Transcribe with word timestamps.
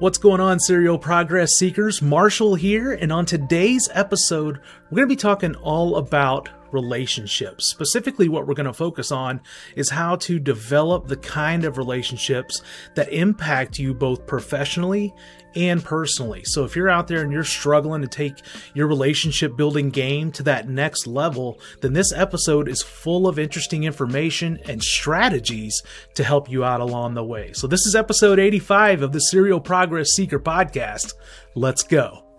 What's 0.00 0.16
going 0.16 0.40
on, 0.40 0.60
serial 0.60 0.96
progress 0.98 1.58
seekers? 1.58 2.00
Marshall 2.00 2.54
here, 2.54 2.94
and 2.94 3.12
on 3.12 3.26
today's 3.26 3.86
episode, 3.92 4.58
we're 4.88 4.96
going 4.96 5.08
to 5.10 5.14
be 5.14 5.14
talking 5.14 5.54
all 5.56 5.96
about 5.96 6.48
relationships. 6.72 7.66
Specifically, 7.66 8.28
what 8.28 8.46
we're 8.46 8.54
going 8.54 8.66
to 8.66 8.72
focus 8.72 9.12
on 9.12 9.40
is 9.76 9.90
how 9.90 10.16
to 10.16 10.38
develop 10.38 11.06
the 11.06 11.16
kind 11.16 11.64
of 11.64 11.78
relationships 11.78 12.62
that 12.94 13.12
impact 13.12 13.78
you 13.78 13.94
both 13.94 14.26
professionally 14.26 15.14
and 15.54 15.84
personally. 15.84 16.42
So, 16.44 16.64
if 16.64 16.76
you're 16.76 16.88
out 16.88 17.08
there 17.08 17.22
and 17.22 17.32
you're 17.32 17.44
struggling 17.44 18.02
to 18.02 18.08
take 18.08 18.34
your 18.74 18.86
relationship 18.86 19.56
building 19.56 19.90
game 19.90 20.32
to 20.32 20.42
that 20.44 20.68
next 20.68 21.06
level, 21.06 21.60
then 21.80 21.92
this 21.92 22.12
episode 22.12 22.68
is 22.68 22.82
full 22.82 23.26
of 23.26 23.38
interesting 23.38 23.84
information 23.84 24.58
and 24.66 24.82
strategies 24.82 25.82
to 26.14 26.24
help 26.24 26.50
you 26.50 26.64
out 26.64 26.80
along 26.80 27.14
the 27.14 27.24
way. 27.24 27.52
So, 27.52 27.66
this 27.66 27.86
is 27.86 27.94
episode 27.94 28.38
85 28.38 29.02
of 29.02 29.12
the 29.12 29.20
Serial 29.20 29.60
Progress 29.60 30.10
Seeker 30.10 30.40
podcast. 30.40 31.14
Let's 31.54 31.82
go. 31.82 32.29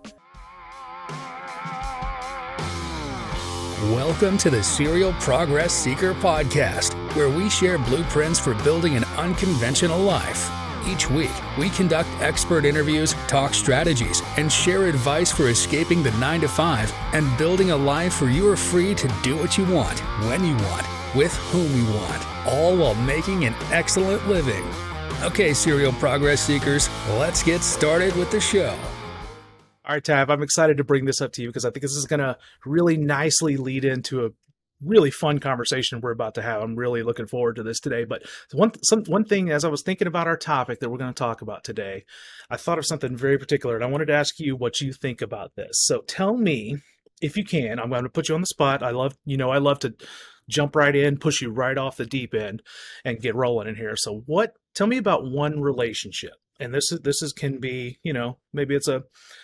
Welcome 3.90 4.38
to 4.38 4.48
the 4.48 4.62
Serial 4.62 5.12
Progress 5.14 5.74
Seeker 5.74 6.14
podcast, 6.14 6.94
where 7.16 7.28
we 7.28 7.50
share 7.50 7.78
blueprints 7.78 8.38
for 8.38 8.54
building 8.62 8.94
an 8.94 9.02
unconventional 9.16 9.98
life. 9.98 10.48
Each 10.86 11.10
week, 11.10 11.32
we 11.58 11.68
conduct 11.68 12.08
expert 12.20 12.64
interviews, 12.64 13.14
talk 13.26 13.54
strategies, 13.54 14.22
and 14.36 14.52
share 14.52 14.84
advice 14.84 15.32
for 15.32 15.48
escaping 15.48 16.04
the 16.04 16.12
9 16.12 16.42
to 16.42 16.48
5 16.48 16.94
and 17.12 17.36
building 17.36 17.72
a 17.72 17.76
life 17.76 18.20
where 18.20 18.30
you 18.30 18.48
are 18.48 18.56
free 18.56 18.94
to 18.94 19.08
do 19.24 19.36
what 19.36 19.58
you 19.58 19.64
want, 19.64 19.98
when 20.28 20.44
you 20.44 20.54
want, 20.68 20.86
with 21.16 21.34
whom 21.50 21.74
you 21.74 21.92
want, 21.92 22.46
all 22.46 22.76
while 22.76 22.94
making 22.94 23.46
an 23.46 23.54
excellent 23.72 24.28
living. 24.28 24.64
Okay, 25.22 25.52
serial 25.52 25.92
progress 25.94 26.40
seekers, 26.40 26.88
let's 27.18 27.42
get 27.42 27.62
started 27.62 28.14
with 28.14 28.30
the 28.30 28.40
show. 28.40 28.78
All 29.84 29.96
right, 29.96 30.04
Tav, 30.04 30.30
I'm 30.30 30.44
excited 30.44 30.76
to 30.76 30.84
bring 30.84 31.06
this 31.06 31.20
up 31.20 31.32
to 31.32 31.42
you 31.42 31.48
because 31.48 31.64
I 31.64 31.70
think 31.70 31.82
this 31.82 31.96
is 31.96 32.06
going 32.06 32.20
to 32.20 32.38
really 32.64 32.96
nicely 32.96 33.56
lead 33.56 33.84
into 33.84 34.24
a 34.24 34.30
really 34.80 35.10
fun 35.10 35.40
conversation 35.40 36.00
we're 36.00 36.12
about 36.12 36.36
to 36.36 36.42
have. 36.42 36.62
I'm 36.62 36.76
really 36.76 37.02
looking 37.02 37.26
forward 37.26 37.56
to 37.56 37.64
this 37.64 37.80
today. 37.80 38.04
But 38.04 38.22
one 38.52 38.72
some 38.84 39.02
one 39.06 39.24
thing 39.24 39.50
as 39.50 39.64
I 39.64 39.68
was 39.68 39.82
thinking 39.82 40.06
about 40.06 40.28
our 40.28 40.36
topic 40.36 40.78
that 40.80 40.88
we're 40.88 40.98
going 40.98 41.12
to 41.12 41.18
talk 41.18 41.42
about 41.42 41.64
today, 41.64 42.04
I 42.48 42.56
thought 42.56 42.78
of 42.78 42.86
something 42.86 43.16
very 43.16 43.38
particular, 43.38 43.74
and 43.74 43.82
I 43.82 43.88
wanted 43.88 44.06
to 44.06 44.14
ask 44.14 44.38
you 44.38 44.54
what 44.54 44.80
you 44.80 44.92
think 44.92 45.20
about 45.20 45.56
this. 45.56 45.82
So 45.84 46.02
tell 46.02 46.36
me 46.36 46.76
if 47.20 47.36
you 47.36 47.44
can. 47.44 47.80
I'm 47.80 47.90
going 47.90 48.04
to 48.04 48.08
put 48.08 48.28
you 48.28 48.36
on 48.36 48.40
the 48.40 48.46
spot. 48.46 48.84
I 48.84 48.90
love 48.90 49.16
you 49.24 49.36
know 49.36 49.50
I 49.50 49.58
love 49.58 49.80
to 49.80 49.94
jump 50.48 50.76
right 50.76 50.94
in, 50.94 51.18
push 51.18 51.40
you 51.40 51.50
right 51.50 51.76
off 51.76 51.96
the 51.96 52.06
deep 52.06 52.34
end, 52.34 52.62
and 53.04 53.20
get 53.20 53.34
rolling 53.34 53.66
in 53.66 53.74
here. 53.74 53.96
So 53.96 54.22
what? 54.26 54.54
Tell 54.76 54.86
me 54.86 54.96
about 54.96 55.28
one 55.28 55.60
relationship 55.60 56.34
and 56.62 56.72
this 56.72 56.90
is 56.92 57.00
this 57.00 57.22
is 57.22 57.32
can 57.32 57.58
be 57.58 57.98
you 58.02 58.12
know 58.12 58.38
maybe 58.52 58.74
it's 58.74 58.88
a 58.88 59.02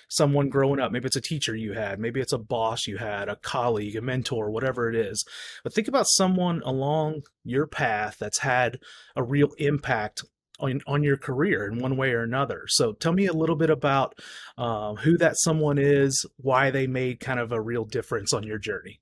someone 0.09 0.49
growing 0.49 0.81
up 0.81 0.91
maybe 0.93 1.07
it's 1.07 1.17
a 1.17 1.21
teacher 1.21 1.55
you 1.55 1.73
had 1.73 1.99
maybe 1.99 2.21
it's 2.21 2.33
a 2.33 2.39
boss 2.39 2.87
you 2.87 2.97
had 2.97 3.29
a 3.29 3.37
colleague 3.37 3.97
a 3.97 4.01
mentor 4.01 4.51
whatever 4.51 4.89
it 4.89 4.97
is 4.97 5.25
but 5.63 5.73
think 5.73 5.89
about 5.89 6.07
someone 6.09 6.63
along 6.65 7.23
your 7.45 7.67
path 7.67 8.17
that's 8.19 8.39
had 8.39 8.79
a 9.17 9.23
real 9.23 9.51
impact 9.59 10.23
on, 10.61 10.81
on 10.87 11.05
your 11.05 11.17
career 11.17 11.69
in 11.71 11.79
one 11.79 11.97
way 11.97 12.13
or 12.13 12.23
another 12.23 12.65
so 12.69 12.93
tell 12.93 13.13
me 13.13 13.27
a 13.27 13.33
little 13.33 13.57
bit 13.57 13.71
about 13.71 14.15
uh, 14.57 14.95
who 14.95 15.17
that 15.17 15.39
someone 15.39 15.79
is 15.79 16.27
why 16.39 16.71
they 16.71 16.87
made 16.87 17.21
kind 17.21 17.39
of 17.39 17.53
a 17.53 17.61
real 17.61 17.85
difference 17.85 18.33
on 18.33 18.43
your 18.43 18.59
journey 18.59 19.01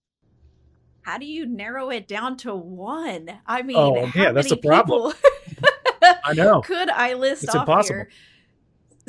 how 1.02 1.16
do 1.16 1.24
you 1.24 1.46
narrow 1.46 1.88
it 1.88 2.06
down 2.06 2.36
to 2.36 2.54
one 2.54 3.30
i 3.46 3.62
mean 3.62 3.77
oh 3.77 4.10
yeah 4.14 4.32
that's 4.32 4.50
a 4.50 4.56
problem 4.56 5.14
I 6.24 6.34
know. 6.34 6.60
Could 6.64 6.90
I 6.90 7.14
list 7.14 7.44
it's 7.44 7.54
off 7.54 7.68
impossible. 7.68 7.96
here? 7.96 8.10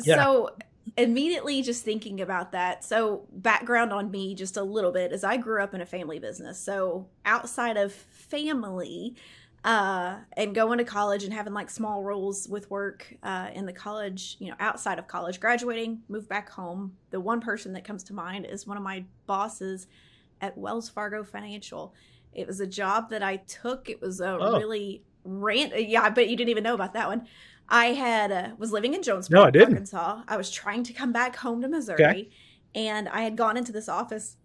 Yeah. 0.04 0.24
So 0.24 0.50
immediately 0.96 1.62
just 1.62 1.84
thinking 1.84 2.20
about 2.20 2.52
that. 2.52 2.84
So 2.84 3.26
background 3.32 3.92
on 3.92 4.10
me 4.10 4.34
just 4.34 4.56
a 4.56 4.62
little 4.62 4.92
bit 4.92 5.12
is 5.12 5.24
I 5.24 5.36
grew 5.36 5.62
up 5.62 5.74
in 5.74 5.80
a 5.80 5.86
family 5.86 6.18
business. 6.18 6.58
So 6.58 7.08
outside 7.24 7.76
of 7.76 7.92
family, 7.92 9.14
uh, 9.64 10.16
and 10.36 10.54
going 10.54 10.78
to 10.78 10.84
college 10.84 11.24
and 11.24 11.32
having 11.32 11.52
like 11.52 11.68
small 11.68 12.04
roles 12.04 12.48
with 12.48 12.70
work 12.70 13.12
uh, 13.24 13.50
in 13.52 13.66
the 13.66 13.72
college, 13.72 14.36
you 14.38 14.48
know, 14.48 14.54
outside 14.60 14.98
of 15.00 15.08
college, 15.08 15.40
graduating, 15.40 16.00
moved 16.08 16.28
back 16.28 16.48
home. 16.48 16.96
The 17.10 17.20
one 17.20 17.40
person 17.40 17.72
that 17.72 17.84
comes 17.84 18.04
to 18.04 18.14
mind 18.14 18.46
is 18.46 18.66
one 18.68 18.76
of 18.76 18.82
my 18.84 19.04
bosses 19.26 19.88
at 20.40 20.56
Wells 20.56 20.88
Fargo 20.88 21.24
Financial. 21.24 21.92
It 22.32 22.46
was 22.46 22.60
a 22.60 22.66
job 22.68 23.10
that 23.10 23.22
I 23.22 23.36
took. 23.38 23.90
It 23.90 24.00
was 24.00 24.20
a 24.20 24.38
Oh. 24.40 24.58
really 24.58 25.02
rant. 25.24 25.72
Yeah, 25.88 26.02
I 26.02 26.10
bet 26.10 26.28
you 26.28 26.36
didn't 26.36 26.50
even 26.50 26.62
know 26.64 26.74
about 26.74 26.92
that 26.94 27.08
one. 27.08 27.26
I 27.68 27.86
had 27.86 28.32
uh, 28.32 28.48
was 28.58 28.72
living 28.72 28.94
in 28.94 29.02
Jonesboro, 29.02 29.40
No, 29.40 29.46
I 29.46 29.50
didn't. 29.50 29.74
Arkansas. 29.74 30.22
I 30.26 30.36
was 30.36 30.50
trying 30.50 30.82
to 30.84 30.92
come 30.92 31.12
back 31.12 31.36
home 31.36 31.60
to 31.62 31.68
Missouri, 31.68 32.30
and 32.74 33.08
I 33.08 33.22
had 33.22 33.36
gone 33.36 33.56
into 33.56 33.72
this 33.72 33.88
office 33.88 34.36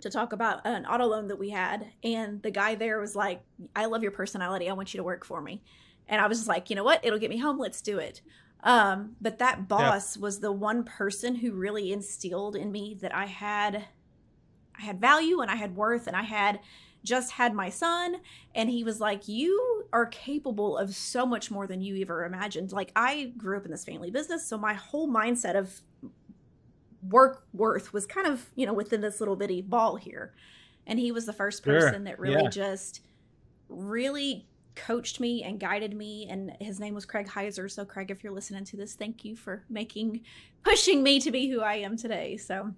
to 0.00 0.10
talk 0.10 0.32
about 0.32 0.60
an 0.66 0.86
auto 0.86 1.06
loan 1.06 1.28
that 1.28 1.38
we 1.38 1.50
had, 1.50 1.86
and 2.04 2.42
the 2.42 2.50
guy 2.50 2.74
there 2.74 3.00
was 3.00 3.16
like, 3.16 3.42
"I 3.74 3.86
love 3.86 4.02
your 4.02 4.12
personality. 4.12 4.68
I 4.68 4.74
want 4.74 4.92
you 4.92 4.98
to 4.98 5.04
work 5.04 5.24
for 5.24 5.40
me." 5.40 5.62
And 6.08 6.20
I 6.20 6.26
was 6.26 6.38
just 6.38 6.48
like, 6.48 6.70
"You 6.70 6.76
know 6.76 6.84
what? 6.84 7.04
It'll 7.04 7.18
get 7.18 7.30
me 7.30 7.38
home. 7.38 7.58
Let's 7.58 7.80
do 7.80 7.98
it." 7.98 8.20
Um, 8.62 9.16
but 9.20 9.38
that 9.38 9.68
boss 9.68 10.18
was 10.18 10.40
the 10.40 10.52
one 10.52 10.84
person 10.84 11.34
who 11.36 11.52
really 11.52 11.92
instilled 11.92 12.56
in 12.56 12.70
me 12.70 12.96
that 13.00 13.14
I 13.14 13.24
had 13.26 13.86
I 14.78 14.82
had 14.82 15.00
value 15.00 15.40
and 15.40 15.50
I 15.50 15.56
had 15.56 15.76
worth 15.76 16.06
and 16.06 16.16
I 16.16 16.22
had 16.22 16.60
just 17.04 17.32
had 17.32 17.54
my 17.54 17.68
son 17.70 18.16
and 18.54 18.68
he 18.68 18.84
was 18.84 19.00
like 19.00 19.26
you 19.26 19.84
are 19.92 20.06
capable 20.06 20.76
of 20.76 20.94
so 20.94 21.24
much 21.24 21.50
more 21.50 21.66
than 21.66 21.80
you 21.80 22.00
ever 22.02 22.24
imagined. 22.24 22.72
Like 22.72 22.92
i 22.94 23.32
grew 23.36 23.56
up 23.56 23.64
in 23.64 23.70
this 23.70 23.84
family 23.84 24.10
business 24.10 24.46
so 24.46 24.58
my 24.58 24.74
whole 24.74 25.08
mindset 25.08 25.56
of 25.56 25.80
work 27.08 27.46
worth 27.54 27.92
was 27.92 28.06
kind 28.06 28.26
of 28.26 28.50
you 28.54 28.66
know 28.66 28.74
within 28.74 29.00
this 29.00 29.20
little 29.20 29.36
bitty 29.36 29.62
ball 29.62 29.96
here. 29.96 30.34
And 30.86 30.98
he 30.98 31.12
was 31.12 31.26
the 31.26 31.32
first 31.32 31.64
Sure, 31.64 31.80
person 31.80 32.04
that 32.04 32.18
really 32.18 32.42
yeah. 32.42 32.50
just 32.50 33.00
really 33.68 34.46
coached 34.74 35.20
me 35.20 35.42
and 35.42 35.60
guided 35.60 35.94
me 35.94 36.26
and 36.30 36.56
his 36.60 36.80
name 36.80 36.94
was 36.94 37.04
craig 37.04 37.26
heiser. 37.26 37.70
So 37.70 37.84
craig 37.84 38.10
if 38.10 38.22
you're 38.22 38.32
listening 38.32 38.64
to 38.64 38.76
this 38.76 38.94
thank 38.94 39.24
you 39.24 39.36
for 39.36 39.64
making 39.68 40.22
pushing 40.64 41.02
me 41.02 41.20
to 41.20 41.30
be 41.30 41.48
who 41.48 41.60
i 41.60 41.74
am 41.76 41.96
today. 41.96 42.36
So 42.36 42.72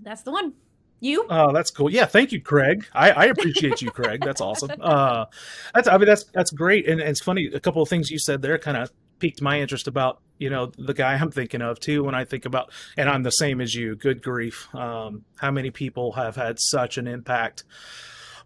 that's 0.00 0.22
the 0.22 0.32
one 0.32 0.54
you 1.02 1.26
Oh, 1.28 1.52
that's 1.52 1.70
cool. 1.70 1.90
Yeah, 1.90 2.06
thank 2.06 2.32
you, 2.32 2.40
Craig. 2.40 2.86
I, 2.92 3.10
I 3.10 3.24
appreciate 3.26 3.82
you, 3.82 3.90
Craig. 3.90 4.22
That's 4.24 4.40
awesome. 4.48 4.70
Uh, 4.80 5.26
that's 5.74 5.88
I 5.88 5.98
mean 5.98 6.06
that's 6.06 6.24
that's 6.24 6.50
great. 6.50 6.88
And, 6.88 7.00
and 7.00 7.10
it's 7.10 7.22
funny. 7.22 7.46
A 7.52 7.60
couple 7.60 7.82
of 7.82 7.88
things 7.88 8.10
you 8.10 8.18
said 8.18 8.42
there 8.42 8.58
kind 8.58 8.76
of 8.76 8.90
piqued 9.18 9.40
my 9.40 9.60
interest 9.60 9.86
about 9.86 10.20
you 10.38 10.50
know 10.50 10.72
the 10.76 10.94
guy 10.94 11.14
I'm 11.14 11.30
thinking 11.30 11.62
of 11.62 11.80
too. 11.80 12.04
When 12.04 12.14
I 12.14 12.24
think 12.24 12.44
about, 12.44 12.70
and 12.96 13.08
I'm 13.08 13.22
the 13.22 13.30
same 13.30 13.60
as 13.60 13.74
you. 13.74 13.96
Good 13.96 14.22
grief, 14.22 14.72
um, 14.74 15.24
how 15.36 15.50
many 15.50 15.70
people 15.70 16.12
have 16.12 16.36
had 16.36 16.58
such 16.60 16.98
an 16.98 17.06
impact 17.06 17.64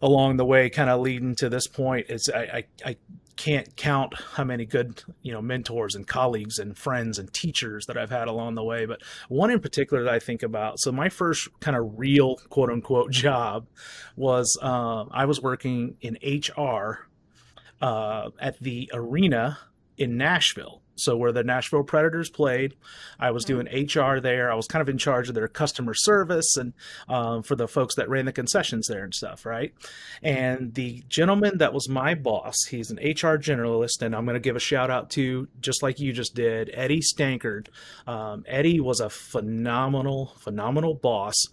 along 0.02 0.36
the 0.36 0.44
way, 0.44 0.68
kind 0.70 0.90
of 0.90 1.00
leading 1.00 1.34
to 1.36 1.48
this 1.48 1.66
point? 1.66 2.06
It's 2.08 2.28
I, 2.30 2.64
I 2.84 2.90
I 2.90 2.96
can't 3.36 3.76
count 3.76 4.14
how 4.34 4.44
many 4.44 4.64
good 4.64 5.02
you 5.22 5.32
know 5.32 5.42
mentors 5.42 5.94
and 5.94 6.06
colleagues 6.06 6.58
and 6.58 6.76
friends 6.76 7.18
and 7.18 7.32
teachers 7.32 7.86
that 7.86 7.96
I've 7.96 8.10
had 8.10 8.28
along 8.28 8.54
the 8.54 8.64
way. 8.64 8.86
But 8.86 9.02
one 9.28 9.50
in 9.50 9.60
particular 9.60 10.02
that 10.04 10.12
I 10.12 10.18
think 10.18 10.42
about. 10.42 10.80
So 10.80 10.90
my 10.90 11.08
first 11.08 11.48
kind 11.60 11.76
of 11.76 11.98
real 11.98 12.36
quote 12.48 12.70
unquote 12.70 13.10
job 13.10 13.66
was 14.16 14.58
uh, 14.60 15.04
I 15.10 15.26
was 15.26 15.40
working 15.40 15.96
in 16.00 16.18
HR 16.22 17.08
uh, 17.80 18.30
at 18.40 18.58
the 18.60 18.90
arena 18.92 19.58
in 19.96 20.16
Nashville. 20.16 20.82
So 20.96 21.16
where 21.16 21.32
the 21.32 21.44
Nashville 21.44 21.84
Predators 21.84 22.30
played, 22.30 22.74
I 23.18 23.30
was 23.30 23.44
doing 23.44 23.66
HR 23.66 24.18
there. 24.20 24.50
I 24.50 24.54
was 24.54 24.66
kind 24.66 24.82
of 24.82 24.88
in 24.88 24.98
charge 24.98 25.28
of 25.28 25.34
their 25.34 25.48
customer 25.48 25.94
service 25.94 26.56
and 26.56 26.72
um, 27.08 27.42
for 27.42 27.54
the 27.54 27.68
folks 27.68 27.94
that 27.96 28.08
ran 28.08 28.24
the 28.24 28.32
concessions 28.32 28.88
there 28.88 29.04
and 29.04 29.14
stuff, 29.14 29.46
right? 29.46 29.72
And 30.22 30.74
the 30.74 31.04
gentleman 31.08 31.58
that 31.58 31.72
was 31.72 31.88
my 31.88 32.14
boss, 32.14 32.64
he's 32.64 32.90
an 32.90 32.98
HR 32.98 33.38
generalist, 33.38 34.02
and 34.02 34.14
I'm 34.14 34.24
going 34.24 34.34
to 34.34 34.40
give 34.40 34.56
a 34.56 34.60
shout 34.60 34.90
out 34.90 35.10
to 35.10 35.48
just 35.60 35.82
like 35.82 36.00
you 36.00 36.12
just 36.12 36.34
did, 36.34 36.70
Eddie 36.74 37.00
Stankard. 37.00 37.68
Um, 38.06 38.44
Eddie 38.46 38.80
was 38.80 39.00
a 39.00 39.10
phenomenal, 39.10 40.34
phenomenal 40.38 40.94
boss 40.94 41.46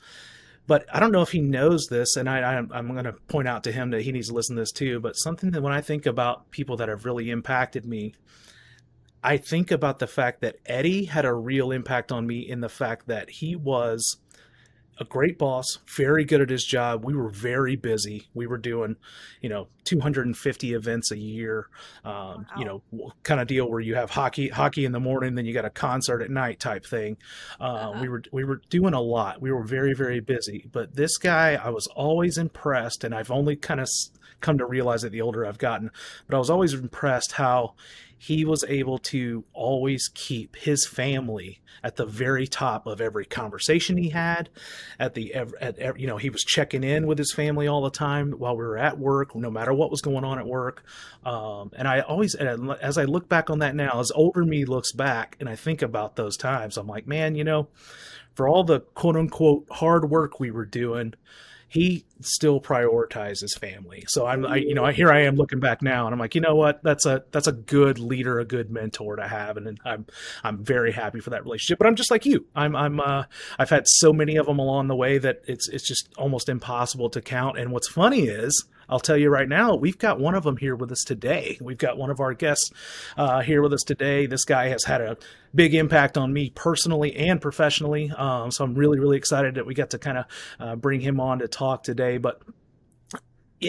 but 0.66 0.86
I 0.94 1.00
don't 1.00 1.12
know 1.12 1.22
if 1.22 1.32
he 1.32 1.42
knows 1.42 1.88
this, 1.88 2.16
and 2.16 2.30
I, 2.30 2.40
I, 2.40 2.58
I'm 2.58 2.88
going 2.88 3.04
to 3.04 3.14
point 3.14 3.48
out 3.48 3.66
to 3.66 3.72
him 3.72 3.90
that 3.92 4.02
he 4.02 4.12
needs 4.12 4.30
to 4.30 4.34
listen 4.34 4.56
to 4.56 4.62
this 4.62 4.72
too. 4.72 5.00
But 5.00 5.18
something 5.18 5.52
that 5.52 5.62
when 5.62 5.74
I 5.74 5.82
think 5.82 6.06
about 6.06 6.52
people 6.52 6.78
that 6.78 6.88
have 6.88 7.06
really 7.06 7.30
impacted 7.30 7.86
me, 7.86 8.14
I 9.24 9.38
think 9.38 9.72
about 9.72 10.00
the 10.00 10.08
fact 10.08 10.42
that 10.42 10.58
Eddie 10.66 11.06
had 11.06 11.26
a 11.26 11.34
real 11.34 11.72
impact 11.72 12.12
on 12.12 12.28
me 12.28 12.40
in 12.40 12.62
the 12.62 12.70
fact 12.70 13.08
that 13.08 13.30
he 13.30 13.56
was 13.56 14.18
a 15.00 15.06
great 15.06 15.40
boss, 15.40 15.80
very 15.88 16.24
good 16.24 16.40
at 16.40 16.52
his 16.52 16.64
job. 16.64 17.04
We 17.04 17.16
were 17.16 17.30
very 17.30 17.76
busy. 17.76 18.28
We 18.36 18.46
were 18.46 18.60
doing, 18.60 18.96
you 19.42 19.50
know, 19.50 19.68
250 19.86 20.74
events 20.74 21.10
a 21.12 21.18
year. 21.18 21.68
Um, 22.06 22.46
You 22.58 22.66
know, 22.66 22.84
kind 23.24 23.42
of 23.42 23.48
deal 23.48 23.68
where 23.70 23.80
you 23.80 23.96
have 23.96 24.12
hockey, 24.12 24.50
hockey 24.50 24.86
in 24.86 24.92
the 24.92 25.00
morning, 25.00 25.34
then 25.34 25.46
you 25.46 25.54
got 25.54 25.66
a 25.66 25.72
concert 25.72 26.22
at 26.22 26.30
night 26.30 26.60
type 26.60 26.86
thing. 26.86 27.18
Uh, 27.60 27.64
Uh-huh. 27.64 28.00
We 28.02 28.08
were 28.10 28.24
we 28.32 28.44
were 28.44 28.62
doing 28.70 28.94
a 28.94 29.02
lot. 29.02 29.42
We 29.42 29.52
were 29.52 29.64
very 29.64 29.94
very 29.94 30.20
busy. 30.20 30.68
But 30.72 30.96
this 30.96 31.18
guy, 31.18 31.56
I 31.56 31.70
was 31.70 31.88
always 31.88 32.38
impressed, 32.38 33.04
and 33.04 33.16
I've 33.16 33.32
only 33.32 33.56
kind 33.56 33.80
of 33.80 33.88
come 34.42 34.60
to 34.60 34.66
realize 34.66 35.04
it 35.04 35.12
the 35.12 35.22
older 35.22 35.44
I've 35.46 35.58
gotten. 35.58 35.90
But 36.28 36.36
I 36.36 36.40
was 36.40 36.52
always 36.52 36.74
impressed 36.74 37.32
how 37.34 37.74
he 38.24 38.46
was 38.46 38.64
able 38.70 38.98
to 38.98 39.44
always 39.52 40.10
keep 40.14 40.56
his 40.56 40.88
family 40.88 41.60
at 41.84 41.98
the 41.98 42.06
very 42.06 42.48
top 42.48 42.88
of 42.88 43.02
every 43.02 43.26
conversation 43.26 43.98
he 43.98 44.08
had 44.08 44.50
at 44.98 45.14
the 45.14 45.36
at, 45.36 46.00
you 46.00 46.08
know 46.08 46.16
he 46.16 46.30
was 46.30 46.42
checking 46.42 46.86
in 46.86 47.06
with 47.06 47.18
his 47.18 47.34
family 47.34 47.68
all 47.68 47.82
the 47.82 47.90
time 47.90 48.32
while 48.32 48.56
we 48.56 48.64
were 48.64 48.78
at 48.78 48.98
work 48.98 49.36
no 49.36 49.52
matter 49.52 49.74
what 49.74 49.92
was 49.92 50.00
going 50.00 50.24
on 50.24 50.40
at 50.40 50.48
work. 50.48 50.86
Um, 51.26 51.72
and 51.76 51.86
i 51.86 52.00
always 52.00 52.34
as 52.36 52.98
i 52.98 53.04
look 53.04 53.28
back 53.28 53.50
on 53.50 53.60
that 53.60 53.76
now 53.76 54.00
as 54.00 54.10
older 54.12 54.46
me 54.46 54.64
looks 54.64 54.94
back 54.94 55.36
and 55.42 55.50
i 55.50 55.58
think 55.58 55.82
about 55.82 56.16
those 56.16 56.38
times 56.38 56.78
i'm 56.78 56.88
like 56.88 57.06
man 57.06 57.36
you 57.36 57.44
know 57.44 57.68
for 58.36 58.48
all 58.48 58.64
the 58.64 58.80
quote 58.80 59.18
unquote 59.18 59.68
hard 59.70 60.10
work 60.10 60.40
we 60.40 60.50
were 60.50 60.66
doing 60.66 61.14
he 61.74 62.06
still 62.22 62.62
prioritizes 62.62 63.58
family. 63.58 64.04
So 64.08 64.28
I'm, 64.28 64.46
I, 64.46 64.58
you 64.58 64.76
know, 64.76 64.86
here 64.86 65.12
I 65.12 65.22
am 65.22 65.36
looking 65.36 65.60
back 65.60 65.82
now, 65.82 66.06
and 66.06 66.14
I'm 66.14 66.20
like, 66.20 66.36
you 66.36 66.42
know 66.42 66.54
what? 66.54 66.84
That's 66.84 67.08
a 67.08 67.24
that's 67.32 67.48
a 67.48 67.52
good 67.52 67.98
leader, 67.98 68.40
a 68.40 68.46
good 68.46 68.70
mentor 68.70 69.16
to 69.16 69.28
have, 69.28 69.58
and, 69.58 69.66
and 69.66 69.80
I'm 69.84 70.06
I'm 70.44 70.64
very 70.64 70.92
happy 70.92 71.20
for 71.20 71.32
that 71.32 71.44
relationship. 71.44 71.80
But 71.80 71.88
I'm 71.88 71.96
just 71.96 72.12
like 72.12 72.28
you. 72.28 72.46
I'm 72.56 72.76
I'm 72.76 73.00
uh, 73.00 73.24
I've 73.58 73.72
had 73.72 73.88
so 73.88 74.14
many 74.14 74.36
of 74.36 74.46
them 74.46 74.60
along 74.60 74.88
the 74.88 74.96
way 74.96 75.18
that 75.18 75.42
it's 75.48 75.68
it's 75.68 75.88
just 75.88 76.14
almost 76.16 76.48
impossible 76.48 77.10
to 77.10 77.22
count. 77.22 77.58
And 77.58 77.72
what's 77.72 77.90
funny 77.90 78.28
is 78.28 78.66
I'll 78.90 79.00
tell 79.00 79.18
you 79.18 79.30
right 79.30 79.48
now, 79.48 79.76
we've 79.76 79.98
got 79.98 80.20
one 80.20 80.36
of 80.36 80.44
them 80.44 80.58
here 80.58 80.76
with 80.76 80.92
us 80.92 81.04
today. 81.04 81.58
We've 81.62 81.78
got 81.78 81.98
one 81.98 82.10
of 82.10 82.20
our 82.20 82.34
guests 82.34 82.72
uh, 83.18 83.42
here 83.42 83.62
with 83.62 83.74
us 83.74 83.84
today. 83.84 84.26
This 84.26 84.46
guy 84.46 84.70
has 84.70 84.84
had 84.84 85.02
a 85.02 85.18
big 85.56 85.74
impact 85.76 86.18
on 86.18 86.34
me 86.34 86.52
personally 86.52 87.16
and 87.16 87.42
professionally. 87.42 88.12
Um, 88.12 88.52
so 88.52 88.64
I'm 88.64 88.76
really, 88.76 89.00
really 89.00 89.18
excited 89.18 89.56
that 89.56 89.66
we 89.66 89.74
got 89.74 89.92
to 89.92 90.00
kind 90.00 90.18
of 90.18 90.26
uh, 90.60 90.76
bring 90.76 91.02
him 91.02 91.20
on 91.20 91.40
to 91.40 91.48
talk 91.48 91.84
today. 91.84 92.18
But 92.18 92.42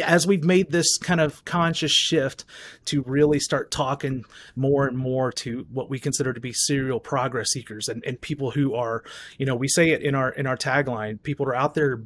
as 0.03 0.27
we've 0.27 0.45
made 0.45 0.71
this 0.71 0.99
kind 0.99 1.21
of 1.21 1.45
conscious 1.45 1.93
shift 1.93 2.45
to 2.87 3.03
really 3.03 3.39
start 3.39 3.71
talking 3.71 4.25
more 4.57 4.87
and 4.87 4.97
more 4.97 5.31
to 5.31 5.67
what 5.73 5.91
we 5.91 5.99
consider 5.99 6.33
to 6.33 6.41
be 6.41 6.53
serial 6.53 7.01
progress 7.01 7.51
seekers 7.51 7.89
and, 7.89 8.05
and 8.05 8.21
people 8.21 8.51
who 8.51 8.75
are, 8.75 9.05
you 9.39 9.47
know, 9.47 9.55
we 9.55 9.69
say 9.69 9.91
it 9.91 10.03
in 10.03 10.15
our 10.15 10.31
in 10.31 10.47
our 10.47 10.57
tagline, 10.57 11.23
people 11.23 11.47
are 11.47 11.55
out 11.55 11.75
there 11.75 12.03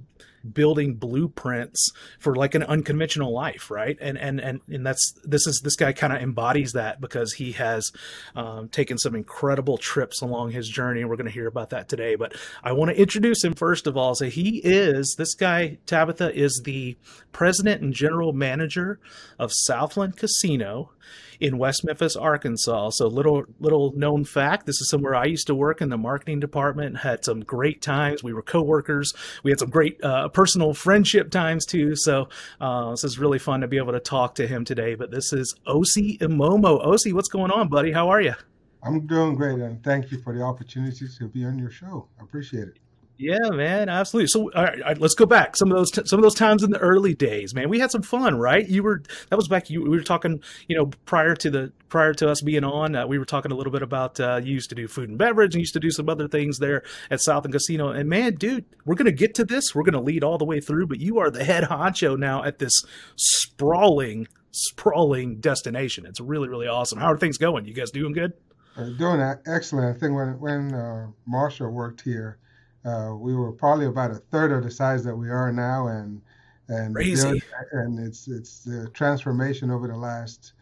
building 0.53 0.95
blueprints 0.95 1.91
for 2.19 2.35
like 2.35 2.55
an 2.55 2.63
unconventional 2.63 3.33
life 3.33 3.71
right? 3.71 3.97
And 4.01 4.19
and 4.19 4.41
and, 4.41 4.61
and 4.69 4.87
that's 4.87 5.15
this 5.25 5.47
is 5.47 5.61
this 5.63 5.77
guy 5.77 5.93
kind 5.93 6.13
of 6.13 6.23
embodies 6.23 6.73
that 6.73 7.01
because 7.01 7.33
he 7.33 7.53
has 7.53 7.91
um, 8.35 8.69
taken 8.69 8.99
some 8.99 9.15
incredible 9.15 9.79
trips 9.79 10.21
along 10.21 10.51
his 10.51 10.69
journey 10.69 11.01
and 11.01 11.11
we're 11.11 11.17
going 11.17 11.27
to 11.27 11.33
hear 11.33 11.47
about 11.49 11.71
that 11.71 11.89
today. 11.89 12.15
But 12.15 12.35
i 12.63 12.73
want 12.73 12.91
to 12.91 13.01
introduce 13.01 13.43
him 13.43 13.55
first 13.55 13.87
of 13.87 13.97
all. 13.97 14.15
So 14.15 14.27
he 14.27 14.61
is 14.65 15.15
this 15.19 15.35
guy 15.35 15.79
tabitha 15.87 16.35
is 16.35 16.63
the 16.65 16.97
president 17.33 17.83
and 17.83 17.93
general 17.93 18.33
manager 18.33 18.99
of 19.39 19.51
southland 19.53 20.17
casino 20.17 20.91
in 21.41 21.59
West 21.59 21.85
Memphis, 21.85 22.17
Arkansas. 22.17 22.91
So 22.91 23.07
little 23.07 23.45
little 23.61 23.93
known 23.97 24.25
fact, 24.25 24.67
this 24.67 24.81
is 24.81 24.89
somewhere 24.89 25.15
I 25.15 25.25
used 25.25 25.47
to 25.49 25.55
work 25.55 25.81
in 25.81 25.89
the 25.89 25.99
marketing 25.99 26.41
department. 26.41 26.99
Had 26.99 27.25
some 27.25 27.41
great 27.41 27.83
times. 27.83 28.23
We 28.23 28.33
were 28.33 28.43
coworkers. 28.43 29.13
We 29.43 29.51
had 29.51 29.59
some 29.59 29.71
great 29.71 30.03
uh, 30.03 30.29
personal 30.29 30.75
friendship 30.75 31.31
times 31.31 31.67
too. 31.67 31.95
So 31.97 32.29
uh, 32.61 32.91
this 32.91 33.05
is 33.05 33.19
really 33.19 33.39
fun 33.39 33.61
to 33.61 33.69
be 33.69 33.79
able 33.79 33.93
to 33.93 34.01
talk 34.01 34.35
to 34.37 34.47
him 34.47 34.65
today. 34.65 34.95
But 34.95 35.11
this 35.11 35.33
is 35.33 35.55
Osi 35.67 36.19
Imomo. 36.19 36.85
Osi, 36.85 37.13
what's 37.13 37.29
going 37.29 37.51
on, 37.51 37.69
buddy? 37.69 37.93
How 37.93 38.09
are 38.09 38.21
you? 38.21 38.35
I'm 38.83 39.07
doing 39.07 39.35
great, 39.35 39.59
and 39.59 39.83
thank 39.83 40.13
you 40.13 40.21
for 40.21 40.33
the 40.33 40.43
opportunity 40.43 41.07
to 41.19 41.29
be 41.29 41.45
on 41.45 41.59
your 41.59 41.71
show. 41.71 42.09
I 42.21 42.23
appreciate 42.23 42.69
it. 42.69 42.79
Yeah, 43.21 43.51
man, 43.51 43.89
absolutely. 43.89 44.29
So, 44.29 44.53
all 44.53 44.63
right, 44.63 44.81
all 44.81 44.89
right, 44.89 45.01
let's 45.01 45.17
go 45.17 45.27
back 45.27 45.57
some 45.57 45.73
of 45.73 45.77
those 45.77 45.91
t- 45.91 46.03
some 46.05 46.21
of 46.21 46.23
those 46.23 46.37
times 46.37 46.63
in 46.63 46.71
the 46.71 46.79
early 46.79 47.15
days, 47.15 47.53
man. 47.53 47.69
We 47.69 47.81
had 47.81 47.91
some 47.91 48.03
fun, 48.03 48.39
right? 48.39 48.67
You 48.67 48.85
were 48.85 49.03
that 49.29 49.35
was 49.35 49.49
back. 49.49 49.69
You 49.69 49.83
we 49.83 49.89
were 49.89 50.05
talking, 50.05 50.41
you 50.69 50.77
know, 50.77 50.87
prior 51.05 51.35
to 51.35 51.51
the 51.51 51.73
prior 51.89 52.15
to 52.15 52.31
us 52.31 52.41
being 52.43 52.63
on, 52.63 52.95
uh, 52.95 53.09
we 53.09 53.19
were 53.19 53.25
talking 53.25 53.51
a 53.51 53.57
little 53.57 53.73
bit 53.73 53.83
about 53.83 54.21
uh, 54.21 54.41
you 54.43 54.55
used 54.55 54.69
to 54.69 54.77
do 54.77 54.87
food 54.87 55.09
and 55.09 55.19
beverage, 55.19 55.57
and 55.57 55.61
used 55.61 55.73
to 55.73 55.81
do 55.81 55.91
some 55.91 56.09
other 56.09 56.29
things 56.29 56.59
there 56.59 56.85
at 57.11 57.21
Southland 57.21 57.53
Casino. 57.53 57.89
And 57.89 58.09
man, 58.09 58.37
dude, 58.37 58.65
we're 58.85 58.95
gonna 58.95 59.11
get 59.11 59.35
to 59.35 59.45
this. 59.45 59.75
We're 59.75 59.83
gonna 59.83 60.01
lead 60.01 60.23
all 60.23 60.39
the 60.39 60.45
way 60.45 60.61
through, 60.61 60.87
but 60.87 61.01
you 61.01 61.19
are 61.19 61.29
the 61.29 61.43
head 61.43 61.65
honcho 61.65 62.17
now 62.17 62.45
at 62.45 62.61
this 62.61 62.85
sprawling, 63.17 64.29
sprawling 64.53 65.41
destination. 65.41 66.07
It's 66.07 66.21
really, 66.21 66.49
really 66.49 66.69
awesome. 66.69 67.01
How 67.01 67.11
are 67.11 67.19
things 67.19 67.37
going? 67.37 67.65
You 67.65 67.75
guys 67.75 67.91
doing 67.91 68.13
good? 68.13 68.35
Uh, 68.77 68.91
doing 68.91 69.21
excellent. 69.45 69.97
I 69.97 69.99
think 69.99 70.15
when 70.15 70.39
when 70.39 70.73
uh, 70.73 71.09
Marshall 71.27 71.73
worked 71.73 72.03
here 72.03 72.39
uh, 72.85 73.15
we 73.15 73.35
were 73.35 73.53
probably 73.53 73.87
about 73.87 74.11
a 74.11 74.17
third 74.17 74.53
of 74.53 74.63
the 74.63 74.71
size 74.71 75.05
that 75.05 75.17
we 75.17 75.29
are 75.31 75.53
now, 75.53 75.89
and 75.89 76.21
and 76.69 76.95
Crazy. 76.95 77.43
and 77.73 77.99
it's 77.99 78.29
it's 78.29 78.61
the 78.65 78.89
transformation 78.91 79.71
over 79.71 79.89
the 79.89 79.97
last 79.97 80.53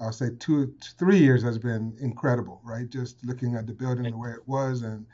I'll 0.00 0.12
say 0.12 0.30
two 0.38 0.74
three 0.98 1.18
years 1.18 1.42
has 1.42 1.58
been 1.58 1.96
incredible, 2.00 2.60
right? 2.64 2.88
Just 2.88 3.24
looking 3.24 3.56
at 3.56 3.66
the 3.66 3.72
building 3.72 4.04
the 4.04 4.16
way 4.16 4.30
it 4.30 4.46
was, 4.46 4.82
and 4.82 5.04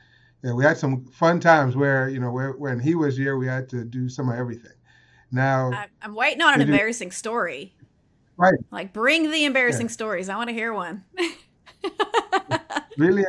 yeah, 0.43 0.53
we 0.53 0.63
had 0.63 0.77
some 0.77 1.07
fun 1.07 1.41
times 1.41 1.75
where 1.75 2.09
you 2.09 2.21
know 2.21 2.31
where, 2.31 2.53
when 2.53 2.79
he 2.79 2.95
was 2.95 3.17
here, 3.17 3.39
we 3.39 3.47
had 3.47 3.69
to 3.71 3.85
do 3.85 4.09
some 4.09 4.29
of 4.29 4.37
everything. 4.37 4.73
Now 5.33 5.73
I, 5.73 5.87
am 6.03 6.15
waiting 6.15 6.43
on 6.43 6.55
an 6.55 6.61
embarrassing 6.61 7.09
do, 7.09 7.15
story. 7.15 7.75
Right. 8.37 8.55
Like 8.71 8.93
bring 8.93 9.31
the 9.31 9.45
embarrassing 9.47 9.87
yeah. 9.87 9.93
stories. 9.93 10.29
I 10.29 10.37
want 10.37 10.49
to 10.49 10.55
hear 10.55 10.75
one. 10.75 11.05
really? 12.99 13.25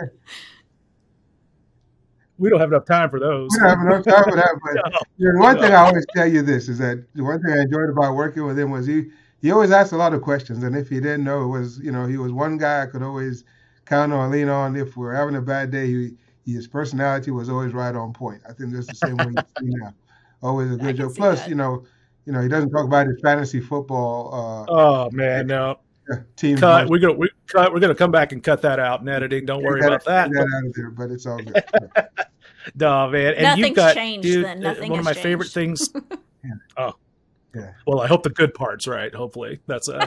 We 2.38 2.50
don't 2.50 2.60
have 2.60 2.72
enough 2.72 2.86
time 2.86 3.10
for 3.10 3.20
those. 3.20 3.50
We 3.52 3.60
don't 3.60 3.78
have 3.78 3.88
enough 3.88 4.06
time 4.06 4.24
for 4.24 4.36
that. 4.36 4.60
But 4.64 4.74
no. 4.92 5.00
you 5.18 5.34
know, 5.34 5.40
one 5.40 5.60
thing 5.60 5.72
I 5.72 5.86
always 5.86 6.06
tell 6.16 6.28
you 6.28 6.42
this 6.42 6.68
is 6.70 6.78
that 6.80 7.06
the 7.14 7.24
one 7.24 7.42
thing 7.42 7.54
I 7.54 7.62
enjoyed 7.62 7.90
about 7.90 8.16
working 8.16 8.46
with 8.46 8.58
him 8.58 8.72
was 8.72 8.86
he 8.86 9.06
he 9.42 9.52
always 9.52 9.72
asked 9.72 9.94
a 9.94 9.98
lot 9.98 10.14
of 10.14 10.22
questions, 10.22 10.64
and 10.64 10.76
if 10.76 10.90
he 10.90 10.96
didn't 10.96 11.24
know, 11.24 11.44
it 11.44 11.48
was 11.48 11.80
you 11.80 11.92
know 11.92 12.06
he 12.06 12.18
was 12.18 12.32
one 12.32 12.58
guy 12.58 12.84
I 12.84 12.86
could 12.88 13.04
always 13.04 13.44
count 13.86 14.12
on, 14.12 14.32
lean 14.32 14.50
on. 14.50 14.76
If 14.76 14.98
we 14.98 15.06
are 15.08 15.14
having 15.14 15.36
a 15.36 15.42
bad 15.42 15.72
day, 15.72 15.88
he, 15.88 16.12
his 16.46 16.68
personality 16.68 17.32
was 17.32 17.50
always 17.50 17.74
right 17.74 17.96
on 17.96 18.14
point. 18.14 18.42
I 18.48 18.54
think 18.54 18.74
that's 18.74 18.88
the 18.88 18.96
same 18.96 19.18
way 19.18 19.28
you 19.28 19.44
see 19.60 19.76
now. 19.78 19.94
Always 20.42 20.72
a 20.72 20.78
good 20.78 20.98
joke. 20.98 21.16
Plus, 21.16 21.42
that. 21.42 21.50
you 21.50 21.56
know, 21.56 21.86
you 22.26 22.34
know 22.34 22.42
he 22.42 22.48
doesn't 22.48 22.70
talk 22.72 22.86
about 22.86 23.08
his 23.08 23.20
fantasy 23.22 23.62
football. 23.62 24.66
Uh, 24.70 24.72
oh 24.72 25.12
man, 25.12 25.48
no. 25.48 25.80
Team 26.36 26.57
cut. 26.57 26.90
We're 26.90 27.00
gonna 27.00 27.13
we 27.13 27.30
cut. 27.48 27.74
We're 27.74 27.80
gonna 27.80 27.96
come 27.96 28.12
back 28.12 28.31
and 28.31 28.44
cut 28.44 28.62
that 28.62 28.80
out 28.80 29.02
in 29.02 29.10
editing. 29.10 29.46
Don't 29.46 29.63
worry 29.63 29.81
about 29.81 30.04
that. 30.06 30.30
that 30.30 30.40
out 30.40 30.66
of 30.66 30.74
there, 30.74 30.90
but 30.92 31.12
it's 31.12 31.25
all 31.25 31.38
good. 31.38 31.63
no 32.75 33.10
man, 33.10 33.34
and 33.34 33.44
Nothing's 33.44 33.68
you've 33.68 33.75
got 33.75 33.96
changed, 33.96 34.28
dude, 34.28 34.46
then. 34.46 34.60
Nothing 34.60 34.92
one 34.92 35.00
of 35.00 35.06
my 35.06 35.13
changed. 35.13 35.24
favorite 35.24 35.50
things. 35.50 35.90
yeah. 36.44 36.52
Oh, 36.78 36.94
yeah. 37.56 37.72
Well, 37.88 38.02
I 38.02 38.07
hope 38.07 38.22
the 38.22 38.30
good 38.30 38.54
parts 38.54 38.86
right. 38.86 39.13
Hopefully, 39.16 39.62
that's 39.66 39.90
uh, 39.90 40.06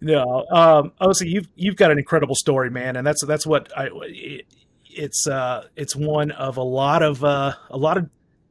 no. 0.00 0.46
Um, 0.50 0.92
obviously, 1.00 1.30
you've 1.30 1.48
you've 1.56 1.74
got 1.74 1.90
an 1.90 1.98
incredible 1.98 2.36
story, 2.36 2.70
man, 2.70 2.94
and 2.96 3.04
that's 3.06 3.24
that's 3.24 3.46
what 3.46 3.76
I. 3.76 3.88
It, 4.04 4.46
it's 4.90 5.26
uh, 5.26 5.66
it's 5.74 5.96
one 5.96 6.30
of 6.32 6.56
a 6.56 6.62
lot 6.62 7.02
of 7.02 7.24
uh, 7.24 7.54
a 7.70 7.76
lot 7.76 7.96
of 7.96 8.08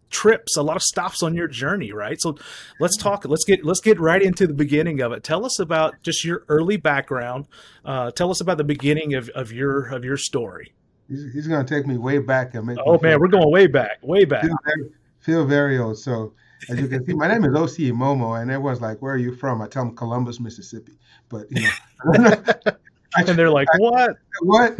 trips, 0.10 0.58
a 0.58 0.62
lot 0.62 0.76
of 0.76 0.84
stops 0.84 1.24
on 1.24 1.34
your 1.34 1.48
journey, 1.48 1.92
right? 1.92 2.20
So 2.22 2.38
let's 2.80 2.98
talk. 2.98 3.26
Let's 3.26 3.44
get 3.44 3.64
let's 3.66 3.82
get 3.82 4.00
right 4.00 4.22
into 4.22 4.48
the 4.48 4.54
beginning 4.54 5.02
of 5.02 5.12
it. 5.12 5.24
Tell 5.24 5.46
us 5.46 5.60
about 5.60 5.96
just 6.04 6.24
your 6.24 6.46
early 6.50 6.78
background. 6.78 7.46
Uh, 7.86 8.12
tell 8.12 8.32
us 8.32 8.42
about 8.42 8.58
the 8.58 8.64
beginning 8.64 9.14
of, 9.14 9.30
of 9.30 9.52
your 9.52 9.88
of 9.88 10.04
your 10.04 10.18
story. 10.18 10.74
He's, 11.08 11.34
he's 11.34 11.48
going 11.48 11.66
to 11.66 11.74
take 11.74 11.88
me 11.88 11.98
way 11.98 12.20
back 12.20 12.54
and 12.54 12.66
make. 12.66 12.78
Oh 12.86 13.00
man, 13.02 13.20
we're 13.20 13.28
going 13.28 13.50
way 13.52 13.68
back, 13.68 14.00
way 14.02 14.26
back. 14.26 14.44
Feel 14.44 14.58
very, 14.66 14.92
feel 15.20 15.46
very 15.46 15.78
old. 15.80 15.98
So 15.98 16.34
as 16.70 16.80
you 16.80 16.88
can 16.88 17.06
see, 17.06 17.14
my 17.14 17.28
name 17.28 17.46
is 17.46 17.56
O.C. 17.56 17.92
Momo, 17.92 18.42
and 18.42 18.52
everyone's 18.52 18.82
like, 18.82 19.02
"Where 19.02 19.14
are 19.14 19.18
you 19.18 19.36
from?" 19.36 19.62
I 19.62 19.68
tell 19.68 19.86
them 19.86 19.96
Columbus, 19.96 20.40
Mississippi. 20.40 20.94
But 21.30 21.46
you 21.50 21.68
know, 22.06 22.36
and 23.16 23.28
they're 23.28 23.52
like, 23.52 23.68
"What? 23.78 24.18
what?" 24.42 24.78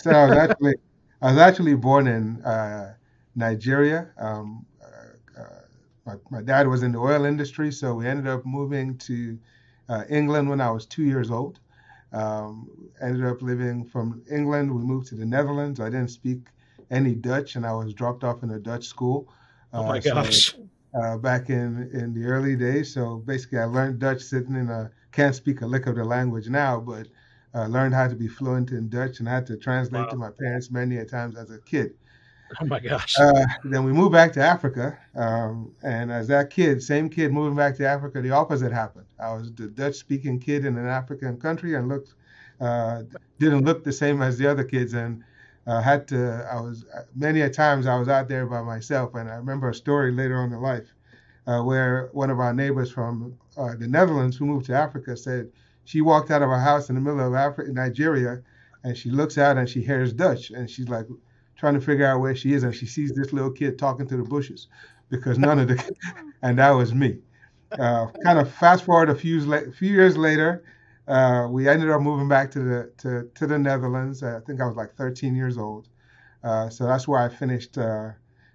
So 0.00 0.10
I 0.10 0.28
was 0.28 0.36
actually 0.36 0.74
I 1.20 1.30
was 1.30 1.38
actually 1.38 1.74
born 1.74 2.06
in 2.06 2.42
uh, 2.42 2.94
Nigeria. 3.34 4.08
Um, 4.18 4.66
my, 6.08 6.16
my 6.30 6.42
dad 6.42 6.66
was 6.66 6.82
in 6.82 6.92
the 6.92 6.98
oil 6.98 7.26
industry, 7.26 7.70
so 7.70 7.94
we 7.94 8.06
ended 8.06 8.26
up 8.26 8.46
moving 8.46 8.96
to 8.98 9.38
uh, 9.90 10.04
England 10.08 10.48
when 10.48 10.60
I 10.60 10.70
was 10.70 10.86
two 10.86 11.04
years 11.04 11.30
old. 11.30 11.60
Um, 12.12 12.70
ended 13.02 13.26
up 13.26 13.42
living 13.42 13.84
from 13.84 14.22
England. 14.30 14.74
We 14.74 14.82
moved 14.82 15.08
to 15.08 15.14
the 15.14 15.26
Netherlands. 15.26 15.80
I 15.80 15.90
didn't 15.90 16.08
speak 16.08 16.48
any 16.90 17.14
Dutch, 17.14 17.56
and 17.56 17.66
I 17.66 17.74
was 17.74 17.92
dropped 17.92 18.24
off 18.24 18.42
in 18.42 18.50
a 18.50 18.58
Dutch 18.58 18.86
school. 18.86 19.28
Uh, 19.74 19.80
oh 19.80 19.84
my 19.84 19.98
gosh! 19.98 20.54
So, 20.54 20.68
uh, 20.98 21.18
back 21.18 21.50
in 21.50 21.90
in 21.92 22.14
the 22.14 22.24
early 22.24 22.56
days, 22.56 22.94
so 22.94 23.16
basically, 23.26 23.58
I 23.58 23.64
learned 23.64 23.98
Dutch 23.98 24.22
sitting 24.22 24.56
in 24.56 24.70
a 24.70 24.90
can't 25.12 25.34
speak 25.34 25.60
a 25.60 25.66
lick 25.66 25.86
of 25.86 25.96
the 25.96 26.04
language 26.04 26.48
now, 26.48 26.80
but 26.80 27.08
uh, 27.54 27.66
learned 27.66 27.94
how 27.94 28.08
to 28.08 28.14
be 28.14 28.28
fluent 28.28 28.70
in 28.70 28.88
Dutch 28.88 29.18
and 29.18 29.28
had 29.28 29.46
to 29.48 29.58
translate 29.58 30.04
wow. 30.04 30.10
to 30.10 30.16
my 30.16 30.30
parents 30.30 30.70
many 30.70 30.96
a 30.96 31.04
times 31.04 31.36
as 31.36 31.50
a 31.50 31.58
kid. 31.58 31.92
Oh 32.60 32.66
my 32.66 32.80
gosh. 32.80 33.14
Uh, 33.18 33.44
then 33.64 33.84
we 33.84 33.92
moved 33.92 34.12
back 34.12 34.32
to 34.32 34.40
Africa. 34.40 34.98
Um, 35.14 35.72
and 35.82 36.10
as 36.10 36.28
that 36.28 36.50
kid, 36.50 36.82
same 36.82 37.08
kid 37.08 37.32
moving 37.32 37.56
back 37.56 37.76
to 37.76 37.86
Africa, 37.86 38.22
the 38.22 38.30
opposite 38.30 38.72
happened. 38.72 39.06
I 39.20 39.34
was 39.34 39.52
the 39.52 39.68
Dutch 39.68 39.96
speaking 39.96 40.38
kid 40.40 40.64
in 40.64 40.76
an 40.78 40.86
African 40.86 41.38
country 41.38 41.74
and 41.74 41.88
looked, 41.88 42.14
uh, 42.60 43.02
didn't 43.38 43.64
look 43.64 43.84
the 43.84 43.92
same 43.92 44.22
as 44.22 44.38
the 44.38 44.46
other 44.50 44.64
kids. 44.64 44.94
And 44.94 45.22
uh, 45.66 45.82
had 45.82 46.08
to, 46.08 46.48
I 46.50 46.60
was, 46.60 46.86
many 47.14 47.42
a 47.42 47.50
times 47.50 47.86
I 47.86 47.98
was 47.98 48.08
out 48.08 48.28
there 48.28 48.46
by 48.46 48.62
myself. 48.62 49.14
And 49.14 49.28
I 49.28 49.34
remember 49.34 49.68
a 49.68 49.74
story 49.74 50.10
later 50.12 50.38
on 50.38 50.52
in 50.52 50.60
life 50.60 50.94
uh, 51.46 51.60
where 51.62 52.08
one 52.12 52.30
of 52.30 52.40
our 52.40 52.54
neighbors 52.54 52.90
from 52.90 53.36
uh, 53.58 53.74
the 53.76 53.88
Netherlands 53.88 54.36
who 54.36 54.46
moved 54.46 54.66
to 54.66 54.74
Africa 54.74 55.16
said, 55.16 55.50
she 55.84 56.00
walked 56.02 56.30
out 56.30 56.42
of 56.42 56.48
her 56.48 56.60
house 56.60 56.88
in 56.88 56.94
the 56.94 57.00
middle 57.00 57.26
of 57.26 57.34
Africa, 57.34 57.72
Nigeria, 57.72 58.42
and 58.84 58.96
she 58.96 59.10
looks 59.10 59.38
out 59.38 59.56
and 59.56 59.68
she 59.68 59.82
hears 59.82 60.12
Dutch, 60.12 60.50
and 60.50 60.70
she's 60.70 60.88
like 60.88 61.06
trying 61.58 61.74
to 61.74 61.80
figure 61.80 62.06
out 62.06 62.20
where 62.20 62.34
she 62.34 62.54
is, 62.54 62.62
and 62.62 62.74
she 62.74 62.86
sees 62.86 63.12
this 63.12 63.32
little 63.32 63.50
kid 63.52 63.78
talking 63.78 64.06
to 64.08 64.16
the 64.16 64.22
bushes 64.22 64.68
because 65.10 65.38
none 65.38 65.58
of 65.58 65.68
the, 65.68 65.94
and 66.42 66.58
that 66.58 66.70
was 66.70 66.94
me. 66.94 67.18
Uh, 67.78 68.06
kind 68.24 68.38
of 68.38 68.50
fast 68.54 68.84
forward 68.84 69.10
a 69.10 69.14
few 69.14 69.40
few 69.72 69.92
years 69.92 70.16
later, 70.16 70.64
uh, 71.08 71.46
we 71.50 71.68
ended 71.68 71.90
up 71.90 72.00
moving 72.00 72.28
back 72.28 72.50
to 72.52 72.60
the 72.60 72.92
to, 72.98 73.28
to 73.34 73.46
the 73.46 73.58
Netherlands. 73.58 74.22
I 74.22 74.40
think 74.40 74.60
I 74.60 74.66
was 74.66 74.76
like 74.76 74.94
13 74.96 75.34
years 75.34 75.58
old, 75.58 75.88
uh, 76.42 76.70
so 76.70 76.86
that's 76.86 77.06
where 77.06 77.20
I 77.20 77.28
finished 77.28 77.76
uh, 77.76 78.10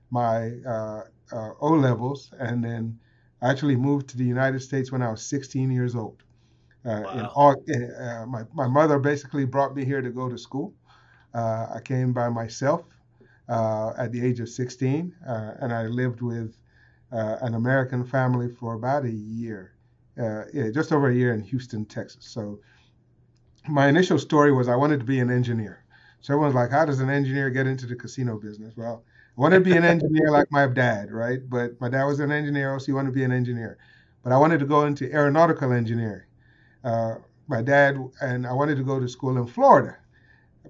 my 0.10 0.52
uh, 0.68 1.02
uh, 1.32 1.52
O 1.62 1.70
levels, 1.74 2.32
and 2.40 2.64
then 2.64 3.00
I 3.42 3.52
actually 3.52 3.76
moved 3.76 4.10
to 4.10 4.18
the 4.18 4.26
United 4.26 4.62
States 4.62 4.92
when 4.92 5.04
I 5.04 5.12
was 5.12 5.24
16 5.26 5.72
years 5.72 5.96
old. 5.96 6.24
Wow. 6.84 7.32
All, 7.36 7.56
my 8.28 8.44
my 8.54 8.68
mother 8.68 9.00
basically 9.00 9.46
brought 9.46 9.76
me 9.76 9.86
here 9.86 10.02
to 10.02 10.10
go 10.12 10.28
to 10.30 10.38
school. 10.38 10.74
I 11.34 11.80
came 11.84 12.14
by 12.14 12.30
myself 12.30 12.86
at 13.50 14.12
the 14.12 14.26
age 14.26 14.40
of 14.40 14.50
16, 14.50 15.16
and 15.26 15.74
I 15.74 15.88
lived 15.88 16.22
with 16.22 16.58
uh, 17.14 17.38
an 17.42 17.54
American 17.54 18.04
family 18.04 18.50
for 18.50 18.74
about 18.74 19.06
a 19.06 19.12
year, 19.12 19.74
uh, 20.20 20.44
yeah, 20.54 20.70
just 20.72 20.92
over 20.92 21.10
a 21.10 21.16
year 21.16 21.34
in 21.34 21.42
Houston, 21.42 21.86
Texas. 21.86 22.26
So 22.26 22.60
my 23.68 23.88
initial 23.88 24.18
story 24.18 24.52
was 24.52 24.68
I 24.68 24.76
wanted 24.76 25.00
to 25.00 25.06
be 25.06 25.20
an 25.20 25.30
engineer. 25.30 25.84
So 26.22 26.34
everyone's 26.34 26.56
like, 26.56 26.72
how 26.72 26.86
does 26.86 27.00
an 27.00 27.10
engineer 27.10 27.50
get 27.50 27.68
into 27.68 27.86
the 27.86 27.96
casino 27.96 28.38
business? 28.40 28.76
Well, 28.76 29.04
I 29.38 29.42
wanted 29.42 29.60
to 29.60 29.66
be 29.66 29.78
an 29.78 29.84
engineer 29.84 30.32
like 30.32 30.48
my 30.52 30.68
dad, 30.68 31.12
right? 31.12 31.40
But 31.48 31.80
my 31.82 31.90
dad 31.90 32.06
was 32.06 32.20
an 32.20 32.32
engineer, 32.32 32.80
so 32.80 32.86
he 32.88 32.92
wanted 32.94 33.10
to 33.10 33.16
be 33.16 33.24
an 33.24 33.32
engineer. 33.32 33.78
But 34.24 34.32
I 34.32 34.38
wanted 34.38 34.60
to 34.60 34.66
go 34.66 34.86
into 34.86 35.12
aeronautical 35.12 35.72
engineering. 35.72 36.26
Uh, 36.84 37.16
my 37.48 37.62
dad 37.62 37.98
and 38.22 38.48
I 38.48 38.54
wanted 38.54 38.78
to 38.78 38.84
go 38.84 39.00
to 39.00 39.08
school 39.08 39.38
in 39.38 39.46
Florida. 39.48 39.98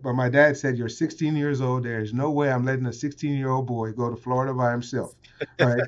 But 0.02 0.14
my 0.14 0.30
dad 0.30 0.58
said, 0.58 0.78
"You're 0.78 0.90
16 0.90 1.36
years 1.36 1.62
old. 1.62 1.84
There 1.84 2.00
is 2.00 2.14
no 2.14 2.32
way 2.32 2.52
I'm 2.52 2.66
letting 2.66 2.86
a 2.86 2.94
16 2.94 3.34
year 3.34 3.50
old 3.50 3.68
boy 3.68 3.92
go 3.92 4.10
to 4.10 4.16
Florida 4.16 4.54
by 4.54 4.72
himself." 4.72 5.16
Right? 5.60 5.82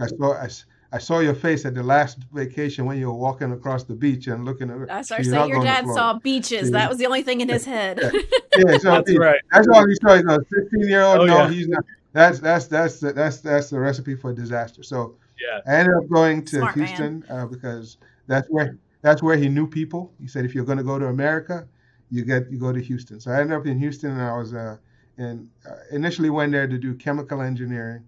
I 0.00 0.06
saw 0.06 0.32
I, 0.32 0.48
I, 0.92 0.98
saw 0.98 1.18
your 1.20 1.34
face 1.34 1.64
at 1.64 1.74
the 1.74 1.82
last 1.82 2.18
vacation 2.32 2.86
when 2.86 2.98
you 2.98 3.08
were 3.08 3.14
walking 3.14 3.52
across 3.52 3.84
the 3.84 3.94
beach 3.94 4.26
and 4.26 4.44
looking 4.44 4.70
at. 4.70 4.90
I 4.90 5.02
started 5.02 5.26
saying 5.26 5.48
your 5.50 5.62
dad 5.62 5.86
saw 5.86 6.14
beaches. 6.14 6.70
Yeah. 6.70 6.78
That 6.78 6.88
was 6.88 6.98
the 6.98 7.06
only 7.06 7.22
thing 7.22 7.40
in 7.40 7.48
his 7.48 7.64
head. 7.64 7.98
yeah, 8.02 8.10
yeah 8.58 8.78
so 8.78 8.90
that's 8.90 9.18
right. 9.18 9.40
That's 9.52 9.68
all 9.68 9.86
he 9.86 9.94
saw. 9.96 10.14
You 10.14 10.24
know, 10.24 10.38
sixteen 10.52 10.88
year 10.88 11.02
old. 11.02 11.20
Oh, 11.20 11.24
no, 11.26 11.38
yeah. 11.38 11.50
he's 11.50 11.68
not. 11.68 11.84
That's 12.12 12.40
that's 12.40 12.66
that's 12.66 13.00
the, 13.00 13.12
that's 13.12 13.40
that's 13.40 13.70
the 13.70 13.78
recipe 13.78 14.14
for 14.14 14.32
disaster. 14.32 14.82
So 14.82 15.16
yeah. 15.40 15.60
I 15.66 15.76
ended 15.76 15.94
up 15.96 16.08
going 16.08 16.44
to 16.46 16.56
Smart 16.56 16.74
Houston 16.74 17.24
uh, 17.28 17.46
because 17.46 17.98
that's 18.26 18.48
where 18.48 18.78
that's 19.02 19.22
where 19.22 19.36
he 19.36 19.48
knew 19.48 19.66
people. 19.66 20.12
He 20.20 20.28
said 20.28 20.44
if 20.44 20.54
you're 20.54 20.64
going 20.64 20.78
to 20.78 20.84
go 20.84 20.98
to 20.98 21.06
America, 21.06 21.66
you 22.12 22.24
get 22.24 22.50
you 22.50 22.58
go 22.58 22.72
to 22.72 22.80
Houston. 22.80 23.18
So 23.18 23.32
I 23.32 23.40
ended 23.40 23.56
up 23.56 23.66
in 23.66 23.78
Houston, 23.78 24.10
and 24.10 24.20
I 24.20 24.36
was 24.36 24.52
uh, 24.52 24.76
and 25.16 25.48
uh, 25.68 25.76
initially 25.90 26.30
went 26.30 26.52
there 26.52 26.68
to 26.68 26.78
do 26.78 26.94
chemical 26.94 27.40
engineering. 27.40 28.04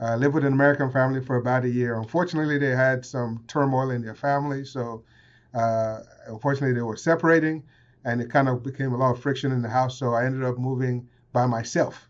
I 0.00 0.16
lived 0.16 0.34
with 0.34 0.44
an 0.44 0.52
American 0.52 0.90
family 0.90 1.22
for 1.22 1.36
about 1.36 1.64
a 1.64 1.68
year. 1.68 1.98
Unfortunately, 1.98 2.58
they 2.58 2.70
had 2.70 3.04
some 3.04 3.44
turmoil 3.46 3.90
in 3.90 4.02
their 4.02 4.14
family, 4.14 4.64
so 4.64 5.04
uh, 5.54 6.00
unfortunately 6.26 6.74
they 6.74 6.82
were 6.82 6.96
separating, 6.96 7.62
and 8.04 8.20
it 8.20 8.30
kind 8.30 8.48
of 8.48 8.62
became 8.62 8.92
a 8.92 8.96
lot 8.96 9.10
of 9.12 9.20
friction 9.20 9.52
in 9.52 9.62
the 9.62 9.68
house. 9.68 9.98
So 9.98 10.14
I 10.14 10.24
ended 10.24 10.42
up 10.42 10.58
moving 10.58 11.08
by 11.32 11.46
myself. 11.46 12.08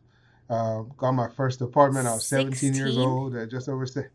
Uh, 0.49 0.83
got 0.97 1.13
my 1.13 1.29
first 1.29 1.61
apartment. 1.61 2.07
I 2.07 2.15
was 2.15 2.27
17 2.27 2.75
years 2.75 2.97
old, 2.97 3.37
uh, 3.37 3.47
just 3.47 3.69
over 3.69 3.85
six. 3.87 4.09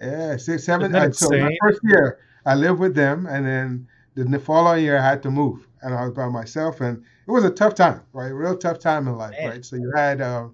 Yeah, 0.00 0.36
six, 0.36 0.64
seven. 0.64 0.94
Uh, 0.94 1.12
so 1.12 1.30
my 1.30 1.56
first 1.60 1.80
year, 1.84 2.20
I 2.46 2.54
lived 2.54 2.78
with 2.80 2.94
them, 2.94 3.26
and 3.26 3.46
then 3.46 3.88
the 4.14 4.38
following 4.38 4.84
year 4.84 4.98
I 4.98 5.04
had 5.08 5.22
to 5.24 5.30
move, 5.30 5.66
and 5.82 5.94
I 5.94 6.04
was 6.04 6.12
by 6.12 6.28
myself, 6.28 6.80
and 6.80 7.02
it 7.26 7.30
was 7.30 7.44
a 7.44 7.50
tough 7.50 7.74
time, 7.74 8.02
right? 8.12 8.28
Real 8.28 8.56
tough 8.56 8.78
time 8.78 9.08
in 9.08 9.16
life, 9.16 9.34
Man. 9.40 9.48
right? 9.48 9.64
So 9.64 9.76
you 9.76 9.92
had, 9.94 10.20
uh, 10.20 10.48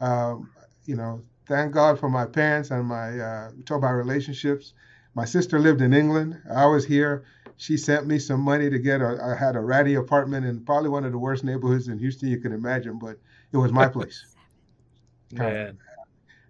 um, 0.00 0.50
you 0.84 0.96
know, 0.96 1.20
thank 1.46 1.72
God 1.72 1.98
for 1.98 2.08
my 2.08 2.26
parents 2.26 2.70
and 2.70 2.86
my 2.86 3.18
uh, 3.18 3.50
talk 3.64 3.78
about 3.78 3.94
relationships. 3.94 4.74
My 5.14 5.24
sister 5.24 5.58
lived 5.58 5.80
in 5.80 5.92
England. 5.92 6.40
I 6.52 6.66
was 6.66 6.84
here. 6.84 7.24
She 7.56 7.76
sent 7.76 8.06
me 8.06 8.18
some 8.18 8.40
money 8.40 8.68
to 8.68 8.78
get 8.78 9.00
a. 9.00 9.18
I 9.22 9.36
had 9.38 9.54
a 9.54 9.60
ratty 9.60 9.94
apartment 9.94 10.44
in 10.44 10.64
probably 10.64 10.90
one 10.90 11.04
of 11.04 11.12
the 11.12 11.18
worst 11.18 11.44
neighborhoods 11.44 11.88
in 11.88 11.98
Houston 11.98 12.28
you 12.28 12.40
can 12.40 12.52
imagine, 12.52 12.98
but 12.98 13.18
it 13.52 13.56
was 13.56 13.72
my 13.72 13.88
place. 13.88 14.26
Man. 15.32 15.78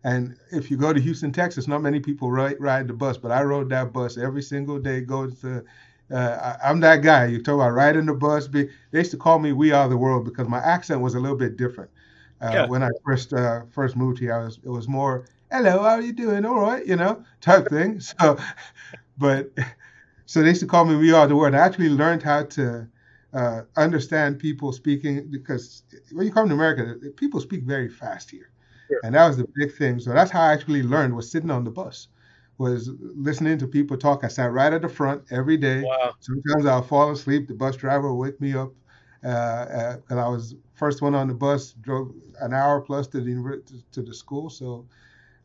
And 0.04 0.36
if 0.52 0.70
you 0.70 0.76
go 0.76 0.92
to 0.92 1.00
Houston, 1.00 1.32
Texas, 1.32 1.66
not 1.66 1.80
many 1.80 1.98
people 1.98 2.30
ride, 2.30 2.60
ride 2.60 2.88
the 2.88 2.92
bus, 2.92 3.16
but 3.16 3.30
I 3.30 3.42
rode 3.42 3.70
that 3.70 3.92
bus 3.92 4.18
every 4.18 4.42
single 4.42 4.78
day 4.78 5.00
going 5.00 5.34
to. 5.36 5.64
Uh, 6.10 6.56
I, 6.62 6.70
am 6.70 6.80
that 6.80 7.02
guy. 7.02 7.26
You 7.26 7.42
talk 7.42 7.54
about 7.54 7.70
riding 7.70 8.06
the 8.06 8.14
bus. 8.14 8.46
They 8.48 8.68
used 8.92 9.10
to 9.12 9.16
call 9.16 9.38
me 9.38 9.52
"We 9.52 9.72
Are 9.72 9.88
the 9.88 9.96
World" 9.96 10.24
because 10.24 10.48
my 10.48 10.58
accent 10.58 11.00
was 11.00 11.14
a 11.14 11.20
little 11.20 11.36
bit 11.36 11.56
different. 11.56 11.90
Uh, 12.42 12.50
yeah. 12.52 12.66
When 12.66 12.82
I 12.82 12.90
first 13.04 13.32
uh, 13.32 13.62
first 13.70 13.96
moved 13.96 14.18
here, 14.18 14.34
I 14.34 14.44
was 14.44 14.58
it 14.62 14.68
was 14.68 14.86
more 14.86 15.24
hello, 15.50 15.82
how 15.82 15.90
are 15.90 16.00
you 16.00 16.12
doing? 16.12 16.44
All 16.44 16.60
right, 16.60 16.84
you 16.84 16.96
know, 16.96 17.24
type 17.40 17.68
thing. 17.68 18.00
So, 18.20 18.36
but 19.16 19.50
so 20.26 20.42
they 20.42 20.48
used 20.48 20.60
to 20.60 20.66
call 20.66 20.84
me 20.84 20.96
"We 20.96 21.12
Are 21.12 21.26
the 21.26 21.36
World." 21.36 21.54
I 21.54 21.58
actually 21.58 21.90
learned 21.90 22.22
how 22.22 22.44
to 22.44 22.88
uh, 23.32 23.62
understand 23.76 24.38
people 24.38 24.72
speaking 24.72 25.30
because 25.30 25.84
when 26.12 26.26
you 26.26 26.32
come 26.32 26.48
to 26.48 26.54
America, 26.54 26.96
people 27.16 27.40
speak 27.40 27.62
very 27.62 27.88
fast 27.88 28.30
here, 28.30 28.50
sure. 28.88 29.00
and 29.04 29.14
that 29.14 29.26
was 29.26 29.36
the 29.36 29.46
big 29.54 29.74
thing. 29.74 30.00
So 30.00 30.12
that's 30.12 30.30
how 30.30 30.42
I 30.42 30.52
actually 30.52 30.82
learned 30.82 31.14
was 31.14 31.30
sitting 31.30 31.50
on 31.50 31.64
the 31.64 31.70
bus, 31.70 32.08
was 32.58 32.90
listening 33.00 33.58
to 33.58 33.66
people 33.66 33.96
talk. 33.96 34.22
I 34.22 34.28
sat 34.28 34.52
right 34.52 34.72
at 34.72 34.82
the 34.82 34.88
front 34.88 35.24
every 35.30 35.56
day. 35.56 35.82
Wow. 35.82 36.14
Sometimes 36.20 36.66
I'll 36.66 36.82
fall 36.82 37.10
asleep. 37.10 37.48
The 37.48 37.54
bus 37.54 37.76
driver 37.76 38.12
would 38.14 38.20
wake 38.20 38.40
me 38.40 38.54
up 38.54 38.72
because 39.20 40.02
uh, 40.10 40.20
I 40.20 40.28
was 40.28 40.54
first 40.74 41.02
one 41.02 41.14
on 41.14 41.28
the 41.28 41.34
bus, 41.34 41.72
drove 41.80 42.12
an 42.40 42.52
hour 42.52 42.80
plus 42.80 43.06
to 43.08 43.20
the 43.20 43.62
to 43.92 44.02
the 44.02 44.14
school. 44.14 44.50
So 44.50 44.86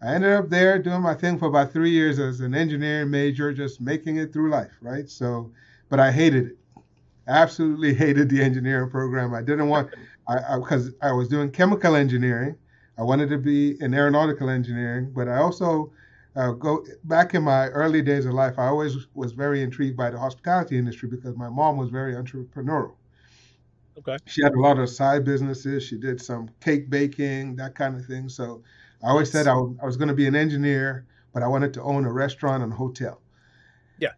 I 0.02 0.14
ended 0.14 0.32
up 0.34 0.50
there 0.50 0.80
doing 0.80 1.02
my 1.02 1.14
thing 1.14 1.38
for 1.38 1.48
about 1.48 1.74
three 1.74 1.90
years 1.90 2.20
as 2.20 2.40
an 2.40 2.56
engineering 2.56 3.10
major, 3.10 3.52
just 3.54 3.82
making 3.82 4.18
it 4.18 4.32
through 4.32 4.50
life, 4.50 4.72
right? 4.82 5.10
So, 5.10 5.52
but 5.90 6.00
I 6.00 6.12
hated 6.12 6.48
it. 6.48 6.58
Absolutely 7.28 7.94
hated 8.06 8.30
the 8.30 8.42
engineering 8.42 8.90
program. 8.90 9.34
I 9.34 9.42
didn't 9.42 9.68
want, 9.68 9.94
I 10.28 10.58
because 10.58 10.92
I, 11.02 11.10
I 11.10 11.12
was 11.12 11.28
doing 11.28 11.52
chemical 11.52 11.96
engineering. 11.96 12.56
I 12.98 13.04
wanted 13.04 13.30
to 13.30 13.38
be 13.38 13.82
in 13.82 13.94
aeronautical 13.94 14.50
engineering, 14.50 15.12
but 15.16 15.28
I 15.28 15.38
also 15.38 15.92
uh, 16.36 16.52
go 16.52 16.86
back 17.06 17.34
in 17.34 17.44
my 17.44 17.68
early 17.70 18.02
days 18.02 18.26
of 18.26 18.34
life. 18.34 18.58
I 18.58 18.68
always 18.68 19.08
was 19.14 19.32
very 19.32 19.62
intrigued 19.62 19.98
by 19.98 20.10
the 20.10 20.20
hospitality 20.20 20.78
industry 20.78 21.10
because 21.10 21.36
my 21.36 21.50
mom 21.50 21.78
was 21.78 21.90
very 21.90 22.14
entrepreneurial. 22.14 22.96
Okay. 23.98 24.18
She 24.26 24.42
had 24.42 24.54
a 24.54 24.60
lot 24.60 24.80
of 24.80 24.90
side 24.90 25.26
businesses. 25.26 25.84
She 25.84 25.98
did 25.98 26.22
some 26.22 26.50
cake 26.62 26.90
baking, 26.90 27.58
that 27.58 27.76
kind 27.76 27.98
of 27.98 28.06
thing. 28.06 28.30
So 28.30 28.64
I 29.04 29.10
always 29.10 29.30
said 29.32 29.48
I, 29.48 29.56
w- 29.56 29.78
I 29.82 29.86
was 29.86 29.98
going 29.98 30.08
to 30.08 30.14
be 30.14 30.28
an 30.28 30.36
engineer, 30.36 31.06
but 31.34 31.44
I 31.44 31.48
wanted 31.48 31.74
to 31.74 31.82
own 31.82 32.06
a 32.06 32.12
restaurant 32.12 32.64
and 32.64 32.72
a 32.72 32.76
hotel. 32.76 33.22
Yeah. 33.98 34.14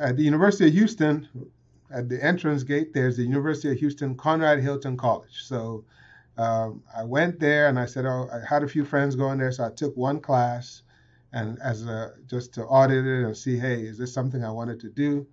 At 0.00 0.16
the 0.16 0.24
University 0.24 0.66
of 0.66 0.72
Houston, 0.72 1.28
at 1.92 2.08
the 2.08 2.22
entrance 2.24 2.64
gate, 2.64 2.92
there's 2.92 3.16
the 3.16 3.22
University 3.22 3.70
of 3.70 3.78
Houston 3.78 4.16
Conrad 4.16 4.60
Hilton 4.60 4.96
College. 4.96 5.44
So 5.44 5.84
um, 6.36 6.82
I 6.96 7.04
went 7.04 7.38
there 7.38 7.68
and 7.68 7.78
I 7.78 7.86
said, 7.86 8.06
oh, 8.06 8.28
I 8.32 8.40
had 8.48 8.64
a 8.64 8.68
few 8.68 8.84
friends 8.84 9.14
going 9.14 9.38
there, 9.38 9.52
so 9.52 9.64
I 9.64 9.70
took 9.70 9.96
one 9.96 10.18
class 10.18 10.82
and 11.32 11.58
as 11.62 11.86
a 11.86 12.12
just 12.26 12.52
to 12.54 12.64
audit 12.64 13.06
it 13.06 13.24
and 13.24 13.36
see, 13.36 13.58
hey, 13.58 13.82
is 13.82 13.98
this 13.98 14.12
something 14.12 14.44
I 14.44 14.50
wanted 14.50 14.80
to 14.80 14.90
do? 14.90 15.26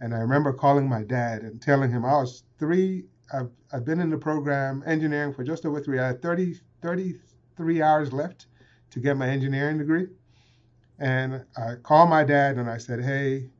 And 0.00 0.14
I 0.14 0.18
remember 0.18 0.52
calling 0.52 0.88
my 0.88 1.02
dad 1.02 1.42
and 1.42 1.60
telling 1.60 1.90
him 1.90 2.04
I 2.04 2.12
was 2.12 2.44
three 2.58 3.04
I've, 3.32 3.50
I've 3.72 3.84
been 3.84 4.00
in 4.00 4.10
the 4.10 4.18
program 4.18 4.82
engineering 4.86 5.32
for 5.32 5.44
just 5.44 5.64
over 5.64 5.80
three. 5.80 5.98
I 5.98 6.08
had 6.08 6.22
30, 6.22 6.60
33 6.82 7.82
hours 7.82 8.12
left 8.12 8.46
to 8.90 9.00
get 9.00 9.16
my 9.16 9.28
engineering 9.28 9.78
degree. 9.78 10.08
And 10.98 11.44
I 11.56 11.76
called 11.82 12.10
my 12.10 12.24
dad 12.24 12.56
and 12.56 12.68
I 12.68 12.78
said, 12.78 13.02
Hey, 13.02 13.50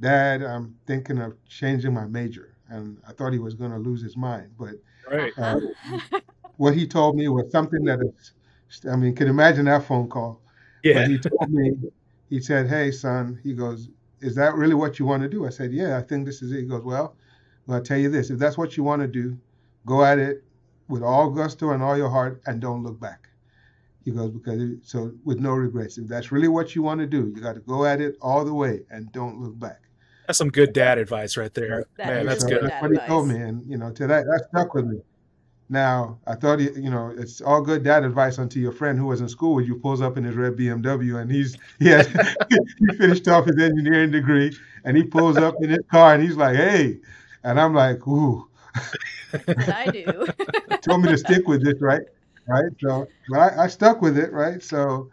Dad, 0.00 0.42
I'm 0.42 0.76
thinking 0.86 1.18
of 1.18 1.34
changing 1.48 1.92
my 1.92 2.06
major. 2.06 2.54
And 2.68 2.98
I 3.06 3.12
thought 3.12 3.32
he 3.32 3.38
was 3.38 3.54
going 3.54 3.72
to 3.72 3.78
lose 3.78 4.02
his 4.02 4.16
mind. 4.16 4.52
But 4.58 4.74
right. 5.10 5.32
uh, 5.36 5.56
what 6.56 6.74
he 6.74 6.86
told 6.86 7.16
me 7.16 7.28
was 7.28 7.50
something 7.50 7.84
that 7.84 8.00
is, 8.00 8.32
I 8.90 8.96
mean, 8.96 9.14
can 9.14 9.28
imagine 9.28 9.66
that 9.66 9.84
phone 9.84 10.08
call. 10.08 10.40
Yeah. 10.82 10.94
But 10.94 11.08
he 11.08 11.18
told 11.18 11.50
me, 11.50 11.72
he 12.28 12.40
said, 12.40 12.68
Hey, 12.68 12.90
son, 12.90 13.38
he 13.42 13.54
goes, 13.54 13.88
Is 14.20 14.34
that 14.34 14.54
really 14.54 14.74
what 14.74 14.98
you 14.98 15.06
want 15.06 15.22
to 15.22 15.28
do? 15.28 15.46
I 15.46 15.50
said, 15.50 15.72
Yeah, 15.72 15.98
I 15.98 16.02
think 16.02 16.26
this 16.26 16.42
is 16.42 16.52
it. 16.52 16.60
He 16.60 16.66
goes, 16.66 16.82
Well, 16.82 17.16
I'll 17.68 17.82
tell 17.82 17.98
you 17.98 18.08
this: 18.08 18.30
if 18.30 18.38
that's 18.38 18.56
what 18.56 18.76
you 18.76 18.82
want 18.82 19.02
to 19.02 19.08
do, 19.08 19.38
go 19.84 20.04
at 20.04 20.18
it 20.18 20.42
with 20.88 21.02
all 21.02 21.30
gusto 21.30 21.70
and 21.70 21.82
all 21.82 21.96
your 21.96 22.08
heart, 22.08 22.40
and 22.46 22.60
don't 22.60 22.82
look 22.82 22.98
back. 22.98 23.28
He 24.04 24.10
goes 24.10 24.30
because 24.30 24.62
it, 24.62 24.78
so 24.82 25.12
with 25.24 25.38
no 25.38 25.52
regrets. 25.52 25.98
If 25.98 26.08
that's 26.08 26.32
really 26.32 26.48
what 26.48 26.74
you 26.74 26.82
want 26.82 27.00
to 27.00 27.06
do, 27.06 27.30
you 27.34 27.42
got 27.42 27.54
to 27.54 27.60
go 27.60 27.84
at 27.84 28.00
it 28.00 28.16
all 28.22 28.44
the 28.44 28.54
way 28.54 28.80
and 28.90 29.12
don't 29.12 29.40
look 29.40 29.58
back. 29.58 29.82
That's 30.26 30.38
some 30.38 30.50
good 30.50 30.72
dad 30.72 30.98
advice 30.98 31.36
right 31.36 31.52
there, 31.52 31.86
that 31.96 32.06
man. 32.06 32.26
That's 32.26 32.42
so 32.42 32.48
good. 32.48 32.62
That's 32.64 32.82
what 32.82 32.90
he 32.90 32.98
told 33.06 33.28
me, 33.28 33.36
and 33.36 33.68
you 33.70 33.76
know, 33.76 33.92
to 33.92 34.06
that 34.06 34.24
that 34.24 34.46
stuck 34.48 34.74
with 34.74 34.86
me. 34.86 35.00
Now, 35.70 36.18
I 36.26 36.34
thought, 36.34 36.60
you 36.60 36.90
know, 36.90 37.14
it's 37.16 37.42
all 37.42 37.60
good 37.60 37.84
dad 37.84 38.02
advice 38.02 38.38
until 38.38 38.62
your 38.62 38.72
friend 38.72 38.98
who 38.98 39.06
was 39.06 39.20
in 39.20 39.28
school 39.28 39.54
with 39.54 39.66
you 39.66 39.76
pulls 39.76 40.00
up 40.00 40.16
in 40.16 40.24
his 40.24 40.34
red 40.34 40.56
BMW 40.56 41.20
and 41.20 41.30
he's, 41.30 41.58
he, 41.78 41.88
has, 41.88 42.06
he 42.48 42.96
finished 42.96 43.28
off 43.28 43.44
his 43.44 43.58
engineering 43.60 44.10
degree 44.10 44.56
and 44.84 44.96
he 44.96 45.02
pulls 45.02 45.36
up 45.36 45.56
in 45.60 45.68
his 45.68 45.84
car 45.90 46.14
and 46.14 46.22
he's 46.22 46.36
like, 46.36 46.56
hey. 46.56 47.00
And 47.44 47.60
I'm 47.60 47.74
like, 47.74 48.06
ooh. 48.06 48.48
What 49.30 49.68
I 49.68 49.90
do. 49.90 50.26
Told 50.80 51.02
me 51.02 51.08
to 51.08 51.18
stick 51.18 51.46
with 51.46 51.62
this, 51.62 51.80
right? 51.80 52.02
Right. 52.46 52.72
So, 52.80 53.06
but 53.28 53.38
I, 53.38 53.64
I 53.64 53.66
stuck 53.66 54.00
with 54.00 54.16
it, 54.16 54.32
right? 54.32 54.62
So, 54.62 55.10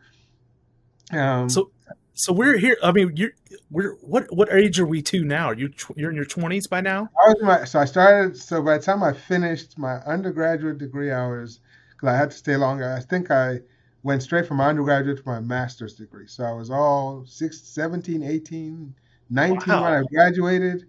um, 1.11 1.49
so 1.49 1.71
so 2.15 2.31
we're 2.31 2.57
here. 2.57 2.77
I 2.81 2.93
mean, 2.93 3.11
you're 3.15 3.31
we're 3.69 3.95
what 3.95 4.33
what 4.33 4.51
age 4.51 4.79
are 4.79 4.85
we 4.85 5.01
to 5.03 5.23
now? 5.23 5.47
Are 5.47 5.53
you 5.53 5.71
you're 5.95 6.09
in 6.09 6.15
your 6.15 6.25
twenties 6.25 6.65
by 6.65 6.79
now? 6.79 7.09
I 7.21 7.27
was 7.27 7.43
my 7.43 7.65
so 7.65 7.79
I 7.79 7.85
started. 7.85 8.37
So 8.37 8.61
by 8.61 8.77
the 8.77 8.83
time 8.83 9.03
I 9.03 9.11
finished 9.11 9.77
my 9.77 9.95
undergraduate 10.05 10.77
degree, 10.77 11.11
I 11.11 11.27
was 11.27 11.59
because 11.91 12.07
I 12.07 12.17
had 12.17 12.31
to 12.31 12.37
stay 12.37 12.55
longer. 12.55 12.91
I 12.91 13.01
think 13.01 13.31
I 13.31 13.59
went 14.03 14.23
straight 14.23 14.47
from 14.47 14.57
my 14.57 14.69
undergraduate 14.69 15.17
to 15.17 15.23
my 15.25 15.41
master's 15.41 15.95
degree. 15.95 16.27
So 16.27 16.45
I 16.45 16.53
was 16.53 16.69
all 16.69 17.25
six, 17.25 17.59
17, 17.61 18.23
18, 18.23 18.95
19 19.29 19.57
wow. 19.67 19.83
when 19.83 19.93
I 19.93 20.03
graduated. 20.09 20.85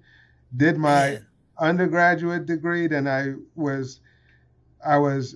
Did 0.57 0.79
my 0.79 1.19
undergraduate 1.59 2.47
degree, 2.47 2.87
then 2.87 3.09
I 3.09 3.35
was 3.57 4.01
I 4.87 4.99
was 4.99 5.35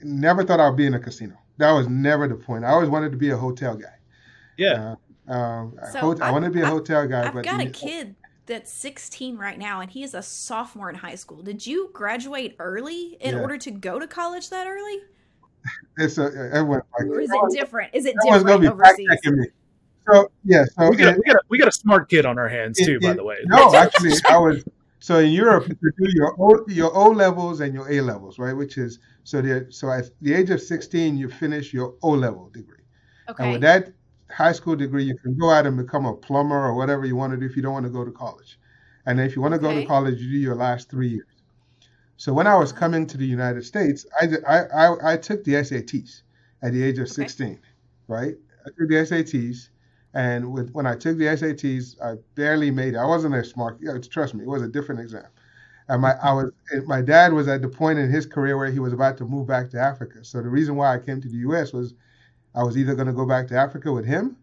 never 0.00 0.44
thought 0.44 0.60
I 0.60 0.68
would 0.68 0.76
be 0.76 0.86
in 0.86 0.94
a 0.94 1.00
casino. 1.00 1.36
That 1.58 1.72
was 1.72 1.88
never 1.88 2.28
the 2.28 2.36
point. 2.36 2.64
I 2.64 2.68
always 2.68 2.88
wanted 2.88 3.10
to 3.12 3.18
be 3.18 3.30
a 3.30 3.36
hotel 3.36 3.74
guy. 3.74 3.96
Yeah. 4.56 4.94
Uh, 5.28 5.32
um, 5.32 5.78
so 5.92 6.16
I, 6.20 6.28
I 6.28 6.30
want 6.30 6.44
to 6.44 6.50
be 6.50 6.60
a 6.60 6.66
hotel 6.66 7.06
guy. 7.06 7.26
I've 7.26 7.34
but 7.34 7.44
got 7.44 7.60
a 7.60 7.70
kid 7.70 8.16
that's 8.46 8.72
16 8.72 9.36
right 9.36 9.58
now, 9.58 9.80
and 9.80 9.90
he 9.90 10.02
is 10.02 10.14
a 10.14 10.22
sophomore 10.22 10.90
in 10.90 10.96
high 10.96 11.14
school. 11.14 11.42
Did 11.42 11.66
you 11.66 11.90
graduate 11.92 12.56
early 12.58 13.16
in 13.20 13.36
yeah. 13.36 13.40
order 13.40 13.56
to 13.58 13.70
go 13.70 13.98
to 13.98 14.06
college 14.06 14.50
that 14.50 14.66
early? 14.66 14.98
It's 15.96 16.18
a 16.18 16.24
everyone. 16.52 16.82
Like, 16.98 17.08
or 17.08 17.20
is 17.20 17.30
it 17.30 17.58
different? 17.58 17.94
Is 17.94 18.04
it 18.04 18.16
different 18.24 18.64
overseas? 18.64 19.08
So 20.10 20.32
yeah, 20.44 20.64
so 20.64 20.90
we 20.90 20.96
got, 20.96 21.16
we 21.16 21.22
got, 21.22 21.36
a, 21.36 21.40
we 21.48 21.58
got 21.58 21.68
a 21.68 21.72
smart 21.72 22.08
kid 22.10 22.26
on 22.26 22.36
our 22.38 22.48
hands 22.48 22.76
too. 22.78 22.96
It, 22.96 23.02
by 23.02 23.12
the 23.12 23.22
way, 23.22 23.36
no, 23.44 23.72
actually, 23.72 24.12
I 24.28 24.36
was 24.36 24.64
so 24.98 25.18
in 25.18 25.30
Europe 25.30 25.68
you 25.68 25.92
do 25.96 26.10
your 26.14 26.34
o, 26.40 26.64
your 26.68 26.96
O 26.96 27.10
levels 27.10 27.60
and 27.60 27.72
your 27.72 27.90
A 27.90 28.00
levels, 28.00 28.38
right? 28.38 28.52
Which 28.52 28.78
is 28.78 28.98
so 29.22 29.40
the 29.40 29.68
so 29.70 29.90
at 29.90 30.10
the 30.20 30.34
age 30.34 30.50
of 30.50 30.60
16 30.60 31.16
you 31.16 31.28
finish 31.28 31.72
your 31.72 31.94
O 32.02 32.10
level 32.10 32.48
degree. 32.48 32.82
Okay. 33.28 33.44
And 33.44 33.52
with 33.52 33.62
that 33.62 33.92
high 34.32 34.52
school 34.52 34.76
degree, 34.76 35.04
you 35.04 35.16
can 35.16 35.36
go 35.36 35.50
out 35.50 35.66
and 35.66 35.76
become 35.76 36.06
a 36.06 36.14
plumber 36.14 36.56
or 36.56 36.74
whatever 36.74 37.04
you 37.04 37.16
want 37.16 37.32
to 37.32 37.36
do 37.36 37.46
if 37.46 37.56
you 37.56 37.62
don't 37.62 37.72
want 37.72 37.86
to 37.86 37.90
go 37.90 38.04
to 38.04 38.10
college. 38.10 38.58
And 39.06 39.20
if 39.20 39.34
you 39.34 39.42
want 39.42 39.52
to 39.54 39.60
okay. 39.60 39.74
go 39.74 39.80
to 39.80 39.86
college, 39.86 40.20
you 40.20 40.30
do 40.30 40.38
your 40.38 40.54
last 40.54 40.90
three 40.90 41.08
years. 41.08 41.26
So 42.16 42.32
when 42.32 42.46
I 42.46 42.56
was 42.56 42.70
mm-hmm. 42.70 42.78
coming 42.78 43.06
to 43.08 43.16
the 43.16 43.26
United 43.26 43.64
States, 43.64 44.06
I, 44.20 44.28
I, 44.46 44.58
I, 44.66 45.12
I 45.14 45.16
took 45.16 45.44
the 45.44 45.54
SATs 45.54 46.22
at 46.62 46.72
the 46.72 46.82
age 46.82 46.98
of 46.98 47.04
okay. 47.04 47.12
16, 47.12 47.60
right? 48.08 48.34
I 48.64 48.68
took 48.68 48.88
the 48.88 48.94
SATs. 48.94 49.68
And 50.14 50.52
with, 50.52 50.70
when 50.72 50.86
I 50.86 50.94
took 50.94 51.16
the 51.16 51.24
SATs, 51.24 52.00
I 52.02 52.16
barely 52.34 52.70
made 52.70 52.94
it. 52.94 52.98
I 52.98 53.06
wasn't 53.06 53.34
a 53.34 53.42
smart. 53.42 53.78
You 53.80 53.88
know, 53.88 53.98
trust 53.98 54.34
me, 54.34 54.44
it 54.44 54.48
was 54.48 54.62
a 54.62 54.68
different 54.68 55.00
exam. 55.00 55.26
And 55.88 56.02
my 56.02 56.12
I 56.22 56.32
was 56.32 56.52
my 56.86 57.02
dad 57.02 57.32
was 57.32 57.48
at 57.48 57.60
the 57.60 57.68
point 57.68 57.98
in 57.98 58.08
his 58.08 58.24
career 58.24 58.56
where 58.56 58.70
he 58.70 58.78
was 58.78 58.92
about 58.92 59.16
to 59.18 59.24
move 59.24 59.46
back 59.46 59.70
to 59.70 59.80
Africa. 59.80 60.24
So 60.24 60.40
the 60.40 60.48
reason 60.48 60.76
why 60.76 60.94
I 60.94 60.98
came 60.98 61.20
to 61.20 61.28
the 61.28 61.38
U.S. 61.38 61.72
was 61.72 61.94
I 62.54 62.62
was 62.62 62.76
either 62.76 62.94
going 62.94 63.06
to 63.06 63.12
go 63.12 63.26
back 63.26 63.48
to 63.48 63.56
Africa 63.56 63.92
with 63.92 64.04
him 64.04 64.36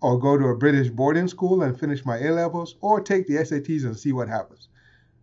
or 0.00 0.18
go 0.18 0.36
to 0.36 0.46
a 0.46 0.56
British 0.56 0.90
boarding 0.90 1.28
school 1.28 1.62
and 1.62 1.78
finish 1.78 2.04
my 2.04 2.18
A 2.18 2.32
levels 2.32 2.76
or 2.80 3.00
take 3.00 3.26
the 3.26 3.34
SATs 3.34 3.84
and 3.84 3.96
see 3.96 4.12
what 4.12 4.28
happens. 4.28 4.68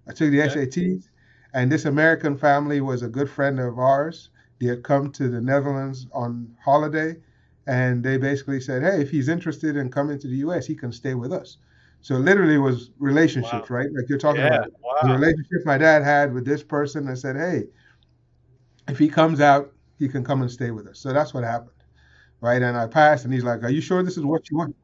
I 0.08 0.13
took 0.13 0.32
the 0.32 0.41
okay. 0.44 0.65
SATs, 0.65 1.10
and 1.53 1.72
this 1.72 1.86
American 1.86 2.38
family 2.38 2.79
was 2.79 3.03
a 3.03 3.10
good 3.10 3.29
friend 3.29 3.60
of 3.60 3.77
ours. 3.77 4.29
They 4.60 4.68
had 4.68 4.84
come 4.84 5.12
to 5.13 5.27
the 5.27 5.41
Netherlands 5.41 6.08
on 6.13 6.56
holiday, 6.63 7.18
and 7.68 8.03
they 8.03 8.18
basically 8.18 8.62
said, 8.62 8.82
"Hey, 8.82 9.01
if 9.01 9.12
he's 9.12 9.27
interested 9.27 9.75
in 9.75 9.91
coming 9.91 10.18
to 10.20 10.27
the 10.27 10.38
U.S., 10.38 10.65
he 10.65 10.75
can 10.75 10.91
stay 10.91 11.13
with 11.13 11.34
us." 11.34 11.58
So 12.01 12.15
literally, 12.15 12.58
was 12.58 12.91
relationships, 12.98 13.70
wow. 13.70 13.77
right? 13.77 13.88
Like 13.94 14.08
you're 14.08 14.18
talking 14.18 14.41
yeah, 14.41 14.56
about 14.56 14.72
wow. 14.82 15.00
the 15.03 15.13
relationship 15.13 15.65
my 15.65 15.77
dad 15.77 16.01
had 16.03 16.34
with 16.34 16.46
this 16.46 16.63
person, 16.63 17.08
and 17.08 17.20
said, 17.20 17.36
"Hey, 17.36 17.65
if 18.88 18.98
he 18.98 19.10
comes 19.10 19.41
out, 19.41 19.74
he 19.98 20.08
can 20.08 20.24
come 20.24 20.41
and 20.41 20.50
stay 20.50 20.72
with 20.72 20.88
us." 20.88 21.00
So 21.00 21.12
that's 21.13 21.34
what 21.34 21.44
happened 21.44 21.79
right? 22.41 22.62
And 22.62 22.78
I 22.78 22.88
passed, 22.88 23.25
and 23.25 23.34
he's 23.34 23.43
like, 23.43 23.63
"Are 23.63 23.69
you 23.69 23.82
sure 23.82 24.04
this 24.04 24.17
is 24.17 24.25
what 24.25 24.49
you 24.49 24.58
want?" 24.58 24.75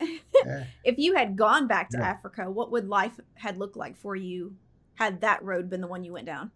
Yeah. 0.44 0.64
if 0.82 0.98
you 0.98 1.14
had 1.14 1.36
gone 1.36 1.68
back 1.68 1.90
to 1.90 1.98
yeah. 1.98 2.08
Africa, 2.08 2.50
what 2.50 2.72
would 2.72 2.88
life 2.88 3.20
had 3.34 3.58
looked 3.58 3.76
like 3.76 3.96
for 3.96 4.16
you 4.16 4.56
had 4.94 5.20
that 5.20 5.42
road 5.44 5.70
been 5.70 5.80
the 5.80 5.86
one 5.86 6.02
you 6.04 6.12
went 6.12 6.26
down? 6.26 6.50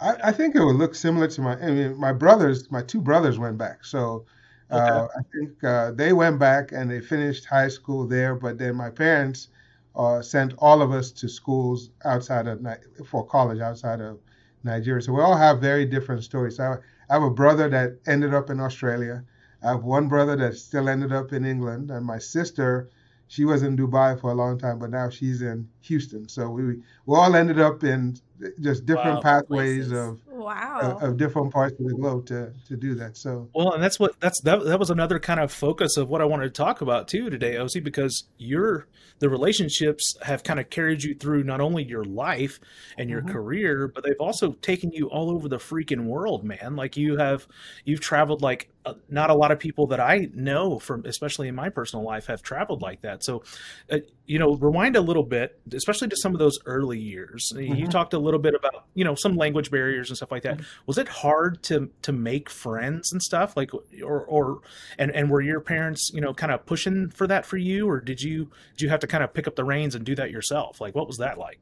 I, 0.00 0.16
I 0.24 0.32
think 0.32 0.54
it 0.54 0.64
would 0.64 0.76
look 0.76 0.94
similar 0.94 1.28
to 1.28 1.40
my. 1.40 1.56
I 1.60 1.70
mean, 1.70 1.98
my 1.98 2.12
brothers, 2.12 2.70
my 2.70 2.82
two 2.82 3.00
brothers 3.00 3.38
went 3.38 3.58
back, 3.58 3.84
so. 3.84 4.24
Uh, 4.70 4.76
okay. 4.76 4.90
Uh, 4.90 5.06
I 5.06 5.22
think 5.32 5.64
uh, 5.64 5.90
they 5.92 6.12
went 6.12 6.38
back 6.38 6.72
and 6.72 6.90
they 6.90 7.00
finished 7.00 7.46
high 7.46 7.68
school 7.68 8.06
there, 8.06 8.34
but 8.34 8.58
then 8.58 8.76
my 8.76 8.90
parents 8.90 9.48
uh, 9.96 10.22
sent 10.22 10.54
all 10.58 10.82
of 10.82 10.92
us 10.92 11.10
to 11.12 11.28
schools 11.28 11.90
outside 12.04 12.46
of 12.46 12.60
for 13.06 13.26
college 13.26 13.60
outside 13.60 14.00
of 14.00 14.20
Nigeria. 14.62 15.02
So 15.02 15.12
we 15.12 15.22
all 15.22 15.36
have 15.36 15.60
very 15.60 15.84
different 15.86 16.22
stories. 16.22 16.56
So 16.56 16.64
I 16.64 16.76
have 17.14 17.22
a 17.22 17.30
brother 17.30 17.68
that 17.68 17.98
ended 18.06 18.34
up 18.34 18.50
in 18.50 18.60
Australia. 18.60 19.24
I 19.62 19.68
have 19.70 19.84
one 19.84 20.08
brother 20.08 20.36
that 20.36 20.56
still 20.56 20.88
ended 20.88 21.12
up 21.12 21.32
in 21.32 21.44
England, 21.44 21.90
and 21.90 22.06
my 22.06 22.18
sister, 22.18 22.90
she 23.26 23.44
was 23.44 23.62
in 23.62 23.76
Dubai 23.76 24.20
for 24.20 24.30
a 24.30 24.34
long 24.34 24.58
time, 24.58 24.78
but 24.78 24.90
now 24.90 25.10
she's 25.10 25.42
in 25.42 25.68
Houston. 25.82 26.28
So 26.28 26.50
we 26.50 26.80
we 27.06 27.16
all 27.16 27.34
ended 27.34 27.58
up 27.58 27.82
in 27.84 28.18
just 28.60 28.86
different 28.86 29.16
wow. 29.16 29.40
pathways 29.40 29.92
of 29.92 30.20
wow 30.48 30.80
of, 30.80 31.02
of, 31.02 31.16
different 31.16 31.52
parts 31.52 31.78
of 31.78 31.86
the 31.86 31.94
globe 31.94 32.26
to 32.26 32.52
to 32.66 32.76
do 32.76 32.94
that. 32.94 33.16
So 33.16 33.48
well, 33.54 33.72
and 33.72 33.82
that's 33.82 33.98
what 34.00 34.18
that's 34.20 34.40
that 34.42 34.64
that 34.64 34.78
was 34.78 34.90
another 34.90 35.18
kind 35.18 35.40
of 35.40 35.52
focus 35.52 35.96
of 35.96 36.08
what 36.08 36.20
I 36.20 36.24
wanted 36.24 36.54
to 36.54 36.62
talk 36.62 36.80
about 36.80 37.08
too 37.08 37.30
today, 37.30 37.56
OC, 37.56 37.82
because 37.82 38.24
you're 38.38 38.86
the 39.18 39.28
relationships 39.28 40.14
have 40.22 40.44
kind 40.44 40.60
of 40.60 40.70
carried 40.70 41.02
you 41.02 41.14
through 41.14 41.42
not 41.42 41.60
only 41.60 41.84
your 41.84 42.04
life 42.04 42.60
and 42.96 43.10
your 43.10 43.20
mm-hmm. 43.20 43.32
career, 43.32 43.88
but 43.88 44.04
they've 44.04 44.20
also 44.20 44.52
taken 44.52 44.92
you 44.92 45.08
all 45.10 45.30
over 45.30 45.48
the 45.48 45.56
freaking 45.56 46.04
world, 46.04 46.44
man. 46.44 46.76
Like 46.76 46.96
you 46.96 47.16
have, 47.16 47.46
you've 47.84 48.00
traveled 48.00 48.42
like 48.42 48.68
not 49.08 49.30
a 49.30 49.34
lot 49.34 49.50
of 49.50 49.58
people 49.58 49.86
that 49.88 50.00
I 50.00 50.28
know 50.34 50.78
from, 50.78 51.04
especially 51.04 51.48
in 51.48 51.54
my 51.54 51.68
personal 51.68 52.04
life, 52.04 52.26
have 52.26 52.42
traveled 52.42 52.82
like 52.82 53.02
that. 53.02 53.24
So, 53.24 53.42
uh, 53.90 53.98
you 54.26 54.38
know, 54.38 54.54
rewind 54.56 54.96
a 54.96 55.00
little 55.00 55.22
bit, 55.22 55.60
especially 55.72 56.08
to 56.08 56.16
some 56.16 56.34
of 56.34 56.38
those 56.38 56.58
early 56.66 56.98
years. 56.98 57.52
Mm-hmm. 57.54 57.74
You 57.74 57.86
talked 57.86 58.14
a 58.14 58.18
little 58.18 58.40
bit 58.40 58.54
about, 58.54 58.84
you 58.94 59.04
know, 59.04 59.14
some 59.14 59.36
language 59.36 59.70
barriers 59.70 60.10
and 60.10 60.16
stuff 60.16 60.30
like 60.30 60.42
that. 60.42 60.58
Mm-hmm. 60.58 60.82
Was 60.86 60.98
it 60.98 61.08
hard 61.08 61.62
to 61.64 61.90
to 62.02 62.12
make 62.12 62.50
friends 62.50 63.12
and 63.12 63.22
stuff 63.22 63.56
like, 63.56 63.70
or 63.74 64.20
or 64.24 64.60
and 64.98 65.10
and 65.12 65.30
were 65.30 65.40
your 65.40 65.60
parents, 65.60 66.10
you 66.12 66.20
know, 66.20 66.34
kind 66.34 66.52
of 66.52 66.66
pushing 66.66 67.10
for 67.10 67.26
that 67.26 67.46
for 67.46 67.56
you, 67.56 67.88
or 67.88 68.00
did 68.00 68.22
you 68.22 68.50
did 68.76 68.82
you 68.82 68.88
have 68.88 69.00
to 69.00 69.06
kind 69.06 69.24
of 69.24 69.32
pick 69.32 69.46
up 69.46 69.56
the 69.56 69.64
reins 69.64 69.94
and 69.94 70.04
do 70.04 70.14
that 70.14 70.30
yourself? 70.30 70.80
Like, 70.80 70.94
what 70.94 71.06
was 71.06 71.18
that 71.18 71.38
like? 71.38 71.58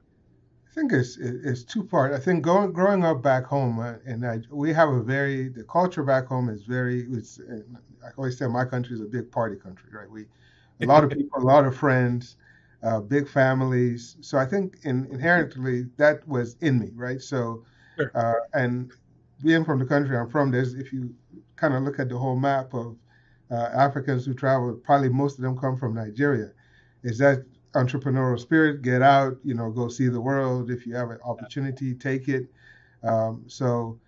I 0.77 0.81
think 0.81 0.93
it's 0.93 1.17
it's 1.17 1.65
two 1.65 1.83
part. 1.85 2.13
I 2.13 2.19
think 2.19 2.43
going 2.43 2.71
growing 2.73 3.03
up 3.03 3.23
back 3.23 3.47
home, 3.47 3.79
uh, 3.79 3.95
and 4.05 4.27
I, 4.27 4.41
we 4.51 4.75
have 4.75 4.91
a 4.91 5.03
very 5.03 5.49
the 5.49 5.65
culture 5.65 6.03
back 6.05 6.27
home 6.27 6.51
is 6.51 6.65
very. 6.65 7.07
It's 7.11 7.41
I 8.05 8.11
always 8.19 8.37
say 8.37 8.47
my 8.47 8.67
country 8.67 8.95
is 8.95 9.01
a 9.01 9.07
big 9.07 9.31
party 9.31 9.57
country, 9.57 9.89
right? 9.91 10.11
We 10.11 10.27
a 10.83 10.87
lot 10.87 11.03
of 11.03 11.09
people, 11.11 11.41
a 11.41 11.47
lot 11.47 11.65
of 11.65 11.75
friends, 11.75 12.37
uh, 12.83 13.01
big 13.01 13.27
families. 13.27 14.19
So 14.21 14.37
I 14.37 14.45
think 14.45 14.77
in, 14.83 15.07
inherently 15.11 15.87
that 15.97 16.29
was 16.29 16.57
in 16.61 16.79
me, 16.79 16.91
right? 16.95 17.23
So 17.23 17.65
sure. 17.97 18.11
uh, 18.15 18.35
and 18.53 18.93
being 19.43 19.65
from 19.65 19.79
the 19.79 19.87
country 19.87 20.15
I'm 20.15 20.29
from, 20.29 20.51
there's 20.51 20.75
if 20.75 20.93
you 20.93 21.15
kind 21.57 21.73
of 21.73 21.85
look 21.85 21.99
at 21.99 22.11
the 22.11 22.19
whole 22.19 22.37
map 22.37 22.75
of 22.75 22.99
uh, 23.51 23.71
Africans 23.75 24.27
who 24.27 24.35
travel, 24.35 24.75
probably 24.75 25.09
most 25.09 25.39
of 25.39 25.43
them 25.43 25.57
come 25.59 25.79
from 25.79 25.95
Nigeria 25.95 26.51
is 27.03 27.19
that 27.19 27.45
entrepreneurial 27.77 28.39
spirit. 28.39 28.83
Get 28.83 29.03
out, 29.03 29.39
you 29.45 29.55
know, 29.55 29.71
go 29.71 29.89
see 29.89 30.09
the 30.09 30.21
world. 30.21 30.71
If 30.71 30.87
you 30.87 30.95
have 30.95 31.11
an 31.11 31.19
opportunity, 31.25 31.95
take 31.95 32.29
it. 32.29 32.47
Um, 33.03 33.45
so, 33.47 33.99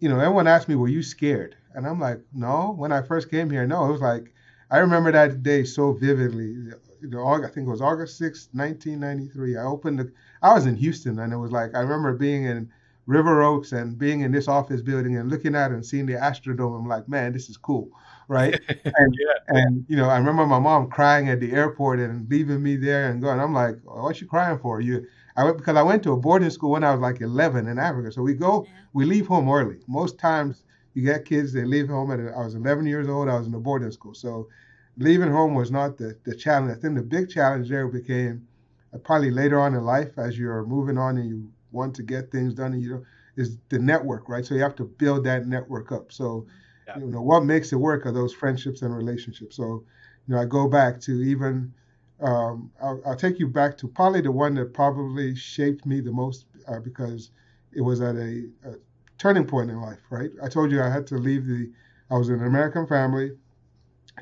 you 0.00 0.08
know, 0.08 0.20
everyone 0.20 0.46
asked 0.46 0.68
me, 0.68 0.74
"Were 0.74 0.88
you 0.88 1.02
scared?" 1.02 1.56
And 1.74 1.86
I'm 1.86 2.00
like, 2.00 2.20
"No." 2.32 2.74
When 2.76 2.92
I 2.92 3.02
first 3.02 3.30
came 3.30 3.50
here, 3.50 3.66
no. 3.66 3.86
It 3.86 3.92
was 3.92 4.00
like 4.00 4.32
I 4.70 4.78
remember 4.78 5.12
that 5.12 5.42
day 5.42 5.64
so 5.64 5.92
vividly. 5.92 6.56
I 7.02 7.48
think 7.48 7.68
it 7.68 7.70
was 7.70 7.82
August 7.82 8.18
6, 8.18 8.48
1993. 8.52 9.56
I 9.56 9.64
opened 9.64 9.98
the. 9.98 10.12
I 10.42 10.54
was 10.54 10.66
in 10.66 10.76
Houston, 10.76 11.18
and 11.18 11.32
it 11.32 11.36
was 11.36 11.52
like 11.52 11.74
I 11.74 11.80
remember 11.80 12.14
being 12.14 12.44
in 12.44 12.70
River 13.06 13.42
Oaks 13.42 13.72
and 13.72 13.98
being 13.98 14.20
in 14.22 14.32
this 14.32 14.48
office 14.48 14.82
building 14.82 15.16
and 15.16 15.30
looking 15.30 15.54
at 15.54 15.70
it 15.70 15.74
and 15.74 15.86
seeing 15.86 16.06
the 16.06 16.14
Astrodome. 16.14 16.78
I'm 16.78 16.88
like, 16.88 17.08
man, 17.08 17.32
this 17.32 17.48
is 17.48 17.56
cool 17.56 17.90
right? 18.28 18.58
And, 18.98 19.14
yeah. 19.20 19.34
and 19.48 19.84
you 19.88 19.96
know, 19.96 20.08
I 20.08 20.16
remember 20.16 20.46
my 20.46 20.58
mom 20.58 20.88
crying 20.88 21.28
at 21.28 21.40
the 21.40 21.52
airport 21.52 21.98
and 22.00 22.28
leaving 22.30 22.62
me 22.62 22.76
there 22.76 23.10
and 23.10 23.20
going. 23.20 23.38
I'm 23.40 23.52
like, 23.52 23.76
"What 23.84 24.20
you 24.20 24.26
crying 24.26 24.58
for?" 24.58 24.80
You, 24.80 25.06
I 25.36 25.44
went 25.44 25.58
because 25.58 25.76
I 25.76 25.82
went 25.82 26.02
to 26.04 26.12
a 26.12 26.16
boarding 26.16 26.48
school 26.50 26.70
when 26.70 26.84
I 26.84 26.92
was 26.92 27.00
like 27.00 27.20
11 27.20 27.68
in 27.68 27.78
Africa. 27.78 28.10
So 28.12 28.22
we 28.22 28.32
go, 28.34 28.66
we 28.94 29.04
leave 29.04 29.26
home 29.26 29.50
early. 29.50 29.78
Most 29.86 30.18
times, 30.18 30.64
you 30.94 31.02
get 31.02 31.26
kids 31.26 31.52
they 31.52 31.64
leave 31.64 31.88
home 31.88 32.10
at. 32.10 32.20
I 32.20 32.42
was 32.44 32.54
11 32.54 32.86
years 32.86 33.08
old. 33.08 33.28
I 33.28 33.36
was 33.38 33.46
in 33.48 33.54
a 33.54 33.60
boarding 33.60 33.90
school, 33.90 34.14
so 34.14 34.48
leaving 34.96 35.30
home 35.30 35.54
was 35.54 35.70
not 35.70 35.98
the 35.98 36.16
the 36.24 36.34
challenge. 36.34 36.76
I 36.76 36.80
think 36.80 36.94
the 36.96 37.02
big 37.02 37.28
challenge 37.28 37.68
there 37.68 37.88
became 37.88 38.46
uh, 38.92 38.98
probably 38.98 39.30
later 39.30 39.60
on 39.60 39.74
in 39.74 39.84
life 39.84 40.18
as 40.18 40.38
you're 40.38 40.64
moving 40.64 40.98
on 40.98 41.18
and 41.18 41.28
you 41.28 41.50
want 41.72 41.94
to 41.96 42.02
get 42.02 42.30
things 42.30 42.54
done, 42.54 42.72
and 42.72 42.82
you 42.82 42.90
know, 42.90 43.04
is 43.36 43.58
the 43.68 43.78
network, 43.78 44.28
right? 44.28 44.44
So 44.44 44.54
you 44.54 44.62
have 44.62 44.76
to 44.76 44.84
build 44.84 45.24
that 45.24 45.46
network 45.46 45.92
up. 45.92 46.12
So, 46.12 46.46
yeah. 46.86 46.98
you 46.98 47.06
know, 47.06 47.22
what 47.22 47.44
makes 47.44 47.72
it 47.72 47.76
work 47.76 48.06
are 48.06 48.12
those 48.12 48.32
friendships 48.32 48.82
and 48.82 48.96
relationships. 48.96 49.56
So, 49.56 49.84
you 50.26 50.34
know, 50.34 50.40
I 50.40 50.44
go 50.44 50.68
back 50.68 51.00
to 51.02 51.12
even, 51.22 51.72
um, 52.20 52.70
I'll, 52.82 53.00
I'll, 53.06 53.16
take 53.16 53.38
you 53.38 53.48
back 53.48 53.76
to 53.78 53.88
probably 53.88 54.20
the 54.20 54.32
one 54.32 54.54
that 54.54 54.72
probably 54.72 55.34
shaped 55.34 55.84
me 55.84 56.00
the 56.00 56.12
most 56.12 56.46
uh, 56.68 56.80
because 56.80 57.30
it 57.72 57.80
was 57.80 58.00
at 58.00 58.16
a, 58.16 58.48
a, 58.64 58.74
turning 59.18 59.46
point 59.46 59.70
in 59.70 59.80
life, 59.80 60.00
right? 60.10 60.30
I 60.42 60.48
told 60.48 60.70
you 60.70 60.82
I 60.82 60.90
had 60.90 61.06
to 61.08 61.16
leave 61.16 61.46
the, 61.46 61.70
I 62.10 62.16
was 62.16 62.28
in 62.28 62.36
an 62.36 62.46
American 62.46 62.86
family. 62.86 63.32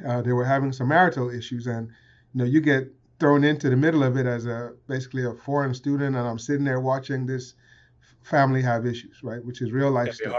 Uh, 0.07 0.23
they 0.23 0.33
were 0.33 0.45
having 0.45 0.73
some 0.73 0.89
marital 0.89 1.31
issues, 1.31 1.67
and 1.67 1.89
you 2.33 2.39
know, 2.39 2.45
you 2.45 2.61
get 2.61 2.93
thrown 3.21 3.45
into 3.45 3.71
the 3.71 3.77
middle 3.77 4.03
of 4.03 4.17
it 4.17 4.27
as 4.27 4.47
a 4.47 4.73
basically 4.89 5.25
a 5.25 5.35
foreign 5.35 5.73
student, 5.73 6.17
and 6.17 6.27
I'm 6.27 6.39
sitting 6.39 6.65
there 6.65 6.81
watching 6.81 7.27
this 7.27 7.55
family 8.23 8.63
have 8.63 8.87
issues, 8.87 9.23
right? 9.23 9.45
Which 9.45 9.63
is 9.63 9.71
real 9.71 9.91
life 9.91 10.15
stuff. 10.15 10.35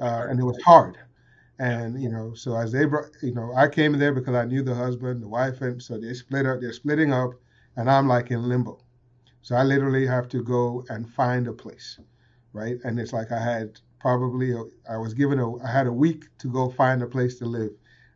Uh, 0.00 0.26
and 0.28 0.38
it 0.38 0.44
was 0.44 0.60
hard. 0.62 0.98
And 1.58 2.02
you 2.02 2.10
know, 2.10 2.34
so 2.34 2.56
as 2.56 2.72
they 2.72 2.84
brought, 2.84 3.10
you 3.22 3.34
know, 3.34 3.52
I 3.56 3.68
came 3.68 3.92
there 3.98 4.12
because 4.12 4.34
I 4.34 4.44
knew 4.44 4.62
the 4.62 4.74
husband, 4.74 5.22
the 5.22 5.28
wife, 5.28 5.60
and 5.60 5.82
so 5.82 5.98
they 5.98 6.12
split 6.14 6.46
up. 6.46 6.60
They're 6.60 6.72
splitting 6.72 7.12
up, 7.12 7.30
and 7.76 7.90
I'm 7.90 8.08
like 8.08 8.30
in 8.30 8.48
limbo. 8.48 8.78
So 9.42 9.54
I 9.56 9.62
literally 9.62 10.06
have 10.06 10.28
to 10.30 10.42
go 10.42 10.84
and 10.88 11.08
find 11.08 11.46
a 11.46 11.52
place, 11.52 12.00
right? 12.52 12.76
And 12.84 12.98
it's 12.98 13.12
like 13.12 13.30
I 13.30 13.40
had 13.40 13.80
probably 14.00 14.52
a, 14.52 14.62
I 14.90 14.96
was 14.96 15.14
given 15.14 15.38
a 15.38 15.62
I 15.62 15.70
had 15.70 15.86
a 15.86 15.92
week 15.92 16.24
to 16.38 16.48
go 16.48 16.70
find 16.70 17.02
a 17.02 17.06
place 17.06 17.38
to 17.38 17.46
live. 17.46 17.70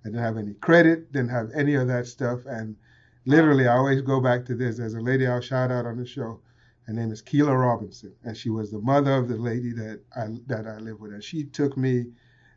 I 0.04 0.08
didn't 0.08 0.22
have 0.22 0.36
any 0.36 0.54
credit, 0.54 1.12
didn't 1.12 1.30
have 1.30 1.50
any 1.54 1.74
of 1.74 1.86
that 1.88 2.06
stuff, 2.06 2.40
and 2.46 2.76
literally 3.24 3.68
I 3.68 3.76
always 3.76 4.00
go 4.02 4.20
back 4.20 4.44
to 4.46 4.54
this. 4.56 4.78
There's 4.78 4.94
a 4.94 5.00
lady 5.00 5.26
I'll 5.26 5.40
shout 5.40 5.70
out 5.70 5.86
on 5.86 5.96
the 5.98 6.06
show 6.06 6.40
her 6.88 6.94
name 6.94 7.12
is 7.12 7.20
Keela 7.20 7.54
Robinson, 7.54 8.14
and 8.24 8.34
she 8.34 8.48
was 8.48 8.70
the 8.70 8.80
mother 8.80 9.12
of 9.12 9.28
the 9.28 9.36
lady 9.36 9.72
that 9.74 10.00
I 10.16 10.28
that 10.46 10.66
I 10.66 10.78
live 10.78 10.98
with. 11.00 11.12
And 11.12 11.22
she 11.22 11.44
took 11.44 11.76
me. 11.76 12.06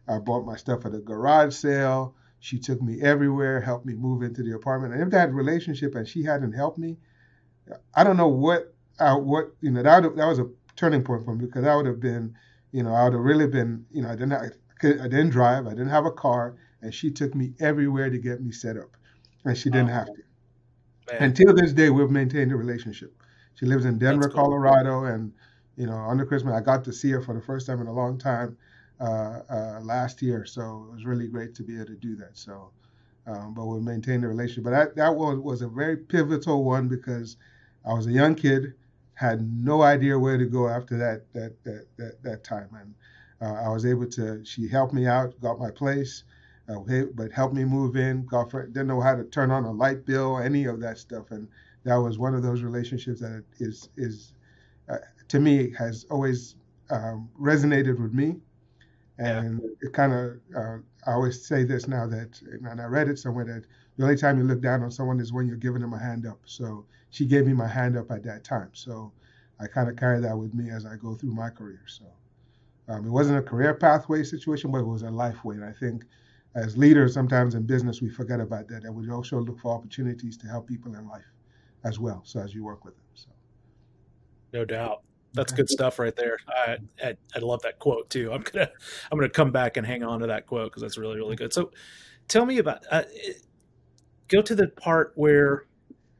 I 0.08 0.20
bought 0.20 0.46
my 0.46 0.56
stuff 0.56 0.86
at 0.86 0.94
a 0.94 1.00
garage 1.00 1.56
sale. 1.56 2.16
She 2.40 2.58
took 2.58 2.82
me 2.82 3.02
everywhere, 3.02 3.62
helped 3.62 3.86
me 3.86 3.94
move 3.94 4.24
into 4.24 4.44
the 4.44 4.56
apartment. 4.56 4.94
And 4.94 5.04
if 5.04 5.10
that 5.12 5.32
relationship 5.32 5.96
and 5.96 6.08
she 6.08 6.24
hadn't 6.24 6.54
helped 6.54 6.80
me, 6.80 6.98
I 7.94 8.04
don't 8.04 8.18
know 8.18 8.28
what 8.28 8.74
uh, 9.00 9.16
what 9.16 9.52
you 9.62 9.72
know 9.72 9.84
that 9.84 10.02
that 10.16 10.28
was 10.28 10.40
a 10.40 10.50
turning 10.76 11.04
point 11.04 11.24
for 11.24 11.36
me 11.36 11.46
because 11.46 11.66
I 11.66 11.76
would 11.76 11.86
have 11.86 12.00
been, 12.00 12.36
you 12.72 12.84
know, 12.84 12.94
I 12.94 13.04
would 13.04 13.14
have 13.14 13.22
really 13.22 13.48
been, 13.48 13.86
you 13.92 14.02
know, 14.02 14.10
I 14.10 14.14
didn't 14.14 14.32
have, 14.32 14.52
I 14.84 15.08
didn't 15.08 15.30
drive, 15.30 15.68
I 15.68 15.72
didn't 15.72 15.90
have 15.90 16.06
a 16.06 16.12
car, 16.12 16.56
and 16.82 16.94
she 16.94 17.12
took 17.12 17.36
me 17.36 17.54
everywhere 17.60 18.10
to 18.10 18.18
get 18.18 18.42
me 18.42 18.52
set 18.52 18.78
up, 18.78 18.98
and 19.46 19.56
she 19.58 19.70
didn't 19.70 19.92
oh, 19.92 19.94
have 19.94 20.08
to. 20.08 20.22
Man. 21.12 21.24
Until 21.24 21.54
this 21.54 21.74
day, 21.74 21.90
we've 21.90 22.10
maintained 22.10 22.52
a 22.52 22.56
relationship. 22.56 23.14
She 23.56 23.66
lives 23.66 23.86
in 23.86 24.00
Denver, 24.00 24.30
cool. 24.30 24.44
Colorado, 24.44 25.04
and 25.06 25.32
you 25.76 25.86
know, 25.86 25.96
under 25.96 26.26
Christmas, 26.26 26.56
I 26.56 26.62
got 26.62 26.84
to 26.86 26.94
see 26.94 27.12
her 27.12 27.22
for 27.22 27.36
the 27.36 27.42
first 27.42 27.68
time 27.68 27.82
in 27.82 27.88
a 27.88 27.94
long 27.94 28.18
time 28.18 28.58
last 29.02 30.22
year. 30.22 30.46
So 30.46 30.88
it 30.90 30.94
was 30.94 31.06
really 31.06 31.28
great 31.28 31.56
to 31.56 31.64
be 31.64 31.76
able 31.76 31.88
to 31.88 31.96
do 31.96 32.16
that. 32.18 32.38
So, 32.38 32.72
um, 33.28 33.54
but 33.54 33.66
we 33.66 33.80
maintained 33.80 34.24
the 34.24 34.28
relationship. 34.28 34.64
But 34.66 34.72
that 34.72 34.96
that 34.96 35.16
was 35.16 35.40
was 35.40 35.62
a 35.62 35.68
very 35.68 35.98
pivotal 35.98 36.64
one 36.64 36.88
because 36.88 37.38
I 37.86 37.94
was 37.94 38.08
a 38.08 38.12
young 38.12 38.36
kid, 38.36 38.74
had 39.14 39.42
no 39.42 39.82
idea 39.82 40.18
where 40.18 40.38
to 40.38 40.46
go 40.46 40.68
after 40.68 40.98
that 40.98 41.32
that 41.34 41.64
that 41.64 41.86
that, 41.98 42.24
that 42.24 42.44
time, 42.44 42.70
and 42.80 42.94
uh, 43.42 43.62
I 43.66 43.70
was 43.70 43.86
able 43.86 44.08
to. 44.08 44.44
She 44.46 44.68
helped 44.68 44.94
me 44.94 45.08
out, 45.08 45.40
got 45.42 45.60
my 45.60 45.72
place. 45.72 46.24
Uh, 46.70 46.80
but 47.16 47.32
helped 47.32 47.54
me 47.54 47.66
move 47.66 47.98
in. 47.98 48.26
Got 48.26 48.52
for, 48.52 48.66
didn't 48.66 48.88
know 48.88 49.02
how 49.02 49.16
to 49.16 49.26
turn 49.26 49.52
on 49.52 49.66
a 49.66 49.72
light 49.72 50.06
bill, 50.06 50.38
any 50.38 50.66
of 50.66 50.80
that 50.80 51.00
stuff, 51.00 51.32
and 51.32 51.48
that 51.84 51.96
was 51.96 52.18
one 52.18 52.34
of 52.36 52.44
those 52.44 52.62
relationships 52.62 53.20
that 53.20 53.44
is 53.60 53.90
is 53.98 54.34
uh, 54.88 54.98
to 55.28 55.40
me 55.40 55.74
has 55.78 56.06
always 56.10 56.56
um, 56.90 57.30
resonated 57.40 58.00
with 58.00 58.14
me, 58.14 58.36
and 59.17 59.62
yeah. 59.63 59.88
it 59.88 59.93
kind 59.93 60.13
of 60.13 60.38
uh, 60.56 60.78
I 61.06 61.13
always 61.13 61.45
say 61.45 61.63
this 61.63 61.88
now 61.88 62.08
that 62.08 62.41
and 62.41 62.82
I 62.82 62.86
read 62.86 63.10
it 63.10 63.19
somewhere 63.19 63.45
that 63.45 63.65
the 63.97 64.04
only 64.04 64.17
time 64.17 64.38
you 64.38 64.43
look 64.43 64.62
down 64.62 64.84
on 64.84 64.91
someone 64.91 65.19
is 65.19 65.34
when 65.34 65.47
you're 65.47 65.58
giving 65.58 65.82
them 65.82 65.93
a 65.93 66.00
hand 66.00 66.26
up. 66.26 66.39
So 66.45 66.86
she 67.10 67.26
gave 67.26 67.45
me 67.45 67.54
my 67.54 67.67
hand 67.67 67.97
up 67.97 68.12
at 68.12 68.24
that 68.24 68.43
time. 68.43 68.69
So 68.74 69.12
I 69.60 69.67
kind 69.67 69.89
of 69.89 69.95
carry 69.95 70.19
that 70.21 70.38
with 70.38 70.54
me 70.54 70.69
as 70.69 70.86
I 70.86 70.95
go 70.95 71.15
through 71.15 71.34
my 71.34 71.50
career. 71.50 71.82
So 71.88 72.06
um, 72.88 73.06
it 73.06 73.10
wasn't 73.10 73.38
a 73.38 73.41
career 73.41 73.74
pathway 73.74 74.24
situation, 74.24 74.71
but 74.71 74.80
it 74.80 74.88
was 74.88 75.04
a 75.04 75.12
life 75.12 75.43
way. 75.43 75.56
And 75.56 75.65
I 75.65 75.71
think 75.71 76.06
as 76.56 76.78
leaders, 76.78 77.13
sometimes 77.13 77.56
in 77.56 77.63
business, 77.63 78.02
we 78.02 78.10
forget 78.10 78.39
about 78.39 78.67
that. 78.69 78.84
And 78.84 78.95
we 78.95 79.10
also 79.10 79.39
look 79.39 79.60
for 79.60 79.74
opportunities 79.74 80.38
to 80.38 80.47
help 80.47 80.67
people 80.67 80.95
in 80.95 81.08
life 81.08 81.32
as 81.84 82.00
well. 82.00 82.21
So 82.26 82.39
as 82.39 82.54
you 82.54 82.63
work 82.63 82.84
with 82.86 82.95
them, 82.95 83.06
so 83.13 83.30
no 84.54 84.65
doubt. 84.65 85.04
That's 85.34 85.54
good 85.54 85.70
stuff 85.70 86.00
right 86.00 86.15
there. 86.15 86.38
I, 86.48 86.78
I, 87.04 87.15
I 87.36 87.39
love 87.39 87.62
that 87.62 87.80
quote 87.80 88.10
too. 88.10 88.32
I'm 88.34 88.41
gonna 88.41 88.70
I'm 89.12 89.17
gonna 89.17 89.30
come 89.30 89.52
back 89.52 89.78
and 89.78 89.86
hang 89.86 90.04
on 90.04 90.20
to 90.20 90.28
that 90.28 90.46
quote 90.48 90.72
because 90.72 90.82
that's 90.82 90.98
really 90.98 91.17
really 91.17 91.36
good. 91.36 91.54
So, 91.54 91.72
tell 92.28 92.46
me 92.46 92.58
about 92.58 92.86
uh, 92.91 93.04
go 94.28 94.41
to 94.41 94.56
the 94.56 94.67
part 94.67 95.13
where 95.15 95.65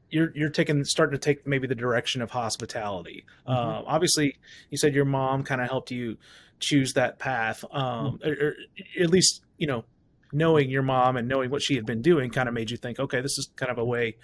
you're 0.10 0.32
you're 0.36 0.50
taking 0.50 0.84
starting 0.84 1.14
to 1.14 1.20
take 1.20 1.48
maybe 1.48 1.68
the 1.68 1.76
direction 1.76 2.22
of 2.22 2.32
hospitality. 2.32 3.26
Mm-hmm. 3.48 3.52
Um, 3.52 3.84
obviously, 3.88 4.38
you 4.70 4.78
said 4.78 4.94
your 4.94 5.06
mom 5.06 5.44
kind 5.44 5.62
of 5.62 5.70
helped 5.70 5.92
you 5.92 6.18
choose 6.60 6.94
that 6.94 7.18
path, 7.18 7.66
um, 7.72 8.20
mm-hmm. 8.20 8.30
or, 8.30 8.48
or, 8.48 8.56
at 9.02 9.10
least 9.10 9.42
you 9.58 9.68
know 9.68 9.86
knowing 10.34 10.70
your 10.70 10.84
mom 10.84 11.18
and 11.18 11.28
knowing 11.28 11.50
what 11.50 11.62
she 11.62 11.76
had 11.76 11.86
been 11.86 12.02
doing 12.02 12.30
kind 12.30 12.48
of 12.48 12.56
made 12.56 12.72
you 12.72 12.78
think, 12.78 13.00
okay, 13.00 13.20
this 13.20 13.38
is 13.38 13.50
kind 13.56 13.72
of 13.72 13.78
a 13.78 13.84
way 13.86 14.16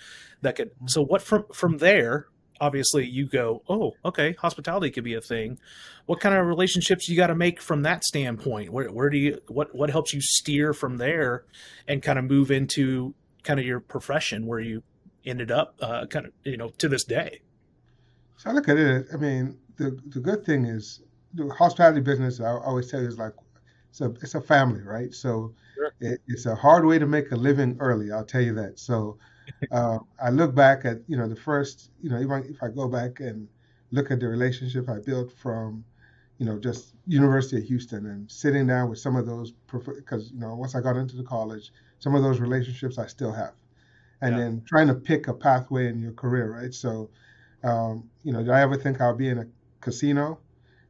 that 0.42 0.56
could. 0.56 0.74
Mm-hmm. 0.76 0.88
So 0.88 1.04
what 1.04 1.22
from 1.22 1.46
from 1.54 1.78
there? 1.78 2.28
Obviously, 2.60 3.06
you 3.06 3.28
go, 3.28 3.62
oh, 3.70 3.94
okay, 4.06 4.34
hospitality 4.34 4.92
could 4.92 5.04
be 5.04 5.14
a 5.14 5.22
thing. 5.22 5.60
What 6.06 6.20
kind 6.20 6.36
of 6.36 6.46
relationships 6.46 7.08
you 7.10 7.18
got 7.18 7.28
to 7.28 7.36
make 7.36 7.62
from 7.62 7.84
that 7.84 8.04
standpoint? 8.04 8.72
Where 8.72 8.92
where 8.92 9.10
do 9.10 9.18
you 9.18 9.40
what 9.48 9.74
what 9.76 9.90
helps 9.90 10.14
you 10.14 10.22
steer 10.22 10.74
from 10.74 10.98
there 10.98 11.46
and 11.88 12.02
kind 12.02 12.18
of 12.18 12.26
move 12.26 12.52
into 12.52 13.14
kind 13.44 13.60
of 13.60 13.66
your 13.66 13.80
profession 13.80 14.46
where 14.46 14.60
you 14.60 14.84
ended 15.26 15.52
up 15.52 15.76
uh, 15.82 16.06
kind 16.08 16.26
of 16.26 16.34
you 16.44 16.58
know 16.58 16.70
to 16.78 16.88
this 16.88 17.04
day? 17.04 17.42
So 18.38 18.50
I 18.50 18.54
look 18.54 18.70
at 18.70 18.78
it. 18.78 19.08
I 19.14 19.18
mean, 19.18 19.58
the 19.78 20.00
the 20.08 20.20
good 20.20 20.46
thing 20.46 20.66
is 20.66 21.02
the 21.34 21.50
hospitality 21.50 22.02
business. 22.02 22.40
I 22.40 22.52
always 22.52 22.90
tell 22.90 23.02
you 23.02 23.08
is 23.08 23.18
like 23.18 23.34
it's 23.90 24.02
a 24.02 24.12
it's 24.22 24.36
a 24.36 24.42
family, 24.42 24.82
right? 24.82 25.14
So 25.14 25.54
Sure. 25.78 25.94
It, 26.00 26.22
it's 26.28 26.46
a 26.48 26.56
hard 26.56 26.86
way 26.86 26.98
to 26.98 27.06
make 27.06 27.32
a 27.32 27.36
living 27.36 27.78
early. 27.80 28.12
I'll 28.12 28.26
tell 28.26 28.42
you 28.42 28.56
that. 28.56 28.80
So 28.80 29.18
uh, 29.72 30.00
I 30.22 30.30
look 30.30 30.56
back 30.56 30.86
at 30.86 30.98
you 31.08 31.18
know 31.18 31.28
the 31.28 31.36
first 31.36 31.92
you 32.02 32.10
know 32.10 32.20
even 32.20 32.46
if 32.50 32.62
I 32.62 32.70
go 32.70 32.88
back 32.88 33.20
and 33.20 33.48
look 33.92 34.12
at 34.12 34.20
the 34.20 34.28
relationship 34.28 34.90
I 34.90 35.00
built 35.00 35.32
from 35.32 35.84
you 36.38 36.46
know 36.46 36.60
just 36.60 36.96
University 37.08 37.58
of 37.58 37.64
Houston 37.68 38.06
and 38.06 38.30
sitting 38.30 38.68
down 38.68 38.90
with 38.90 39.00
some 39.00 39.16
of 39.16 39.26
those 39.26 39.54
because 39.72 40.32
you 40.32 40.40
know 40.40 40.56
once 40.56 40.76
I 40.76 40.82
got 40.82 40.96
into 40.96 41.16
the 41.16 41.24
college, 41.24 41.72
some 42.00 42.16
of 42.16 42.24
those 42.24 42.40
relationships 42.40 42.98
I 42.98 43.08
still 43.08 43.32
have, 43.32 43.54
and 44.22 44.36
yeah. 44.36 44.44
then 44.44 44.64
trying 44.68 44.88
to 44.88 44.96
pick 44.96 45.28
a 45.28 45.34
pathway 45.34 45.88
in 45.88 46.02
your 46.02 46.14
career, 46.14 46.52
right? 46.52 46.74
So 46.74 47.10
um, 47.64 48.10
you 48.24 48.34
know, 48.34 48.40
did 48.40 48.52
I 48.52 48.62
ever 48.62 48.78
think 48.78 49.02
I'll 49.02 49.16
be 49.16 49.30
in 49.30 49.40
a 49.40 49.48
casino? 49.82 50.40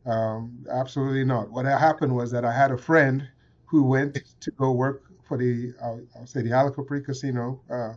Um, 0.05 0.65
absolutely 0.71 1.25
not. 1.25 1.51
What 1.51 1.65
happened 1.65 2.15
was 2.15 2.31
that 2.31 2.45
I 2.45 2.51
had 2.51 2.71
a 2.71 2.77
friend 2.77 3.27
who 3.65 3.83
went 3.83 4.17
to 4.39 4.51
go 4.51 4.71
work 4.71 5.03
for 5.23 5.37
the, 5.37 5.73
I'll, 5.81 6.01
I'll 6.15 6.27
say 6.27 6.41
the 6.41 6.51
Alico 6.51 7.05
Casino 7.05 7.61
uh, 7.69 7.93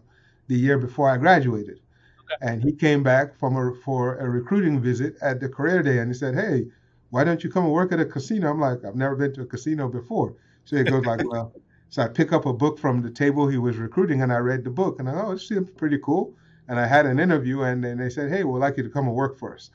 the 0.51 0.57
year 0.57 0.79
before 0.79 1.09
I 1.09 1.17
graduated. 1.17 1.79
Okay. 2.25 2.35
And 2.43 2.63
he 2.63 2.73
came 2.73 3.05
back 3.05 3.39
from 3.39 3.57
a, 3.57 3.73
for 3.85 4.17
a 4.17 4.29
recruiting 4.29 4.81
visit 4.83 5.15
at 5.23 5.39
the 5.41 5.49
career 5.49 5.81
day 5.81 5.99
and 5.99 6.11
he 6.11 6.15
said, 6.15 6.35
Hey, 6.35 6.67
why 7.11 7.23
don't 7.23 7.43
you 7.45 7.51
come 7.51 7.65
and 7.65 7.73
work 7.73 7.93
at 7.93 8.01
a 8.01 8.05
casino? 8.05 8.51
I'm 8.51 8.61
like, 8.61 8.85
I've 8.85 8.97
never 8.97 9.15
been 9.15 9.33
to 9.35 9.43
a 9.43 9.47
casino 9.47 9.89
before. 9.89 10.35
So 10.65 10.77
he 10.77 10.83
goes 10.83 11.07
like, 11.07 11.23
well, 11.25 11.55
so 11.89 12.03
I 12.03 12.09
pick 12.09 12.33
up 12.33 12.47
a 12.47 12.53
book 12.53 12.81
from 12.81 13.01
the 13.01 13.11
table 13.11 13.47
he 13.47 13.59
was 13.59 13.77
recruiting 13.77 14.23
and 14.23 14.33
I 14.33 14.39
read 14.39 14.65
the 14.65 14.71
book 14.71 14.99
and 14.99 15.09
I, 15.09 15.15
oh, 15.23 15.31
it 15.33 15.39
seems 15.39 15.71
pretty 15.71 15.99
cool. 16.05 16.35
And 16.69 16.81
I 16.81 16.87
had 16.87 17.07
an 17.07 17.21
interview 17.21 17.63
and 17.63 17.83
then 17.83 17.99
they 17.99 18.11
said, 18.11 18.29
Hey, 18.29 18.43
we'd 18.43 18.59
like 18.59 18.77
you 18.77 18.83
to 18.83 18.91
come 18.91 19.07
and 19.07 19.15
work 19.15 19.39
for 19.39 19.55
us. 19.55 19.71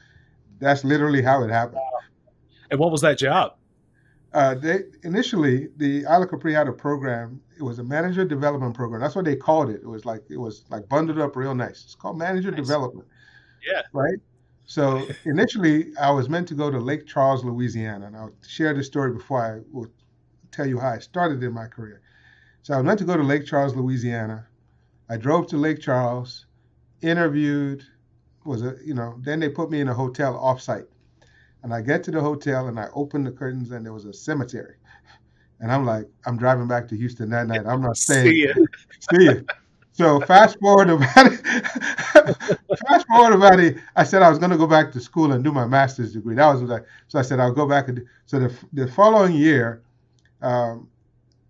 That's 0.59 0.83
literally 0.83 1.21
how 1.21 1.41
it 1.43 1.49
happened. 1.49 1.75
Wow. 1.75 1.99
And 2.69 2.79
what 2.81 2.91
was 2.91 3.01
that 3.01 3.17
job? 3.17 3.55
Uh, 4.35 4.53
they 4.53 4.81
initially 5.03 5.69
the 5.77 6.05
Isle 6.07 6.27
Capri 6.27 6.53
had 6.53 6.67
a 6.67 6.73
program. 6.73 7.39
It 7.57 7.63
was 7.63 7.79
a 7.79 7.83
manager 7.85 8.25
development 8.25 8.75
program. 8.75 8.99
That's 8.99 9.15
what 9.15 9.23
they 9.23 9.37
called 9.37 9.69
it. 9.69 9.79
It 9.81 9.87
was 9.87 10.03
like 10.03 10.23
it 10.29 10.35
was 10.35 10.65
like 10.69 10.89
bundled 10.89 11.19
up 11.19 11.37
real 11.37 11.55
nice. 11.55 11.85
It's 11.85 11.95
called 11.95 12.17
manager 12.17 12.51
nice. 12.51 12.59
development. 12.59 13.07
Yeah. 13.65 13.83
Right. 13.93 14.19
So 14.65 15.07
initially, 15.23 15.95
I 15.97 16.11
was 16.11 16.27
meant 16.27 16.49
to 16.49 16.53
go 16.53 16.69
to 16.69 16.77
Lake 16.77 17.07
Charles, 17.07 17.45
Louisiana, 17.45 18.07
and 18.07 18.17
I'll 18.17 18.35
share 18.45 18.73
this 18.73 18.87
story 18.87 19.13
before 19.13 19.41
I 19.41 19.61
will 19.71 19.87
tell 20.51 20.65
you 20.65 20.79
how 20.79 20.89
I 20.89 20.99
started 20.99 21.41
in 21.41 21.53
my 21.53 21.67
career. 21.67 22.01
So 22.61 22.73
I 22.73 22.77
was 22.77 22.85
meant 22.85 22.99
to 22.99 23.05
go 23.05 23.15
to 23.15 23.23
Lake 23.23 23.45
Charles, 23.45 23.73
Louisiana. 23.73 24.47
I 25.09 25.15
drove 25.15 25.47
to 25.47 25.57
Lake 25.57 25.79
Charles, 25.79 26.45
interviewed, 27.01 27.83
was 28.43 28.63
a 28.63 28.75
you 28.83 28.95
know, 28.95 29.15
then 29.21 29.39
they 29.39 29.47
put 29.47 29.71
me 29.71 29.79
in 29.79 29.87
a 29.87 29.93
hotel 29.93 30.33
offsite. 30.33 30.87
And 31.65 31.73
I 31.73 31.81
get 31.81 32.03
to 32.03 32.11
the 32.11 32.21
hotel 32.21 32.67
and 32.67 32.79
I 32.79 32.89
open 32.93 33.23
the 33.23 33.31
curtains 33.31 33.71
and 33.71 33.83
there 33.83 33.91
was 33.91 34.05
a 34.05 34.13
cemetery. 34.13 34.75
And 35.59 35.71
I'm 35.71 35.83
like, 35.83 36.05
I'm 36.27 36.37
driving 36.37 36.67
back 36.67 36.87
to 36.89 36.95
Houston 36.95 37.31
that 37.31 37.47
night. 37.47 37.65
I'm 37.65 37.81
not 37.81 37.97
staying. 37.97 38.27
See 38.27 38.35
you. 38.35 38.67
See 39.11 39.25
ya. 39.25 39.33
So 39.91 40.19
fast 40.19 40.59
forward 40.59 40.91
about 40.91 41.25
it. 41.25 41.39
fast 42.87 43.07
forward 43.07 43.33
about 43.33 43.59
it. 43.59 43.77
I 43.95 44.03
said 44.03 44.21
I 44.21 44.29
was 44.29 44.37
going 44.37 44.51
to 44.51 44.59
go 44.59 44.67
back 44.67 44.91
to 44.91 44.99
school 44.99 45.31
and 45.31 45.43
do 45.43 45.51
my 45.51 45.65
master's 45.65 46.13
degree. 46.13 46.35
That 46.35 46.53
was 46.53 46.61
what 46.61 46.81
I. 46.81 46.85
So 47.07 47.17
I 47.17 47.23
said 47.23 47.39
I'll 47.39 47.51
go 47.51 47.67
back 47.67 47.87
and. 47.87 47.97
Do, 47.97 48.05
so 48.27 48.37
the 48.37 48.53
the 48.73 48.87
following 48.87 49.33
year, 49.33 49.81
um, 50.43 50.87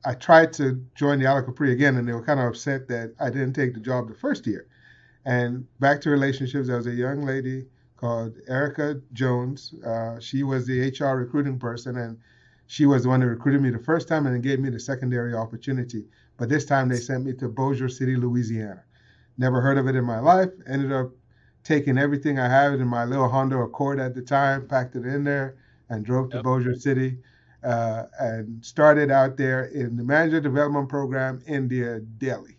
I 0.05 0.13
tried 0.13 0.53
to 0.53 0.81
join 0.95 1.19
the 1.19 1.27
Isle 1.27 1.39
of 1.39 1.45
Capri 1.47 1.73
again, 1.73 1.97
and 1.97 2.07
they 2.07 2.13
were 2.13 2.23
kind 2.23 2.39
of 2.39 2.45
upset 2.45 2.87
that 2.87 3.13
I 3.19 3.29
didn't 3.29 3.51
take 3.53 3.73
the 3.73 3.81
job 3.81 4.07
the 4.07 4.15
first 4.15 4.47
year. 4.47 4.67
And 5.25 5.67
back 5.81 5.99
to 6.01 6.09
relationships, 6.09 6.67
there 6.67 6.77
was 6.77 6.87
a 6.87 6.91
young 6.91 7.23
lady 7.23 7.65
called 8.05 8.37
Erica 8.47 9.01
Jones. 9.13 9.73
Uh, 9.83 10.19
she 10.19 10.43
was 10.43 10.67
the 10.67 10.89
HR 10.89 11.15
recruiting 11.17 11.57
person, 11.57 11.97
and 11.97 12.19
she 12.67 12.85
was 12.85 13.01
the 13.01 13.09
one 13.09 13.19
that 13.19 13.25
recruited 13.27 13.63
me 13.63 13.71
the 13.71 13.79
first 13.79 14.07
time 14.07 14.27
and 14.27 14.43
gave 14.43 14.59
me 14.59 14.69
the 14.69 14.79
secondary 14.79 15.33
opportunity. 15.33 16.05
But 16.37 16.49
this 16.49 16.65
time 16.65 16.87
they 16.87 16.97
sent 16.97 17.25
me 17.25 17.33
to 17.33 17.49
Bossier 17.49 17.89
City, 17.89 18.15
Louisiana. 18.15 18.83
Never 19.39 19.59
heard 19.59 19.79
of 19.79 19.87
it 19.87 19.95
in 19.95 20.05
my 20.05 20.19
life. 20.19 20.49
Ended 20.67 20.91
up 20.91 21.13
taking 21.63 21.97
everything 21.97 22.37
I 22.37 22.47
had 22.47 22.73
in 22.73 22.87
my 22.87 23.05
little 23.05 23.27
Honda 23.27 23.57
Accord 23.57 23.99
at 23.99 24.13
the 24.13 24.21
time, 24.21 24.67
packed 24.67 24.95
it 24.95 25.05
in 25.05 25.23
there, 25.23 25.55
and 25.89 26.05
drove 26.05 26.29
to 26.29 26.37
yep. 26.37 26.43
Bossier 26.43 26.75
City. 26.75 27.17
Uh, 27.63 28.03
and 28.19 28.63
started 28.63 29.09
out 29.09 29.35
there 29.35 29.65
in 29.65 29.97
the 29.97 30.03
manager 30.03 30.39
development 30.39 30.87
program 30.89 31.41
in 31.47 31.67
the 31.67 32.05
deli. 32.19 32.54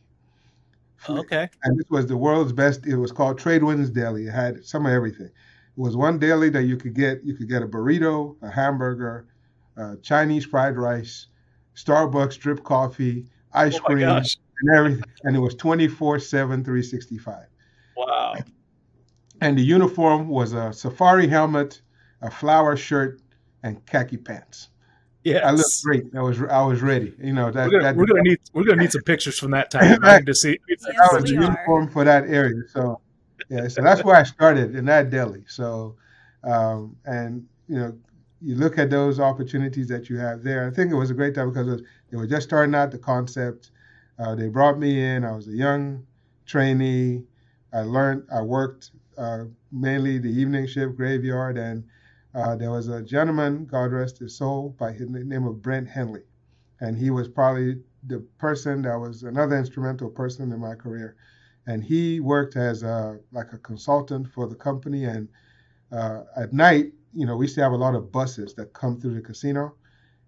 Okay. 1.08 1.48
And 1.62 1.78
this 1.78 1.86
was 1.90 2.06
the 2.06 2.16
world's 2.16 2.52
best. 2.52 2.86
It 2.86 2.96
was 2.96 3.12
called 3.12 3.38
Tradewinds 3.38 3.92
Deli. 3.92 4.26
It 4.26 4.32
had 4.32 4.64
some 4.64 4.86
of 4.86 4.92
everything. 4.92 5.26
It 5.26 5.32
was 5.80 5.96
one 5.96 6.18
deli 6.18 6.48
that 6.50 6.64
you 6.64 6.76
could 6.76 6.94
get. 6.94 7.22
You 7.24 7.34
could 7.34 7.48
get 7.48 7.62
a 7.62 7.66
burrito, 7.66 8.36
a 8.42 8.50
hamburger, 8.50 9.26
uh, 9.76 9.96
Chinese 10.02 10.44
fried 10.44 10.76
rice, 10.76 11.26
Starbucks 11.74 12.38
drip 12.38 12.64
coffee, 12.64 13.26
ice 13.52 13.76
oh 13.76 13.80
cream, 13.80 14.06
gosh. 14.06 14.36
and 14.62 14.76
everything. 14.76 15.04
And 15.24 15.36
it 15.36 15.40
was 15.40 15.54
24 15.54 16.18
7, 16.18 16.64
365. 16.64 17.46
Wow. 17.96 18.34
And 19.40 19.58
the 19.58 19.62
uniform 19.62 20.28
was 20.28 20.54
a 20.54 20.72
safari 20.72 21.28
helmet, 21.28 21.82
a 22.22 22.30
flower 22.30 22.76
shirt, 22.76 23.20
and 23.62 23.84
khaki 23.86 24.16
pants. 24.16 24.70
Yeah, 25.26 25.48
I 25.48 25.50
looked 25.50 25.82
great. 25.82 26.04
I 26.14 26.22
was 26.22 26.40
I 26.40 26.62
was 26.62 26.80
ready. 26.82 27.12
You 27.20 27.32
know 27.32 27.50
that 27.50 27.66
we're 27.66 27.72
gonna, 27.72 27.82
that, 27.82 27.96
we're 27.96 28.06
gonna 28.06 28.22
need 28.22 28.38
we're 28.52 28.62
gonna 28.62 28.82
need 28.82 28.92
some 28.92 29.02
pictures 29.02 29.36
from 29.36 29.50
that 29.50 29.72
time 29.72 29.98
right. 30.00 30.24
to 30.26 30.32
see. 30.32 30.56
Yes, 30.68 30.82
that 30.82 31.20
was 31.20 31.28
uniform 31.28 31.90
for 31.90 32.04
that 32.04 32.28
area. 32.28 32.62
So 32.68 33.00
yeah, 33.48 33.66
so 33.66 33.82
that's 33.82 34.04
where 34.04 34.14
I 34.14 34.22
started 34.22 34.76
in 34.76 34.84
that 34.84 35.10
deli. 35.10 35.42
So 35.48 35.96
um, 36.44 36.94
and 37.06 37.44
you 37.66 37.76
know 37.76 37.98
you 38.40 38.54
look 38.54 38.78
at 38.78 38.88
those 38.88 39.18
opportunities 39.18 39.88
that 39.88 40.08
you 40.08 40.16
have 40.18 40.44
there. 40.44 40.68
I 40.68 40.70
think 40.70 40.92
it 40.92 40.94
was 40.94 41.10
a 41.10 41.14
great 41.14 41.34
time 41.34 41.48
because 41.48 41.66
it 41.66 41.72
was, 41.72 41.82
they 42.12 42.16
were 42.18 42.28
just 42.28 42.46
starting 42.46 42.76
out 42.76 42.92
the 42.92 42.98
concept. 42.98 43.72
Uh, 44.20 44.36
they 44.36 44.46
brought 44.46 44.78
me 44.78 45.02
in. 45.02 45.24
I 45.24 45.32
was 45.32 45.48
a 45.48 45.56
young 45.56 46.06
trainee. 46.46 47.24
I 47.72 47.80
learned. 47.80 48.28
I 48.32 48.42
worked 48.42 48.92
uh, 49.18 49.46
mainly 49.72 50.18
the 50.18 50.30
evening 50.30 50.68
shift, 50.68 50.94
graveyard, 50.94 51.58
and 51.58 51.82
uh, 52.36 52.54
there 52.54 52.70
was 52.70 52.88
a 52.88 53.02
gentleman, 53.02 53.64
God 53.64 53.92
rest 53.92 54.18
his 54.18 54.36
soul, 54.36 54.74
by 54.78 54.92
the 54.92 55.06
name 55.06 55.46
of 55.46 55.62
Brent 55.62 55.88
Henley, 55.88 56.20
and 56.80 56.98
he 56.98 57.08
was 57.08 57.28
probably 57.28 57.82
the 58.06 58.20
person 58.36 58.82
that 58.82 58.94
was 58.96 59.22
another 59.22 59.56
instrumental 59.56 60.10
person 60.10 60.52
in 60.52 60.60
my 60.60 60.74
career. 60.74 61.16
And 61.66 61.82
he 61.82 62.20
worked 62.20 62.54
as 62.56 62.82
a, 62.82 63.18
like 63.32 63.52
a 63.54 63.58
consultant 63.58 64.28
for 64.28 64.46
the 64.46 64.54
company. 64.54 65.04
And 65.04 65.28
uh, 65.90 66.24
at 66.36 66.52
night, 66.52 66.92
you 67.14 67.24
know, 67.26 67.36
we 67.36 67.46
used 67.46 67.54
to 67.56 67.62
have 67.62 67.72
a 67.72 67.76
lot 67.76 67.94
of 67.94 68.12
buses 68.12 68.52
that 68.54 68.74
come 68.74 69.00
through 69.00 69.14
the 69.14 69.22
casino, 69.22 69.74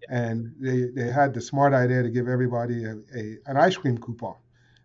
and 0.09 0.51
they, 0.59 0.85
they 0.85 1.11
had 1.11 1.33
the 1.33 1.41
smart 1.41 1.73
idea 1.73 2.01
to 2.01 2.09
give 2.09 2.27
everybody 2.27 2.85
a, 2.85 2.97
a 3.15 3.37
an 3.45 3.55
ice 3.55 3.77
cream 3.77 3.99
coupon. 3.99 4.35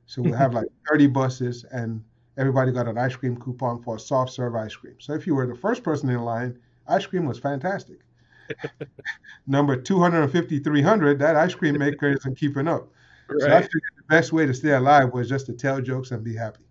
So 0.05 0.21
we 0.21 0.33
have 0.33 0.53
like 0.53 0.67
30 0.91 1.07
buses, 1.07 1.65
and 1.71 2.05
everybody 2.37 2.71
got 2.71 2.87
an 2.87 2.99
ice 2.99 3.17
cream 3.17 3.39
coupon 3.39 3.83
for 3.83 3.97
a 3.97 4.01
soft 4.01 4.33
serve 4.33 4.55
ice 4.55 4.77
cream. 4.77 4.97
So 4.99 5.15
if 5.15 5.27
you 5.27 5.35
were 5.35 5.47
the 5.47 5.57
first 5.57 5.83
person 5.83 6.11
in 6.11 6.21
line, 6.21 6.59
ice 6.87 7.07
cream 7.07 7.27
was 7.27 7.39
fantastic. 7.39 8.01
Number 9.47 9.77
250, 9.77 10.59
300, 10.59 11.19
that 11.19 11.37
ice 11.37 11.55
cream 11.55 11.79
maker 11.79 12.13
isn't 12.13 12.39
keeping 12.39 12.69
up. 12.69 12.89
Right. 13.29 13.41
So 13.41 13.47
I 13.49 13.63
figured 13.63 13.83
the 13.97 14.03
best 14.09 14.33
way 14.33 14.47
to 14.47 14.55
stay 14.55 14.73
alive 14.73 15.13
was 15.13 15.29
just 15.29 15.47
to 15.47 15.53
tell 15.53 15.81
jokes 15.81 16.11
and 16.11 16.23
be 16.23 16.37
happy. 16.37 16.65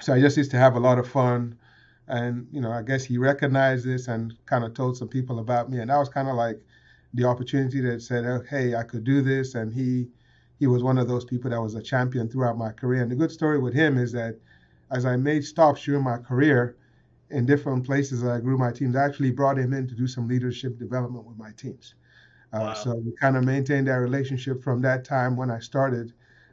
So 0.00 0.14
I 0.14 0.20
just 0.20 0.36
used 0.36 0.50
to 0.52 0.56
have 0.56 0.76
a 0.76 0.80
lot 0.80 0.98
of 0.98 1.08
fun. 1.08 1.58
And, 2.08 2.46
you 2.50 2.60
know, 2.60 2.70
I 2.70 2.82
guess 2.82 3.04
he 3.04 3.18
recognized 3.18 3.86
this 3.86 4.08
and 4.08 4.34
kind 4.46 4.64
of 4.64 4.74
told 4.74 4.96
some 4.96 5.08
people 5.08 5.38
about 5.38 5.70
me. 5.70 5.80
And 5.80 5.90
that 5.90 5.98
was 5.98 6.08
kind 6.08 6.28
of 6.28 6.34
like 6.34 6.60
the 7.14 7.24
opportunity 7.24 7.80
that 7.82 8.02
said, 8.02 8.24
oh, 8.24 8.42
hey, 8.48 8.74
I 8.74 8.82
could 8.82 9.04
do 9.04 9.22
this. 9.22 9.54
And 9.54 9.72
he, 9.72 10.08
he 10.58 10.66
was 10.66 10.82
one 10.82 10.98
of 10.98 11.08
those 11.08 11.24
people 11.24 11.50
that 11.50 11.60
was 11.60 11.74
a 11.74 11.82
champion 11.82 12.28
throughout 12.28 12.58
my 12.58 12.72
career. 12.72 13.02
And 13.02 13.10
the 13.10 13.16
good 13.16 13.32
story 13.32 13.58
with 13.58 13.74
him 13.74 13.98
is 13.98 14.12
that 14.12 14.38
as 14.90 15.06
I 15.06 15.16
made 15.16 15.44
stops 15.44 15.84
during 15.84 16.04
my 16.04 16.18
career, 16.18 16.76
in 17.30 17.46
different 17.46 17.84
places 17.84 18.22
that 18.22 18.30
I 18.32 18.40
grew 18.40 18.58
my 18.58 18.72
teams. 18.72 18.96
I 18.96 19.04
actually 19.04 19.30
brought 19.30 19.58
him 19.58 19.72
in 19.72 19.86
to 19.88 19.94
do 19.94 20.06
some 20.06 20.28
leadership 20.28 20.78
development 20.78 21.24
with 21.26 21.38
my 21.38 21.50
teams. 21.56 21.94
Uh, 22.52 22.58
wow. 22.60 22.74
So 22.74 22.94
we 22.94 23.12
kind 23.12 23.36
of 23.36 23.44
maintained 23.44 23.88
that 23.88 23.94
relationship 23.94 24.62
from 24.62 24.80
that 24.82 25.04
time 25.04 25.36
when 25.36 25.50
I 25.50 25.58
started 25.58 26.12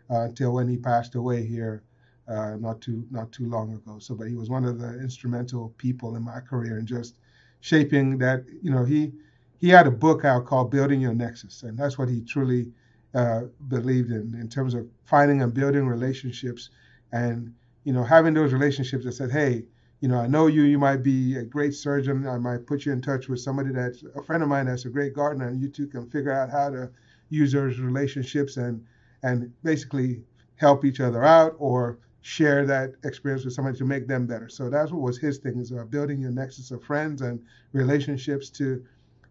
uh, 0.09 0.21
until 0.21 0.53
when 0.53 0.67
he 0.67 0.77
passed 0.77 1.15
away 1.15 1.45
here 1.45 1.83
uh, 2.27 2.55
not 2.59 2.81
too 2.81 3.05
not 3.11 3.31
too 3.31 3.47
long 3.49 3.73
ago. 3.73 3.99
So, 3.99 4.15
but 4.15 4.27
he 4.27 4.35
was 4.35 4.49
one 4.49 4.65
of 4.65 4.79
the 4.79 4.99
instrumental 4.99 5.73
people 5.77 6.15
in 6.15 6.23
my 6.23 6.39
career 6.39 6.77
and 6.77 6.87
just 6.87 7.17
shaping 7.59 8.17
that. 8.19 8.45
You 8.61 8.71
know, 8.71 8.85
he 8.85 9.11
he 9.59 9.69
had 9.69 9.87
a 9.87 9.91
book 9.91 10.25
out 10.25 10.45
called 10.45 10.71
Building 10.71 11.01
Your 11.01 11.13
Nexus, 11.13 11.63
and 11.63 11.77
that's 11.77 11.97
what 11.97 12.09
he 12.09 12.21
truly 12.21 12.71
uh, 13.13 13.43
believed 13.67 14.11
in 14.11 14.35
in 14.39 14.47
terms 14.47 14.73
of 14.73 14.87
finding 15.03 15.41
and 15.41 15.53
building 15.53 15.87
relationships, 15.87 16.69
and 17.11 17.53
you 17.83 17.93
know 17.93 18.03
having 18.03 18.33
those 18.33 18.53
relationships 18.53 19.05
that 19.05 19.13
said, 19.13 19.31
hey 19.31 19.65
you 20.01 20.07
know, 20.07 20.19
I 20.19 20.27
know 20.27 20.47
you, 20.47 20.63
you 20.63 20.79
might 20.79 21.03
be 21.03 21.37
a 21.37 21.43
great 21.43 21.75
surgeon. 21.75 22.27
I 22.27 22.39
might 22.39 22.65
put 22.65 22.85
you 22.85 22.91
in 22.91 23.01
touch 23.01 23.29
with 23.29 23.39
somebody 23.39 23.71
that's 23.71 24.03
a 24.15 24.23
friend 24.23 24.41
of 24.41 24.49
mine 24.49 24.65
that's 24.65 24.85
a 24.85 24.89
great 24.89 25.13
gardener, 25.13 25.47
and 25.47 25.61
you 25.61 25.69
two 25.69 25.85
can 25.87 26.09
figure 26.09 26.33
out 26.33 26.49
how 26.49 26.71
to 26.71 26.89
use 27.29 27.51
those 27.51 27.79
relationships 27.79 28.57
and 28.57 28.83
and 29.23 29.53
basically 29.63 30.23
help 30.55 30.83
each 30.85 30.99
other 30.99 31.23
out 31.23 31.55
or 31.59 31.99
share 32.21 32.65
that 32.65 32.93
experience 33.03 33.45
with 33.45 33.53
somebody 33.53 33.77
to 33.77 33.85
make 33.85 34.07
them 34.07 34.25
better. 34.25 34.49
So 34.49 34.71
that's 34.71 34.91
what 34.91 35.01
was 35.01 35.19
his 35.19 35.37
thing 35.37 35.59
is 35.59 35.71
about 35.71 35.91
building 35.91 36.19
your 36.19 36.31
nexus 36.31 36.71
of 36.71 36.83
friends 36.83 37.21
and 37.21 37.39
relationships 37.71 38.49
to 38.51 38.83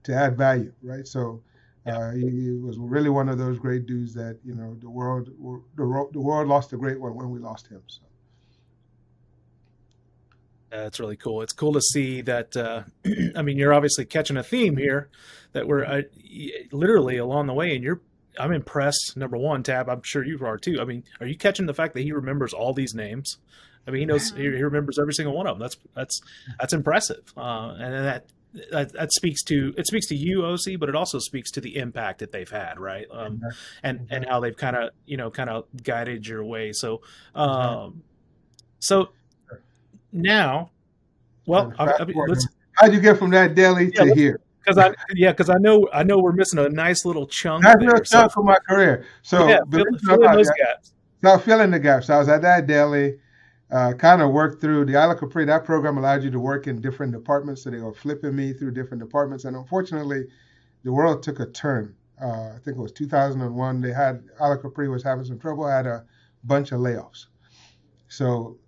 to 0.04 0.14
add 0.14 0.37
value, 0.38 0.72
right? 0.85 1.06
So 1.06 1.42
uh, 1.85 2.12
he, 2.12 2.28
he, 2.28 2.50
was 2.52 2.78
really 2.78 3.11
one 3.11 3.28
of 3.28 3.38
those 3.38 3.59
great 3.59 3.87
dudes 3.87 4.14
that 4.14 4.38
you 4.44 4.54
know 4.54 4.76
the 4.80 4.88
world 4.88 5.30
the, 5.74 6.09
the 6.12 6.20
world 6.20 6.46
lost 6.46 6.72
a 6.72 6.76
great 6.76 7.00
one 7.00 7.16
when 7.16 7.30
we 7.30 7.40
lost 7.40 7.66
him. 7.66 7.83
So. 7.88 8.02
That's 10.70 11.00
really 11.00 11.16
cool. 11.16 11.42
It's 11.42 11.52
cool 11.52 11.72
to 11.72 11.80
see 11.80 12.20
that. 12.22 12.56
Uh, 12.56 12.83
I 13.37 13.42
mean, 13.42 13.59
you're 13.59 13.74
obviously 13.74 14.04
catching 14.04 14.37
a 14.37 14.42
theme 14.42 14.76
here 14.76 15.09
that 15.52 15.66
we're 15.66 15.85
uh, 15.85 16.02
literally 16.70 17.16
along 17.16 17.46
the 17.46 17.54
way, 17.54 17.74
and 17.74 17.85
you're. 17.85 18.00
I'm 18.38 18.52
impressed. 18.52 19.16
Number 19.16 19.37
one, 19.37 19.64
Tab. 19.64 19.88
I'm 19.88 20.02
sure 20.02 20.24
you 20.24 20.38
are 20.46 20.56
too. 20.56 20.78
I 20.80 20.85
mean, 20.85 21.02
are 21.20 21.26
you 21.26 21.37
catching 21.37 21.66
the 21.66 21.74
fact 21.74 21.94
that 21.94 22.02
he 22.02 22.12
remembers 22.12 22.54
all 22.54 22.72
these 22.72 22.94
names? 22.94 23.38
I 23.87 23.90
mean, 23.90 24.00
he 24.00 24.06
knows 24.06 24.30
he, 24.30 24.42
he 24.42 24.62
remembers 24.62 24.98
every 24.98 25.12
single 25.14 25.35
one 25.35 25.46
of 25.46 25.59
them. 25.59 25.61
That's 25.61 25.76
that's 25.94 26.20
that's 26.59 26.72
impressive, 26.72 27.33
uh, 27.37 27.74
and 27.78 27.94
that, 27.94 28.26
that 28.70 28.92
that 28.92 29.12
speaks 29.12 29.42
to 29.44 29.74
it 29.76 29.87
speaks 29.87 30.06
to 30.09 30.14
you, 30.14 30.44
OC, 30.44 30.78
but 30.78 30.88
it 30.88 30.94
also 30.94 31.18
speaks 31.18 31.50
to 31.52 31.61
the 31.61 31.76
impact 31.76 32.20
that 32.20 32.30
they've 32.30 32.50
had, 32.50 32.78
right? 32.78 33.06
Um, 33.11 33.42
and 33.83 34.06
and 34.11 34.24
how 34.24 34.38
they've 34.38 34.56
kind 34.56 34.76
of 34.76 34.90
you 35.06 35.16
know 35.16 35.30
kind 35.30 35.50
of 35.50 35.64
guided 35.83 36.26
your 36.26 36.44
way. 36.44 36.72
So, 36.72 37.00
um, 37.35 38.02
so 38.78 39.09
now, 40.12 40.70
well, 41.46 41.73
I, 41.79 41.85
I 41.85 42.07
let's. 42.29 42.46
How'd 42.75 42.94
you 42.94 43.01
get 43.01 43.18
from 43.18 43.31
that 43.31 43.55
deli 43.55 43.92
yeah, 43.94 44.05
to 44.05 44.14
here? 44.14 44.40
Because 44.64 44.79
I 44.79 44.94
yeah, 45.14 45.33
because 45.33 45.51
I 45.51 45.57
know 45.59 45.88
I 45.92 46.03
know 46.03 46.18
we're 46.18 46.33
missing 46.33 46.59
a 46.59 46.68
nice 46.68 47.05
little 47.05 47.27
chunk. 47.27 47.64
Nice 47.64 47.77
little 47.81 48.01
chunk 48.01 48.33
so. 48.33 48.40
of 48.40 48.46
my 48.46 48.59
career. 48.68 49.07
So 49.23 49.49
yeah, 49.49 49.59
fill, 49.70 49.85
fill 50.05 50.23
in 50.25 50.33
those 50.33 50.46
that, 50.46 50.57
gaps. 50.59 50.92
So 51.23 51.38
filling 51.38 51.70
the 51.70 51.79
gaps. 51.79 52.07
So 52.07 52.14
I 52.14 52.18
was 52.18 52.29
at 52.29 52.42
that 52.42 52.66
deli. 52.66 53.18
Uh, 53.70 53.92
kind 53.92 54.20
of 54.20 54.33
worked 54.33 54.61
through 54.61 54.85
the 54.85 54.96
Isle 54.96 55.12
of 55.12 55.20
Capri. 55.20 55.44
That 55.44 55.64
program 55.64 55.96
allowed 55.96 56.25
you 56.25 56.31
to 56.33 56.40
work 56.40 56.66
in 56.66 56.81
different 56.81 57.12
departments, 57.12 57.62
so 57.62 57.70
they 57.70 57.79
were 57.79 57.94
flipping 57.94 58.35
me 58.35 58.53
through 58.53 58.73
different 58.73 59.01
departments. 59.01 59.44
And 59.44 59.55
unfortunately, 59.55 60.25
the 60.83 60.92
world 60.92 61.23
took 61.23 61.38
a 61.38 61.46
turn. 61.46 61.94
Uh, 62.20 62.49
I 62.49 62.59
think 62.64 62.77
it 62.77 62.81
was 62.81 62.90
2001. 62.90 63.81
They 63.81 63.92
had 63.92 64.25
Isle 64.40 64.55
of 64.55 64.62
Capri 64.62 64.88
was 64.88 65.05
having 65.05 65.25
some 65.25 65.38
trouble. 65.38 65.68
Had 65.68 65.87
a 65.87 66.05
bunch 66.44 66.73
of 66.73 66.81
layoffs. 66.81 67.27
So 68.09 68.59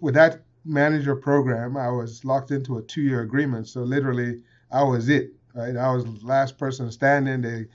with 0.00 0.14
that 0.14 0.42
manager 0.64 1.16
program, 1.16 1.76
I 1.76 1.90
was 1.90 2.24
locked 2.24 2.50
into 2.50 2.78
a 2.78 2.82
two 2.82 3.02
year 3.02 3.22
agreement. 3.22 3.68
So 3.68 3.82
literally, 3.82 4.42
I 4.70 4.82
was 4.82 5.08
it. 5.08 5.32
Right, 5.54 5.76
I 5.76 5.92
was 5.92 6.04
the 6.04 6.18
last 6.22 6.58
person 6.58 6.90
standing. 6.92 7.42
They, 7.42 7.66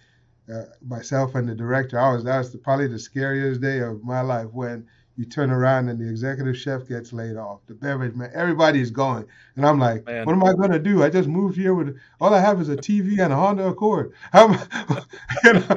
uh, 0.54 0.66
myself 0.86 1.36
and 1.36 1.50
the 1.50 1.56
director. 1.56 2.00
I 2.00 2.14
was 2.14 2.24
that 2.24 2.38
was 2.38 2.52
the, 2.52 2.58
probably 2.58 2.88
the 2.88 3.00
scariest 3.00 3.62
day 3.62 3.80
of 3.80 4.04
my 4.04 4.22
life 4.22 4.48
when 4.52 4.88
you 5.18 5.26
turn 5.26 5.50
around 5.50 5.90
and 5.90 6.00
the 6.00 6.10
executive 6.10 6.58
chef 6.58 6.88
gets 6.88 7.12
laid 7.12 7.36
off. 7.36 7.62
The 7.68 7.74
beverage 7.74 8.16
man, 8.16 8.32
everybody's 8.34 8.92
going, 8.92 9.26
and 9.56 9.66
I'm 9.66 9.80
like, 9.80 10.06
man. 10.06 10.26
what 10.26 10.34
am 10.34 10.44
I 10.44 10.54
gonna 10.54 10.80
do? 10.80 11.04
I 11.04 11.10
just 11.10 11.28
moved 11.28 11.58
here 11.58 11.74
with 11.74 11.98
all 12.22 12.34
I 12.34 12.40
have 12.40 12.62
is 12.62 12.70
a 12.70 12.78
TV 12.78 13.20
and 13.20 13.34
a 13.34 13.36
Honda 13.36 13.68
Accord. 13.68 14.14
How, 14.32 14.48
you 15.44 15.54
know, 15.54 15.76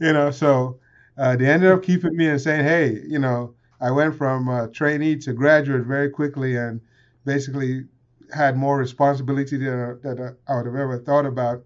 you 0.00 0.12
know. 0.12 0.30
So 0.30 0.80
uh, 1.16 1.36
they 1.36 1.46
ended 1.46 1.70
up 1.70 1.82
keeping 1.82 2.16
me 2.16 2.28
and 2.28 2.40
saying, 2.40 2.64
hey, 2.64 3.00
you 3.06 3.18
know 3.18 3.54
I 3.80 3.90
went 3.90 4.16
from 4.16 4.70
trainee 4.72 5.16
to 5.18 5.32
graduate 5.32 5.86
very 5.86 6.10
quickly, 6.10 6.56
and 6.56 6.80
basically 7.24 7.84
had 8.32 8.56
more 8.56 8.78
responsibility 8.78 9.56
than, 9.56 10.00
than 10.02 10.36
I 10.46 10.56
would 10.56 10.66
have 10.66 10.76
ever 10.76 10.98
thought 10.98 11.26
about 11.26 11.64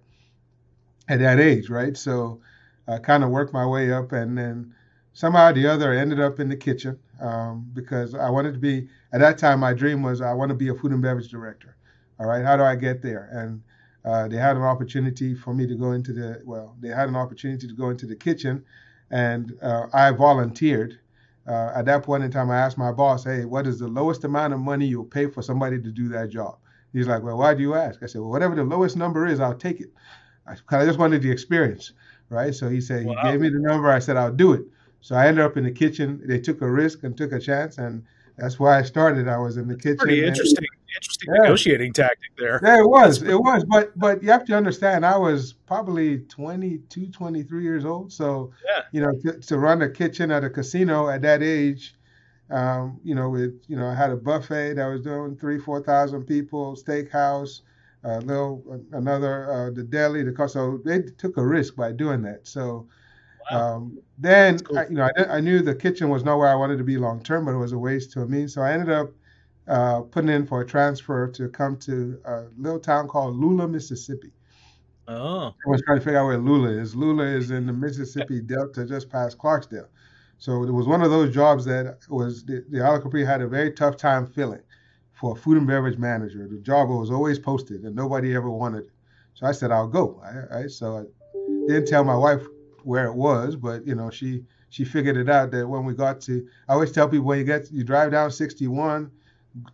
at 1.09 1.19
that 1.19 1.39
age, 1.41 1.69
right? 1.69 1.97
So 1.97 2.41
I 2.89 2.99
kind 2.99 3.25
of 3.25 3.31
worked 3.31 3.53
my 3.53 3.67
way 3.67 3.93
up, 3.93 4.13
and 4.13 4.37
then 4.37 4.75
somehow 5.13 5.51
or 5.51 5.53
the 5.53 5.67
other, 5.67 5.93
I 5.93 5.97
ended 5.97 6.21
up 6.21 6.41
in 6.41 6.49
the 6.49 6.57
kitchen 6.57 6.99
um, 7.21 7.71
because 7.73 8.15
I 8.15 8.31
wanted 8.31 8.55
to 8.55 8.61
be. 8.61 8.89
At 9.13 9.21
that 9.21 9.39
time, 9.39 9.61
my 9.61 9.73
dream 9.73 10.03
was 10.03 10.21
I 10.21 10.33
want 10.33 10.51
to 10.51 10.55
be 10.55 10.69
a 10.69 10.75
food 10.75 10.93
and 10.93 11.03
beverage 11.03 11.29
director. 11.29 11.77
All 12.19 12.27
right, 12.27 12.45
how 12.45 12.57
do 12.57 12.63
I 12.63 12.77
get 12.77 13.03
there? 13.03 13.29
And 13.33 13.63
uh, 14.05 14.29
they 14.29 14.37
had 14.37 14.57
an 14.57 14.63
opportunity 14.63 15.35
for 15.35 15.55
me 15.55 15.67
to 15.67 15.75
go 15.75 15.93
into 15.93 16.13
the 16.13 16.43
well, 16.45 16.77
they 16.81 16.89
had 16.89 17.09
an 17.09 17.17
opportunity 17.17 17.67
to 17.67 17.75
go 17.75 17.91
into 17.91 18.07
the 18.07 18.17
kitchen, 18.17 18.65
and 19.11 19.57
uh, 19.63 19.87
I 19.93 20.11
volunteered. 20.11 20.99
Uh, 21.47 21.73
at 21.75 21.85
that 21.85 22.03
point 22.03 22.25
in 22.25 22.31
time, 22.31 22.51
I 22.51 22.57
asked 22.57 22.79
my 22.79 22.93
boss, 22.93 23.25
"Hey, 23.25 23.45
what 23.45 23.67
is 23.67 23.79
the 23.79 23.89
lowest 23.89 24.25
amount 24.25 24.55
of 24.55 24.61
money 24.61 24.87
you'll 24.87 25.05
pay 25.05 25.27
for 25.27 25.43
somebody 25.43 25.81
to 25.81 25.91
do 25.91 26.09
that 26.09 26.31
job?" 26.31 26.57
He's 26.93 27.07
like, 27.07 27.23
"Well, 27.23 27.37
why 27.39 27.55
do 27.55 27.63
you 27.63 27.75
ask?" 27.75 28.03
I 28.03 28.07
said, 28.07 28.21
"Well, 28.21 28.31
whatever 28.31 28.55
the 28.55 28.65
lowest 28.65 28.97
number 28.97 29.27
is, 29.27 29.41
I'll 29.41 29.55
take 29.55 29.81
it." 29.81 29.93
I, 30.47 30.57
I 30.71 30.85
just 30.87 30.99
wanted 30.99 31.23
the 31.23 31.31
experience, 31.31 31.93
right? 32.29 32.55
So 32.55 32.69
he 32.69 32.81
said 32.81 33.05
wow. 33.05 33.15
he 33.23 33.33
gave 33.33 33.41
me 33.41 33.49
the 33.51 33.59
number. 33.59 33.91
I 33.91 33.99
said 33.99 34.17
I'll 34.17 34.33
do 34.33 34.53
it. 34.53 34.65
So 35.01 35.15
I 35.15 35.27
ended 35.27 35.45
up 35.45 35.57
in 35.57 35.65
the 35.65 35.71
kitchen. 35.71 36.21
They 36.25 36.39
took 36.39 36.63
a 36.63 36.71
risk 36.71 37.03
and 37.03 37.17
took 37.17 37.33
a 37.33 37.39
chance, 37.39 37.79
and 37.79 38.05
that's 38.37 38.59
why 38.59 38.79
I 38.79 38.83
started. 38.83 39.29
I 39.29 39.39
was 39.39 39.59
in 39.59 39.69
the 39.69 39.77
kitchen. 39.77 39.99
Pretty 39.99 40.25
interesting, 40.25 40.67
interesting 41.25 41.35
yeah. 41.35 41.49
negotiating 41.49 41.93
tactic 41.93 42.37
there. 42.37 42.61
Yeah, 42.63 42.81
it 42.81 42.89
was. 42.89 43.23
It 43.23 43.39
was. 43.39 43.65
But 43.65 43.99
but 43.99 44.23
you 44.23 44.31
have 44.31 44.45
to 44.47 44.57
understand, 44.57 45.05
I 45.05 45.17
was 45.17 45.53
probably 45.53 46.19
22, 46.19 47.09
23 47.09 47.63
years 47.63 47.85
old. 47.85 48.13
So 48.13 48.53
yeah. 48.65 48.83
you 48.93 49.01
know, 49.01 49.13
to, 49.23 49.41
to 49.41 49.59
run 49.59 49.83
a 49.83 49.91
kitchen 49.91 50.31
at 50.31 50.45
a 50.45 50.51
casino 50.51 51.09
at 51.09 51.23
that 51.23 51.43
age, 51.43 51.95
um, 52.51 53.01
you 53.05 53.15
know, 53.15 53.31
with 53.31 53.63
you 53.69 53.77
know, 53.77 53.87
I 53.87 53.95
had 53.95 54.11
a 54.11 54.17
buffet 54.17 54.75
that 54.75 54.87
was 54.87 55.01
doing 55.01 55.37
three, 55.37 55.59
four 55.59 55.81
thousand 55.81 56.25
people, 56.25 56.77
steakhouse, 56.77 57.61
a 58.05 58.21
little 58.21 58.83
another 58.93 59.53
uh, 59.53 59.71
the 59.71 59.83
deli, 59.83 60.23
the 60.23 60.33
cost. 60.33 60.55
so 60.55 60.81
they 60.85 61.03
took 61.03 61.37
a 61.37 61.47
risk 61.47 61.77
by 61.77 61.93
doing 61.93 62.23
that. 62.23 62.47
So. 62.47 62.87
Wow. 63.53 63.75
Um, 63.75 63.99
then 64.17 64.59
cool. 64.61 64.79
I, 64.79 64.87
you 64.87 64.95
know 64.95 65.11
I, 65.19 65.37
I, 65.37 65.41
knew 65.41 65.61
the 65.61 65.75
kitchen 65.75 66.09
was 66.09 66.25
not 66.25 66.39
where 66.39 66.49
I 66.49 66.55
wanted 66.55 66.79
to 66.79 66.85
be 66.85 66.97
long 66.97 67.23
term, 67.23 67.45
but 67.45 67.51
it 67.51 67.59
was 67.59 67.73
a 67.73 67.79
waste 67.79 68.13
to 68.13 68.25
me. 68.25 68.47
So 68.47 68.63
I 68.63 68.73
ended 68.73 68.89
up 68.89 69.11
uh, 69.69 70.01
putting 70.03 70.31
in 70.31 70.47
for 70.47 70.61
a 70.61 70.67
transfer 70.67 71.29
to 71.29 71.49
come 71.49 71.77
to 71.79 72.19
a 72.25 72.45
little 72.59 72.79
town 72.79 73.09
called 73.09 73.37
Lula, 73.37 73.67
Mississippi. 73.67 74.33
Oh. 75.07 75.55
I 75.67 75.71
was 75.71 75.83
trying 75.83 75.99
to 75.99 76.05
figure 76.05 76.19
out 76.19 76.27
where 76.27 76.39
Lula 76.39 76.71
is. 76.71 76.95
Lula 76.95 77.25
is 77.25 77.51
in 77.51 77.67
the 77.67 77.73
Mississippi 77.73 78.41
Delta, 78.41 78.87
just 78.87 79.11
past 79.11 79.39
Clarksdale. 79.39 79.89
So 80.39 80.65
it 80.65 80.71
was 80.71 80.87
one 80.87 81.03
of 81.03 81.11
those 81.11 81.33
jobs 81.33 81.65
that 81.67 81.99
was 82.09 82.45
the, 82.45 82.65
the 82.69 82.81
Isle 82.81 83.01
Capri 83.01 83.25
had 83.25 83.41
a 83.41 83.49
very 83.49 83.73
tough 83.73 83.97
time 83.97 84.27
filling 84.27 84.61
for 85.13 85.33
a 85.33 85.35
food 85.37 85.57
and 85.57 85.67
beverage 85.67 85.99
manager. 85.99 86.47
The 86.49 86.59
job 86.59 86.89
was 86.89 87.11
always 87.11 87.39
posted 87.39 87.83
and 87.83 87.95
nobody 87.95 88.35
ever 88.35 88.51
wanted 88.51 88.85
it. 88.85 88.93
So 89.35 89.47
I 89.47 89.53
said, 89.53 89.71
I'll 89.71 89.89
go. 89.89 90.23
Right? 90.51 90.71
So 90.71 90.99
I 90.99 91.05
didn't 91.67 91.87
tell 91.87 92.05
my 92.05 92.17
wife 92.17 92.43
where 92.83 93.07
it 93.07 93.15
was, 93.15 93.57
but 93.57 93.87
you 93.87 93.95
know, 93.95 94.11
she 94.11 94.45
she 94.71 94.85
figured 94.85 95.17
it 95.17 95.29
out 95.29 95.51
that 95.53 95.67
when 95.67 95.85
we 95.85 95.95
got 95.95 96.21
to 96.23 96.47
I 96.69 96.75
always 96.75 96.93
tell 96.93 97.09
people 97.09 97.27
when 97.27 97.39
you 97.39 97.45
get 97.45 97.71
you 97.71 97.85
drive 97.85 98.11
down 98.11 98.31
61, 98.31 99.11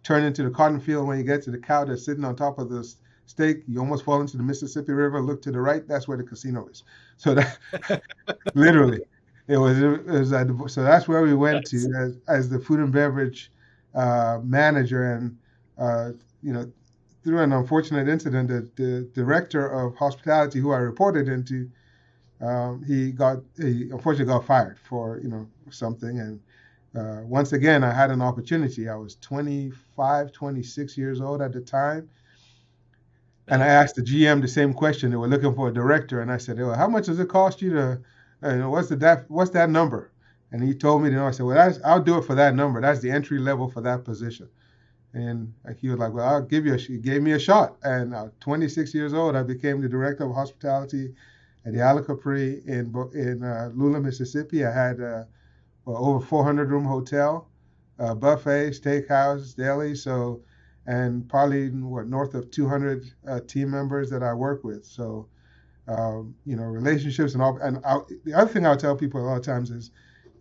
turn 0.02 0.24
into 0.24 0.42
the 0.42 0.50
cotton 0.50 0.80
field. 0.80 1.06
When 1.06 1.18
you 1.18 1.24
get 1.24 1.42
to 1.44 1.50
the 1.50 1.58
cow 1.58 1.84
that's 1.84 2.04
sitting 2.04 2.24
on 2.24 2.36
top 2.36 2.58
of 2.58 2.68
the 2.68 2.88
stake, 3.26 3.62
you 3.66 3.78
almost 3.78 4.04
fall 4.04 4.20
into 4.20 4.36
the 4.36 4.42
Mississippi 4.42 4.92
River, 4.92 5.20
look 5.20 5.42
to 5.42 5.52
the 5.52 5.60
right, 5.60 5.86
that's 5.86 6.08
where 6.08 6.16
the 6.16 6.24
casino 6.24 6.66
is. 6.68 6.82
So 7.16 7.34
that 7.34 7.58
literally 8.54 9.00
it 9.48 9.56
was 9.56 9.80
it 9.80 10.06
was 10.06 10.32
at, 10.32 10.48
so 10.68 10.82
that's 10.82 11.08
where 11.08 11.22
we 11.22 11.34
went 11.34 11.66
to 11.66 11.76
as, 11.98 12.18
as 12.28 12.48
the 12.48 12.58
food 12.58 12.80
and 12.80 12.92
beverage 12.92 13.50
uh, 13.94 14.38
manager 14.44 15.12
and 15.12 15.36
uh, 15.78 16.10
you 16.42 16.52
know 16.52 16.70
through 17.24 17.42
an 17.42 17.52
unfortunate 17.52 18.08
incident 18.08 18.48
the, 18.48 18.70
the 18.82 19.10
director 19.12 19.66
of 19.66 19.94
hospitality 19.96 20.58
who 20.58 20.72
I 20.72 20.78
reported 20.78 21.28
into 21.28 21.70
um, 22.40 22.82
he 22.84 23.12
got 23.12 23.38
he 23.56 23.90
unfortunately 23.90 24.32
got 24.32 24.46
fired 24.46 24.78
for 24.78 25.20
you 25.22 25.28
know 25.28 25.46
something. 25.70 26.18
And 26.18 26.40
uh, 26.96 27.20
once 27.24 27.52
again 27.52 27.84
i 27.84 27.92
had 27.92 28.10
an 28.10 28.22
opportunity. 28.22 28.88
I 28.88 28.96
was 28.96 29.16
25 29.16 30.32
26 30.32 30.98
years 30.98 31.20
old 31.20 31.42
at 31.42 31.52
the 31.52 31.60
time. 31.60 32.10
And 33.48 33.62
i 33.62 33.66
asked 33.66 33.96
the 33.96 34.02
gm 34.02 34.40
the 34.40 34.48
same 34.48 34.74
question. 34.74 35.10
They 35.10 35.16
were 35.16 35.28
looking 35.28 35.54
for 35.54 35.68
a 35.68 35.72
director. 35.72 36.20
And 36.20 36.32
i 36.32 36.38
said 36.38 36.58
well, 36.58 36.74
how 36.74 36.88
much 36.88 37.06
does 37.06 37.20
it 37.20 37.28
cost 37.28 37.62
you 37.62 37.72
to 37.72 38.00
uh, 38.42 38.50
you 38.52 38.58
know, 38.58 38.70
what's 38.70 38.88
the 38.88 38.96
that 38.96 39.30
what's 39.30 39.50
that 39.52 39.70
number? 39.70 40.10
And 40.52 40.62
he 40.62 40.74
told 40.74 41.02
me 41.02 41.10
you 41.10 41.16
know 41.16 41.26
i 41.26 41.30
said 41.30 41.46
well 41.46 41.74
i'll 41.84 42.02
do 42.02 42.18
it 42.18 42.24
for 42.24 42.34
that 42.34 42.54
number. 42.54 42.80
That's 42.80 43.00
the 43.00 43.10
entry 43.10 43.38
level 43.38 43.70
for 43.70 43.80
that 43.82 44.04
position. 44.04 44.48
And 45.12 45.52
he 45.78 45.88
was 45.88 45.98
like, 45.98 46.12
"Well, 46.12 46.26
I'll 46.26 46.42
give 46.42 46.66
you." 46.66 46.74
A, 46.74 46.76
he 46.76 46.98
gave 46.98 47.20
me 47.20 47.32
a 47.32 47.38
shot, 47.38 47.76
and 47.82 48.14
I 48.14 48.26
uh, 48.26 48.28
26 48.38 48.94
years 48.94 49.12
old, 49.12 49.34
I 49.34 49.42
became 49.42 49.80
the 49.80 49.88
director 49.88 50.24
of 50.24 50.32
hospitality 50.34 51.14
at 51.64 51.72
the 51.72 51.82
Isle 51.82 52.04
Capri 52.04 52.62
in 52.66 52.94
in 53.12 53.42
uh, 53.42 53.70
Lula, 53.74 54.00
Mississippi. 54.00 54.64
I 54.64 54.72
had 54.72 55.00
uh, 55.00 55.24
over 55.96 56.24
400 56.24 56.70
room 56.70 56.84
hotel, 56.84 57.48
uh, 57.98 58.14
buffet, 58.14 58.70
steakhouse, 58.70 59.54
deli. 59.54 59.94
So, 59.94 60.42
and 60.86 61.28
probably 61.28 61.68
what 61.70 62.06
north 62.06 62.34
of 62.34 62.50
200 62.50 63.04
uh, 63.28 63.40
team 63.46 63.70
members 63.70 64.10
that 64.10 64.22
I 64.22 64.34
work 64.34 64.64
with. 64.64 64.84
So, 64.84 65.28
um, 65.88 66.34
you 66.44 66.56
know, 66.56 66.64
relationships 66.64 67.34
and 67.34 67.42
all. 67.42 67.58
And 67.58 67.84
I, 67.84 67.98
the 68.24 68.34
other 68.34 68.50
thing 68.50 68.66
I'll 68.66 68.76
tell 68.76 68.96
people 68.96 69.20
a 69.20 69.26
lot 69.26 69.36
of 69.36 69.44
times 69.44 69.70
is, 69.70 69.90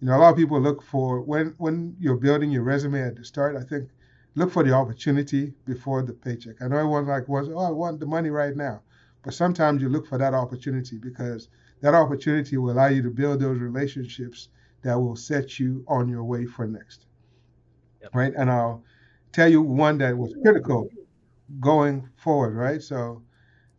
you 0.01 0.07
know, 0.07 0.15
a 0.15 0.19
lot 0.19 0.29
of 0.29 0.37
people 0.37 0.59
look 0.59 0.81
for 0.81 1.21
when 1.21 1.55
when 1.57 1.95
you're 1.99 2.15
building 2.15 2.51
your 2.51 2.63
resume 2.63 3.01
at 3.01 3.15
the 3.15 3.25
start. 3.25 3.55
I 3.55 3.63
think 3.63 3.89
look 4.35 4.51
for 4.51 4.63
the 4.63 4.73
opportunity 4.73 5.53
before 5.65 6.01
the 6.01 6.13
paycheck. 6.13 6.61
I 6.61 6.67
know 6.67 6.77
everyone 6.77 7.07
like 7.07 7.27
was, 7.27 7.49
oh, 7.49 7.57
I 7.57 7.71
want 7.71 7.99
the 7.99 8.05
money 8.05 8.29
right 8.29 8.55
now. 8.55 8.81
But 9.23 9.33
sometimes 9.33 9.81
you 9.81 9.89
look 9.89 10.07
for 10.07 10.17
that 10.17 10.33
opportunity 10.33 10.97
because 10.97 11.49
that 11.81 11.93
opportunity 11.93 12.57
will 12.57 12.71
allow 12.71 12.87
you 12.87 13.01
to 13.01 13.09
build 13.09 13.41
those 13.41 13.59
relationships 13.59 14.49
that 14.83 14.99
will 14.99 15.15
set 15.15 15.59
you 15.59 15.83
on 15.87 16.07
your 16.07 16.23
way 16.23 16.45
for 16.45 16.67
next. 16.67 17.05
Yep. 18.01 18.15
Right. 18.15 18.33
And 18.35 18.49
I'll 18.49 18.83
tell 19.31 19.49
you 19.49 19.61
one 19.61 19.97
that 19.99 20.17
was 20.17 20.33
critical 20.41 20.89
going 21.59 22.07
forward. 22.15 22.55
Right. 22.55 22.81
So, 22.81 23.21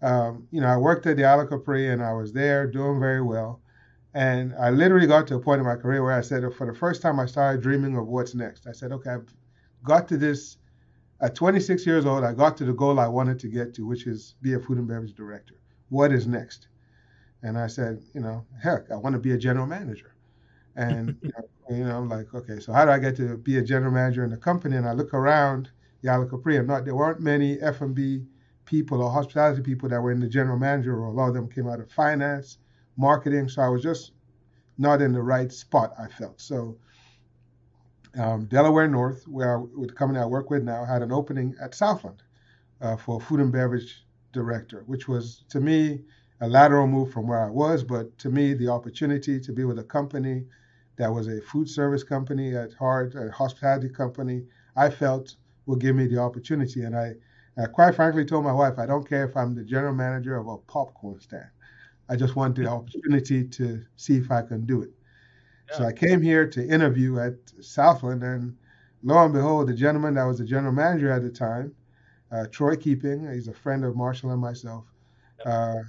um, 0.02 0.46
you 0.50 0.60
know, 0.60 0.68
I 0.68 0.76
worked 0.76 1.06
at 1.06 1.16
the 1.16 1.24
Isle 1.24 1.46
Capri 1.46 1.88
and 1.88 2.02
I 2.02 2.12
was 2.12 2.32
there 2.32 2.66
doing 2.66 3.00
very 3.00 3.22
well. 3.22 3.60
And 4.12 4.54
I 4.60 4.70
literally 4.70 5.06
got 5.06 5.26
to 5.28 5.36
a 5.36 5.40
point 5.40 5.60
in 5.60 5.66
my 5.66 5.76
career 5.76 6.02
where 6.02 6.12
I 6.12 6.20
said, 6.20 6.42
for 6.54 6.66
the 6.66 6.76
first 6.76 7.00
time, 7.00 7.20
I 7.20 7.26
started 7.26 7.62
dreaming 7.62 7.96
of 7.96 8.08
what's 8.08 8.34
next. 8.34 8.66
I 8.66 8.72
said, 8.72 8.90
okay, 8.90 9.10
I've 9.10 9.32
got 9.84 10.08
to 10.08 10.16
this 10.16 10.56
at 11.20 11.34
26 11.34 11.86
years 11.86 12.06
old, 12.06 12.24
I 12.24 12.32
got 12.32 12.56
to 12.58 12.64
the 12.64 12.72
goal 12.72 12.98
I 12.98 13.06
wanted 13.06 13.38
to 13.40 13.48
get 13.48 13.74
to, 13.74 13.86
which 13.86 14.06
is 14.06 14.34
be 14.40 14.54
a 14.54 14.60
food 14.60 14.78
and 14.78 14.88
beverage 14.88 15.14
director. 15.14 15.54
What 15.90 16.12
is 16.12 16.26
next? 16.26 16.68
And 17.42 17.58
I 17.58 17.66
said, 17.66 18.02
you 18.14 18.20
know, 18.20 18.44
heck, 18.62 18.90
I 18.90 18.96
want 18.96 19.14
to 19.14 19.20
be 19.20 19.32
a 19.32 19.38
general 19.38 19.66
manager. 19.66 20.14
And 20.76 21.16
you, 21.68 21.84
know, 21.84 21.98
I'm 21.98 22.08
like, 22.08 22.32
okay, 22.32 22.60
so 22.60 22.72
how 22.72 22.84
do 22.84 22.92
I 22.92 22.98
get 22.98 23.16
to 23.16 23.36
be 23.36 23.58
a 23.58 23.62
general 23.62 23.92
manager 23.92 24.24
in 24.24 24.32
a 24.32 24.36
company? 24.36 24.76
And 24.76 24.86
I 24.88 24.92
look 24.92 25.12
around 25.12 25.70
Isle 26.08 26.26
Capri, 26.26 26.56
and 26.56 26.68
not 26.68 26.84
there 26.84 26.94
weren't 26.94 27.20
many 27.20 27.60
F&B 27.60 28.24
people 28.64 29.02
or 29.02 29.10
hospitality 29.10 29.62
people 29.62 29.88
that 29.88 30.00
were 30.00 30.12
in 30.12 30.20
the 30.20 30.28
general 30.28 30.58
manager 30.58 30.96
role. 30.96 31.12
A 31.12 31.14
lot 31.14 31.28
of 31.28 31.34
them 31.34 31.48
came 31.48 31.68
out 31.68 31.80
of 31.80 31.90
finance, 31.90 32.58
marketing. 32.96 33.48
So 33.48 33.62
I 33.62 33.68
was 33.68 33.82
just 33.82 34.12
not 34.78 35.02
in 35.02 35.12
the 35.12 35.22
right 35.22 35.52
spot. 35.52 35.92
I 35.98 36.06
felt 36.06 36.40
so 36.40 36.78
um, 38.18 38.46
Delaware 38.46 38.88
North, 38.88 39.26
where 39.28 39.58
I, 39.58 39.60
with 39.60 39.90
the 39.90 39.94
company 39.94 40.20
I 40.20 40.26
work 40.26 40.50
with 40.50 40.62
now, 40.62 40.84
had 40.84 41.02
an 41.02 41.12
opening 41.12 41.54
at 41.62 41.74
Southland 41.74 42.22
uh, 42.80 42.96
for 42.96 43.20
food 43.20 43.40
and 43.40 43.52
beverage 43.52 44.04
director, 44.32 44.82
which 44.86 45.08
was 45.08 45.44
to 45.50 45.60
me 45.60 46.00
a 46.40 46.48
lateral 46.48 46.86
move 46.86 47.12
from 47.12 47.26
where 47.26 47.44
I 47.44 47.50
was, 47.50 47.84
but 47.84 48.16
to 48.18 48.30
me 48.30 48.54
the 48.54 48.68
opportunity 48.68 49.38
to 49.40 49.52
be 49.52 49.64
with 49.64 49.78
a 49.78 49.84
company 49.84 50.44
that 50.96 51.12
was 51.12 51.28
a 51.28 51.40
food 51.40 51.68
service 51.68 52.02
company 52.02 52.56
at 52.56 52.72
heart, 52.74 53.14
a 53.14 53.30
hospitality 53.30 53.88
company, 53.88 54.44
I 54.76 54.90
felt 54.90 55.36
would 55.66 55.80
give 55.80 55.96
me 55.96 56.06
the 56.06 56.18
opportunity. 56.18 56.82
And 56.82 56.96
I, 56.96 57.14
I 57.56 57.66
quite 57.66 57.94
frankly 57.94 58.24
told 58.24 58.44
my 58.44 58.52
wife, 58.52 58.78
I 58.78 58.86
don't 58.86 59.08
care 59.08 59.24
if 59.24 59.36
I'm 59.36 59.54
the 59.54 59.64
general 59.64 59.94
manager 59.94 60.36
of 60.36 60.48
a 60.48 60.56
popcorn 60.58 61.20
stand. 61.20 61.48
I 62.08 62.16
just 62.16 62.36
want 62.36 62.56
the 62.56 62.66
opportunity 62.66 63.44
to 63.44 63.82
see 63.96 64.16
if 64.16 64.30
I 64.30 64.42
can 64.42 64.66
do 64.66 64.82
it. 64.82 64.90
So 65.72 65.84
I 65.84 65.92
came 65.92 66.20
here 66.20 66.48
to 66.48 66.66
interview 66.66 67.20
at 67.20 67.34
Southland, 67.60 68.24
and 68.24 68.56
lo 69.04 69.24
and 69.24 69.32
behold, 69.32 69.68
the 69.68 69.74
gentleman 69.74 70.14
that 70.14 70.24
was 70.24 70.38
the 70.38 70.44
general 70.44 70.72
manager 70.72 71.12
at 71.12 71.22
the 71.22 71.30
time, 71.30 71.72
uh, 72.32 72.46
Troy 72.50 72.74
Keeping, 72.74 73.32
he's 73.32 73.46
a 73.46 73.54
friend 73.54 73.84
of 73.84 73.94
Marshall 73.94 74.32
and 74.32 74.40
myself. 74.40 74.84
Uh, 75.46 75.82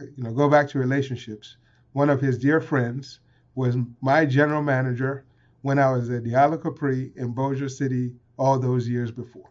you 0.00 0.22
know, 0.22 0.32
go 0.32 0.48
back 0.48 0.68
to 0.68 0.78
relationships. 0.78 1.56
One 1.92 2.10
of 2.10 2.20
his 2.20 2.38
dear 2.38 2.60
friends 2.60 3.20
was 3.54 3.76
my 4.00 4.24
general 4.24 4.62
manager 4.62 5.24
when 5.62 5.78
I 5.78 5.90
was 5.90 6.10
at 6.10 6.24
the 6.24 6.60
Capri 6.62 7.12
in 7.16 7.32
Bossier 7.32 7.68
City 7.68 8.14
all 8.36 8.58
those 8.58 8.88
years 8.88 9.10
before. 9.10 9.50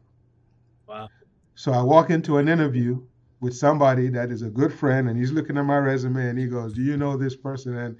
Wow. 0.87 1.09
So 1.55 1.71
I 1.71 1.81
walk 1.81 2.09
into 2.09 2.37
an 2.37 2.47
interview 2.47 3.01
with 3.39 3.55
somebody 3.55 4.09
that 4.09 4.31
is 4.31 4.41
a 4.41 4.49
good 4.49 4.73
friend, 4.73 5.09
and 5.09 5.17
he's 5.17 5.31
looking 5.31 5.57
at 5.57 5.65
my 5.65 5.77
resume 5.77 6.29
and 6.29 6.39
he 6.39 6.47
goes, 6.47 6.73
"Do 6.73 6.81
you 6.81 6.97
know 6.97 7.17
this 7.17 7.35
person?" 7.35 7.75
And 7.75 7.97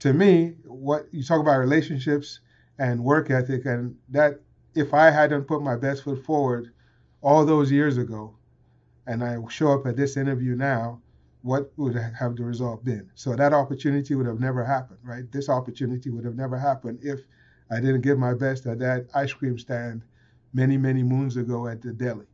to 0.00 0.12
me, 0.12 0.54
what 0.64 1.06
you 1.12 1.22
talk 1.22 1.40
about 1.40 1.58
relationships 1.58 2.40
and 2.78 3.04
work 3.04 3.30
ethic. 3.30 3.66
And 3.66 3.96
that, 4.10 4.40
if 4.74 4.94
I 4.94 5.10
hadn't 5.10 5.44
put 5.44 5.62
my 5.62 5.76
best 5.76 6.02
foot 6.04 6.24
forward 6.24 6.72
all 7.22 7.44
those 7.44 7.70
years 7.70 7.98
ago, 7.98 8.34
and 9.06 9.22
I 9.22 9.36
show 9.48 9.72
up 9.72 9.86
at 9.86 9.96
this 9.96 10.16
interview 10.16 10.56
now, 10.56 11.00
what 11.44 11.70
would 11.76 11.94
have 11.94 12.36
the 12.36 12.42
result 12.42 12.82
been? 12.84 13.10
So 13.14 13.36
that 13.36 13.52
opportunity 13.52 14.14
would 14.14 14.24
have 14.24 14.40
never 14.40 14.64
happened, 14.64 15.00
right? 15.04 15.30
This 15.30 15.50
opportunity 15.50 16.08
would 16.08 16.24
have 16.24 16.36
never 16.36 16.56
happened 16.56 17.00
if 17.02 17.20
I 17.70 17.80
didn't 17.80 18.00
give 18.00 18.18
my 18.18 18.32
best 18.32 18.64
at 18.64 18.78
that 18.78 19.08
ice 19.14 19.34
cream 19.34 19.58
stand 19.58 20.02
many, 20.54 20.78
many 20.78 21.02
moons 21.02 21.36
ago 21.36 21.68
at 21.68 21.82
the 21.82 21.92
deli, 21.92 22.24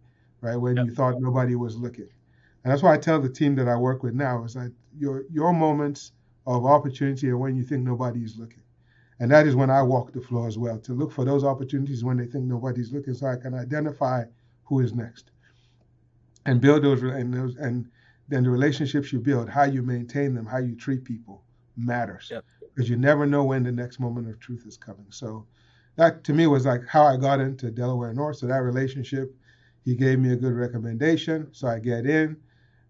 right? 0.41 0.55
When 0.55 0.77
yep. 0.77 0.87
you 0.87 0.95
thought 0.95 1.21
nobody 1.21 1.57
was 1.57 1.77
looking. 1.77 2.09
And 2.63 2.71
that's 2.73 2.85
why 2.85 2.95
I 2.95 2.99
tell 2.99 3.21
the 3.21 3.29
team 3.29 3.57
that 3.57 3.67
I 3.67 3.75
work 3.75 4.05
with 4.05 4.15
now 4.15 4.45
is 4.45 4.55
that 4.55 4.73
your 4.97 5.25
your 5.29 5.53
moments 5.53 6.13
of 6.47 6.65
opportunity 6.65 7.29
are 7.31 7.37
when 7.37 7.57
you 7.57 7.65
think 7.65 7.83
nobody 7.83 8.21
is 8.21 8.39
looking. 8.39 8.63
And 9.19 9.29
that 9.33 9.45
is 9.45 9.57
when 9.57 9.71
I 9.71 9.83
walk 9.83 10.13
the 10.13 10.21
floor 10.21 10.47
as 10.47 10.57
well, 10.57 10.79
to 10.79 10.95
look 10.95 11.11
for 11.11 11.25
those 11.25 11.43
opportunities 11.43 12.05
when 12.05 12.17
they 12.17 12.27
think 12.27 12.45
nobody's 12.45 12.93
looking 12.93 13.15
so 13.15 13.27
I 13.27 13.37
can 13.37 13.55
identify 13.55 14.23
who 14.65 14.79
is 14.79 14.95
next. 14.95 15.33
And 16.47 16.61
build 16.61 16.85
those 16.85 17.03
and 17.03 17.35
those 17.35 17.57
and 17.57 17.91
then 18.31 18.45
the 18.45 18.51
relationships 18.51 19.13
you 19.13 19.19
build, 19.19 19.49
how 19.49 19.65
you 19.65 19.83
maintain 19.83 20.35
them, 20.35 20.47
how 20.47 20.59
you 20.59 20.77
treat 20.77 21.05
people 21.05 21.43
matters. 21.77 22.29
Yep. 22.31 22.45
Because 22.73 22.89
you 22.89 22.97
never 22.97 23.27
know 23.27 23.45
when 23.45 23.65
the 23.65 23.73
next 23.73 23.99
moment 23.99 24.29
of 24.29 24.39
truth 24.39 24.65
is 24.67 24.77
coming. 24.77 25.07
So 25.11 25.47
that 25.97 26.23
to 26.25 26.33
me 26.33 26.47
was 26.47 26.65
like 26.65 26.87
how 26.87 27.03
I 27.03 27.17
got 27.17 27.41
into 27.41 27.71
Delaware 27.71 28.15
North. 28.15 28.37
So 28.37 28.47
that 28.47 28.63
relationship, 28.63 29.35
he 29.85 29.97
gave 29.97 30.21
me 30.21 30.33
a 30.33 30.37
good 30.37 30.55
recommendation. 30.55 31.49
So 31.51 31.67
I 31.67 31.81
get 31.81 32.07
in. 32.07 32.37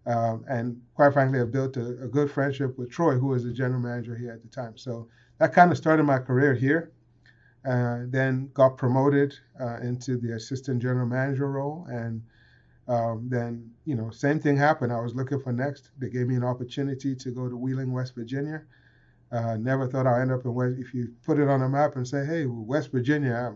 Um, 0.05 0.45
and 0.47 0.81
quite 0.93 1.13
frankly, 1.13 1.41
I 1.41 1.45
built 1.45 1.75
a, 1.77 2.03
a, 2.03 2.07
good 2.07 2.31
friendship 2.31 2.75
with 2.77 2.89
Troy, 2.89 3.19
who 3.19 3.27
was 3.27 3.43
the 3.43 3.53
general 3.53 3.79
manager 3.79 4.15
here 4.15 4.31
at 4.31 4.41
the 4.41 4.47
time. 4.47 4.75
So 4.75 5.07
that 5.37 5.53
kind 5.53 5.71
of 5.71 5.77
started 5.77 6.03
my 6.03 6.17
career 6.17 6.55
here. 6.55 6.91
Uh, 7.63 8.05
then 8.07 8.49
got 8.55 8.77
promoted 8.77 9.35
uh, 9.59 9.77
into 9.77 10.17
the 10.17 10.33
assistant 10.33 10.81
general 10.81 11.05
manager 11.05 11.51
role, 11.51 11.85
and 11.91 12.23
um, 12.91 13.27
then 13.29 13.71
you 13.85 13.95
know 13.95 14.09
same 14.09 14.39
thing 14.39 14.57
happened. 14.57 14.91
I 14.91 14.99
was 14.99 15.15
looking 15.15 15.39
for 15.39 15.53
next. 15.53 15.91
They 15.99 16.09
gave 16.09 16.27
me 16.27 16.35
an 16.35 16.43
opportunity 16.43 17.15
to 17.15 17.31
go 17.31 17.47
to 17.49 17.55
Wheeling, 17.55 17.91
West 17.93 18.15
Virginia. 18.15 18.63
Uh, 19.31 19.55
never 19.55 19.87
thought 19.87 20.05
I'd 20.05 20.21
end 20.23 20.31
up 20.31 20.43
in 20.43 20.53
West. 20.53 20.75
If 20.77 20.93
you 20.93 21.13
put 21.25 21.39
it 21.39 21.47
on 21.47 21.61
a 21.61 21.69
map 21.69 21.95
and 21.95 22.05
say, 22.07 22.25
"Hey, 22.25 22.45
West 22.45 22.91
Virginia," 22.91 23.55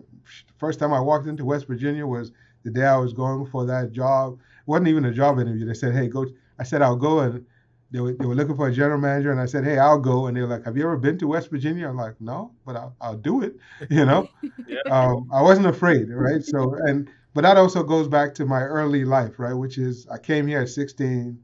first 0.57 0.79
time 0.79 0.93
I 0.93 1.01
walked 1.01 1.27
into 1.27 1.43
West 1.43 1.67
Virginia 1.67 2.07
was 2.07 2.31
the 2.63 2.71
day 2.71 2.85
I 2.85 2.97
was 2.97 3.13
going 3.13 3.45
for 3.47 3.65
that 3.65 3.91
job 3.91 4.39
wasn't 4.65 4.87
even 4.87 5.05
a 5.05 5.11
job 5.11 5.39
interview. 5.39 5.65
They 5.65 5.73
said, 5.73 5.93
"Hey, 5.93 6.07
go." 6.07 6.25
I 6.57 6.63
said, 6.63 6.81
"I'll 6.81 6.95
go," 6.95 7.19
and 7.19 7.45
they 7.91 7.99
were, 7.99 8.13
they 8.13 8.25
were 8.25 8.35
looking 8.35 8.55
for 8.55 8.67
a 8.67 8.73
general 8.73 8.99
manager, 8.99 9.31
and 9.31 9.39
I 9.39 9.45
said, 9.45 9.63
"Hey, 9.63 9.77
I'll 9.77 9.99
go." 9.99 10.27
And 10.27 10.35
they 10.35 10.41
were 10.41 10.47
like, 10.47 10.63
"Have 10.65 10.77
you 10.77 10.83
ever 10.83 10.97
been 10.97 11.17
to 11.19 11.27
West 11.27 11.49
Virginia?" 11.49 11.87
I'm 11.87 11.97
like, 11.97 12.19
"No, 12.19 12.51
but 12.65 12.75
I'll, 12.75 12.95
I'll 13.01 13.17
do 13.17 13.41
it." 13.43 13.55
You 13.89 14.05
know, 14.05 14.27
yeah. 14.67 14.79
um, 14.89 15.29
I 15.31 15.41
wasn't 15.41 15.67
afraid, 15.67 16.09
right? 16.09 16.43
So, 16.43 16.75
and 16.85 17.09
but 17.35 17.41
that 17.41 17.57
also 17.57 17.83
goes 17.83 18.07
back 18.07 18.33
to 18.35 18.45
my 18.45 18.61
early 18.61 19.03
life, 19.05 19.39
right? 19.39 19.53
Which 19.53 19.77
is 19.77 20.07
I 20.07 20.17
came 20.17 20.47
here 20.47 20.61
at 20.61 20.69
16 20.69 21.37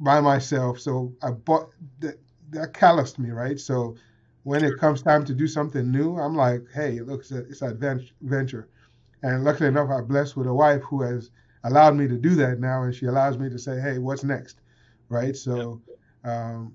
by 0.00 0.20
myself, 0.22 0.80
so 0.80 1.12
I 1.22 1.32
bought 1.32 1.70
that 2.00 2.16
that 2.50 2.72
calloused 2.72 3.18
me, 3.18 3.30
right? 3.30 3.60
So 3.60 3.94
when 4.44 4.64
it 4.64 4.78
comes 4.78 5.02
time 5.02 5.24
to 5.26 5.34
do 5.34 5.46
something 5.46 5.92
new, 5.92 6.16
I'm 6.18 6.34
like, 6.34 6.62
"Hey, 6.74 7.00
look, 7.00 7.20
it's, 7.20 7.30
a, 7.30 7.38
it's 7.40 7.62
an 7.62 7.72
adventure." 8.22 8.68
And 9.22 9.44
luckily 9.44 9.68
enough, 9.68 9.90
I'm 9.90 10.06
blessed 10.06 10.36
with 10.36 10.46
a 10.46 10.54
wife 10.54 10.82
who 10.82 11.02
has 11.02 11.30
allowed 11.64 11.94
me 11.94 12.08
to 12.08 12.16
do 12.16 12.34
that 12.36 12.58
now, 12.58 12.84
and 12.84 12.94
she 12.94 13.06
allows 13.06 13.38
me 13.38 13.50
to 13.50 13.58
say, 13.58 13.80
"Hey, 13.80 13.98
what's 13.98 14.24
next?" 14.24 14.62
Right? 15.10 15.36
So, 15.36 15.82
um, 16.24 16.74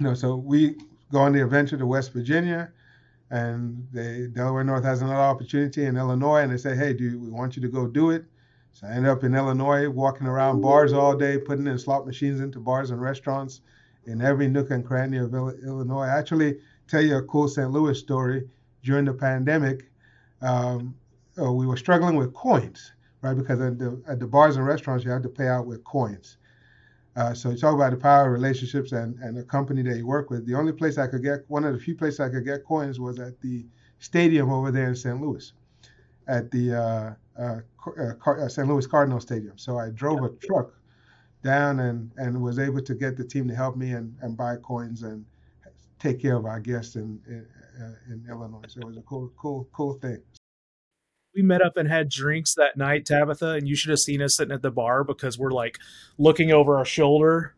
you 0.00 0.04
know, 0.04 0.14
so 0.14 0.34
we 0.34 0.76
go 1.12 1.20
on 1.20 1.32
the 1.32 1.44
adventure 1.44 1.78
to 1.78 1.86
West 1.86 2.12
Virginia, 2.12 2.72
and 3.30 3.86
they 3.92 4.26
Delaware 4.28 4.64
North 4.64 4.84
has 4.84 5.02
another 5.02 5.16
opportunity 5.16 5.84
in 5.84 5.96
Illinois, 5.96 6.40
and 6.40 6.52
they 6.52 6.56
say, 6.56 6.76
"Hey, 6.76 6.92
do 6.92 7.18
we 7.18 7.30
want 7.30 7.56
you 7.56 7.62
to 7.62 7.68
go 7.68 7.86
do 7.86 8.10
it?" 8.10 8.24
So 8.72 8.86
I 8.86 8.92
end 8.92 9.06
up 9.06 9.24
in 9.24 9.34
Illinois, 9.34 9.88
walking 9.88 10.26
around 10.26 10.60
bars 10.60 10.92
all 10.92 11.16
day, 11.16 11.38
putting 11.38 11.66
in 11.66 11.78
slot 11.78 12.06
machines 12.06 12.40
into 12.40 12.60
bars 12.60 12.90
and 12.90 13.00
restaurants 13.00 13.62
in 14.04 14.20
every 14.20 14.48
nook 14.48 14.70
and 14.70 14.84
cranny 14.84 15.16
of 15.16 15.34
Illinois. 15.34 16.02
I 16.02 16.18
actually 16.18 16.58
tell 16.86 17.02
you 17.02 17.16
a 17.16 17.22
cool 17.22 17.48
St. 17.48 17.70
Louis 17.70 17.98
story. 17.98 18.48
During 18.82 19.06
the 19.06 19.14
pandemic, 19.14 19.90
um, 20.42 20.94
uh, 21.40 21.52
we 21.52 21.66
were 21.66 21.76
struggling 21.76 22.14
with 22.14 22.32
coins 22.34 22.92
right? 23.26 23.36
Because 23.36 23.60
at 23.60 23.78
the, 23.78 24.00
at 24.06 24.20
the 24.20 24.26
bars 24.26 24.56
and 24.56 24.66
restaurants, 24.66 25.04
you 25.04 25.10
have 25.10 25.22
to 25.22 25.28
pay 25.28 25.48
out 25.48 25.66
with 25.66 25.84
coins. 25.84 26.38
Uh, 27.16 27.32
so 27.32 27.50
you 27.50 27.56
talk 27.56 27.74
about 27.74 27.90
the 27.90 27.96
power 27.96 28.26
of 28.26 28.32
relationships 28.32 28.92
and, 28.92 29.18
and 29.20 29.34
the 29.36 29.42
company 29.42 29.80
that 29.82 29.96
you 29.96 30.06
work 30.06 30.28
with. 30.28 30.46
The 30.46 30.54
only 30.54 30.72
place 30.72 30.98
I 30.98 31.06
could 31.06 31.22
get, 31.22 31.44
one 31.48 31.64
of 31.64 31.72
the 31.72 31.80
few 31.80 31.94
places 31.94 32.20
I 32.20 32.28
could 32.28 32.44
get 32.44 32.64
coins 32.64 33.00
was 33.00 33.18
at 33.18 33.40
the 33.40 33.64
stadium 34.00 34.50
over 34.50 34.70
there 34.70 34.88
in 34.88 34.96
St. 34.96 35.18
Louis, 35.18 35.50
at 36.28 36.50
the 36.50 36.74
uh, 36.74 37.14
uh, 37.40 37.60
uh, 37.98 38.30
uh 38.30 38.48
St. 38.48 38.68
Louis 38.68 38.86
Cardinal 38.86 39.20
Stadium. 39.20 39.56
So 39.56 39.78
I 39.78 39.88
drove 39.88 40.22
a 40.24 40.28
truck 40.46 40.74
down 41.42 41.80
and, 41.80 42.10
and 42.18 42.42
was 42.42 42.58
able 42.58 42.82
to 42.82 42.94
get 42.94 43.16
the 43.16 43.24
team 43.24 43.48
to 43.48 43.54
help 43.54 43.76
me 43.76 43.92
and, 43.92 44.14
and 44.20 44.36
buy 44.36 44.56
coins 44.56 45.02
and 45.02 45.24
take 45.98 46.20
care 46.20 46.36
of 46.36 46.44
our 46.44 46.60
guests 46.60 46.96
in, 46.96 47.18
in, 47.26 47.46
uh, 47.82 48.12
in 48.12 48.26
Illinois. 48.28 48.60
So 48.68 48.80
it 48.80 48.86
was 48.88 48.96
a 48.98 49.02
cool, 49.02 49.32
cool, 49.38 49.66
cool 49.72 49.94
thing 49.94 50.20
we 51.36 51.42
met 51.42 51.60
up 51.60 51.76
and 51.76 51.88
had 51.88 52.08
drinks 52.08 52.54
that 52.54 52.76
night, 52.76 53.04
Tabitha, 53.04 53.50
and 53.50 53.68
you 53.68 53.76
should 53.76 53.90
have 53.90 53.98
seen 53.98 54.22
us 54.22 54.36
sitting 54.36 54.54
at 54.54 54.62
the 54.62 54.70
bar 54.70 55.04
because 55.04 55.38
we're 55.38 55.50
like 55.50 55.78
looking 56.18 56.50
over 56.50 56.78
our 56.78 56.84
shoulder, 56.84 57.54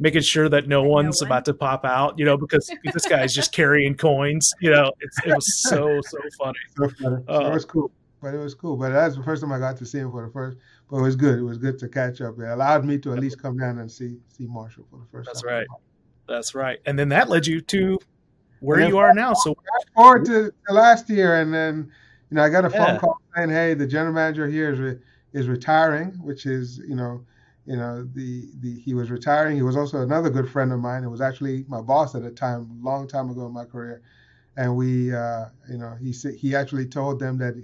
making 0.00 0.22
sure 0.22 0.48
that 0.48 0.66
no 0.66 0.82
one's 0.82 1.22
no 1.22 1.26
one. 1.26 1.28
about 1.28 1.44
to 1.44 1.54
pop 1.54 1.84
out, 1.84 2.18
you 2.18 2.24
know, 2.24 2.36
because 2.36 2.68
this 2.92 3.06
guy's 3.06 3.32
just 3.32 3.52
carrying 3.52 3.94
coins. 3.94 4.52
You 4.60 4.72
know, 4.72 4.92
it 5.00 5.34
was 5.34 5.62
so 5.62 6.00
so 6.02 6.18
funny. 6.38 6.58
So 6.76 6.88
funny. 7.00 7.24
Uh, 7.28 7.50
it 7.50 7.54
was 7.54 7.64
cool, 7.64 7.92
but 8.20 8.34
it 8.34 8.38
was 8.38 8.54
cool. 8.54 8.76
But 8.76 8.90
that's 8.90 9.16
the 9.16 9.22
first 9.22 9.42
time 9.42 9.52
I 9.52 9.60
got 9.60 9.76
to 9.76 9.86
see 9.86 9.98
him 9.98 10.10
for 10.10 10.26
the 10.26 10.32
first. 10.32 10.58
But 10.90 10.98
it 10.98 11.02
was 11.02 11.16
good. 11.16 11.38
It 11.38 11.44
was 11.44 11.58
good 11.58 11.78
to 11.78 11.88
catch 11.88 12.20
up. 12.20 12.38
It 12.40 12.48
allowed 12.48 12.84
me 12.84 12.98
to 12.98 13.12
at 13.12 13.20
least 13.20 13.40
come 13.40 13.56
down 13.56 13.78
and 13.78 13.90
see 13.90 14.18
see 14.26 14.46
Marshall 14.46 14.86
for 14.90 14.98
the 14.98 15.06
first 15.12 15.28
that's 15.28 15.42
time. 15.42 15.50
That's 15.50 15.70
right. 15.70 15.78
That's 16.26 16.54
right. 16.54 16.78
And 16.86 16.98
then 16.98 17.10
that 17.10 17.28
led 17.28 17.46
you 17.46 17.60
to 17.60 17.98
where 18.60 18.80
you 18.80 18.98
are 18.98 19.12
now. 19.12 19.34
So 19.34 19.54
fast 19.54 19.94
forward 19.94 20.24
to, 20.26 20.50
to 20.66 20.74
last 20.74 21.08
year, 21.10 21.40
and 21.40 21.52
then 21.52 21.92
you 22.34 22.40
know, 22.40 22.44
I 22.46 22.48
got 22.48 22.64
a 22.64 22.70
phone 22.70 22.96
call 22.96 23.16
saying, 23.36 23.50
"Hey, 23.50 23.74
the 23.74 23.86
general 23.86 24.12
manager 24.12 24.48
here 24.48 24.72
is 24.72 24.80
re- 24.80 24.98
is 25.34 25.46
retiring," 25.46 26.14
which 26.20 26.46
is, 26.46 26.78
you 26.78 26.96
know, 26.96 27.24
you 27.64 27.76
know, 27.76 28.02
the 28.12 28.50
the 28.58 28.80
he 28.80 28.92
was 28.92 29.08
retiring. 29.08 29.54
He 29.54 29.62
was 29.62 29.76
also 29.76 30.02
another 30.02 30.30
good 30.30 30.48
friend 30.50 30.72
of 30.72 30.80
mine. 30.80 31.04
It 31.04 31.08
was 31.10 31.20
actually 31.20 31.64
my 31.68 31.80
boss 31.80 32.16
at 32.16 32.22
the 32.24 32.32
time, 32.32 32.82
long 32.82 33.06
time 33.06 33.30
ago 33.30 33.46
in 33.46 33.52
my 33.52 33.64
career, 33.64 34.02
and 34.56 34.76
we, 34.76 35.14
uh, 35.14 35.46
you 35.70 35.78
know, 35.78 35.94
he 36.00 36.12
said 36.12 36.34
he 36.34 36.56
actually 36.56 36.86
told 36.86 37.20
them 37.20 37.38
that 37.38 37.54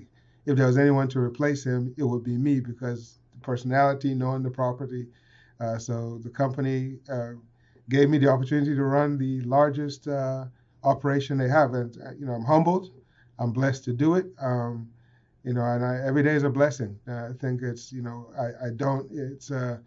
if 0.46 0.56
there 0.56 0.68
was 0.68 0.78
anyone 0.78 1.08
to 1.08 1.18
replace 1.18 1.66
him, 1.66 1.92
it 1.98 2.04
would 2.04 2.22
be 2.22 2.36
me 2.36 2.60
because 2.60 3.18
the 3.32 3.40
personality, 3.40 4.14
knowing 4.14 4.44
the 4.44 4.52
property. 4.52 5.08
Uh, 5.58 5.78
so 5.78 6.20
the 6.22 6.30
company 6.30 7.00
uh, 7.10 7.32
gave 7.88 8.08
me 8.08 8.18
the 8.18 8.28
opportunity 8.28 8.76
to 8.76 8.84
run 8.84 9.18
the 9.18 9.40
largest 9.40 10.06
uh, 10.06 10.44
operation 10.84 11.38
they 11.38 11.48
have, 11.48 11.74
and 11.74 11.96
uh, 12.06 12.12
you 12.12 12.24
know, 12.24 12.34
I'm 12.34 12.44
humbled 12.44 12.90
I'm 13.40 13.52
blessed 13.52 13.84
to 13.84 13.92
do 13.92 14.14
it. 14.14 14.26
Um, 14.40 14.88
you 15.42 15.54
know, 15.54 15.62
and 15.62 15.84
I, 15.84 16.00
every 16.06 16.22
day 16.22 16.34
is 16.34 16.42
a 16.42 16.50
blessing. 16.50 16.98
Uh, 17.08 17.28
I 17.28 17.32
think 17.40 17.62
it's, 17.62 17.90
you 17.92 18.02
know, 18.02 18.30
I, 18.38 18.66
I 18.66 18.70
don't, 18.76 19.10
it's, 19.10 19.50
uh, 19.50 19.78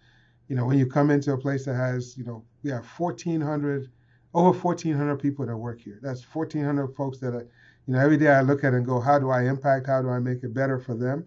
you 0.47 0.56
know, 0.56 0.66
when 0.66 0.80
you 0.80 0.88
come 0.88 1.12
into 1.12 1.32
a 1.34 1.38
place 1.38 1.66
that 1.66 1.76
has, 1.76 2.18
you 2.18 2.24
know, 2.24 2.43
we 2.64 2.72
have 2.72 2.86
1,400, 2.86 3.89
over 4.34 4.58
1,400 4.58 5.18
people 5.18 5.45
that 5.45 5.56
work 5.56 5.80
here. 5.80 5.99
That's 6.01 6.24
1,400 6.24 6.88
folks 6.95 7.20
that, 7.20 7.36
are, 7.36 7.47
you 7.88 7.93
know, 7.93 7.99
every 7.99 8.18
day 8.18 8.30
I 8.30 8.41
look 8.41 8.64
at 8.64 8.74
and 8.74 8.86
go, 8.86 8.99
how 8.99 9.20
do 9.20 9.30
I 9.30 9.43
impact? 9.43 9.88
How 9.88 10.01
do 10.01 10.10
I 10.10 10.20
make 10.20 10.43
it 10.43 10.54
better 10.54 10.80
for 10.80 10.95
them? 10.95 11.26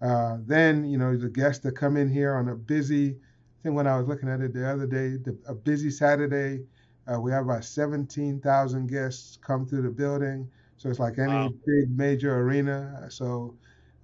Uh, 0.00 0.38
then, 0.46 0.84
you 0.84 0.96
know, 0.96 1.16
the 1.16 1.28
guests 1.28 1.62
that 1.64 1.72
come 1.72 1.96
in 1.96 2.08
here 2.08 2.34
on 2.36 2.48
a 2.48 2.54
busy, 2.54 3.10
I 3.10 3.62
think 3.62 3.74
when 3.74 3.86
I 3.86 3.98
was 3.98 4.06
looking 4.06 4.30
at 4.30 4.40
it 4.40 4.54
the 4.54 4.66
other 4.66 4.86
day, 4.86 5.16
the, 5.16 5.36
a 5.46 5.54
busy 5.54 5.90
Saturday, 5.90 6.64
uh, 7.12 7.20
we 7.20 7.32
have 7.32 7.44
about 7.44 7.64
17,000 7.64 8.86
guests 8.86 9.38
come 9.42 9.66
through 9.66 9.82
the 9.82 9.90
building. 9.90 10.48
So 10.78 10.88
it's 10.88 11.00
like 11.00 11.18
any 11.18 11.32
wow. 11.32 11.52
big 11.66 11.90
major 11.90 12.38
arena. 12.38 13.06
So 13.10 13.54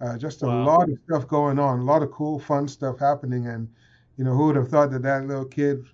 uh, 0.01 0.19
just 0.19 0.43
a 0.43 0.47
wow. 0.47 0.67
lot 0.67 0.91
of 0.91 0.99
stuff 1.07 1.27
going 1.29 1.59
on, 1.59 1.79
a 1.79 1.85
lot 1.85 2.03
of 2.03 2.11
cool, 2.11 2.39
fun 2.39 2.67
stuff 2.67 2.99
happening. 2.99 3.47
And, 3.47 3.69
you 4.19 4.25
know, 4.25 4.35
who 4.35 4.47
would 4.47 4.57
have 4.57 4.69
thought 4.69 4.91
that 4.91 5.03
that 5.03 5.25
little 5.27 5.45
kid 5.45 5.85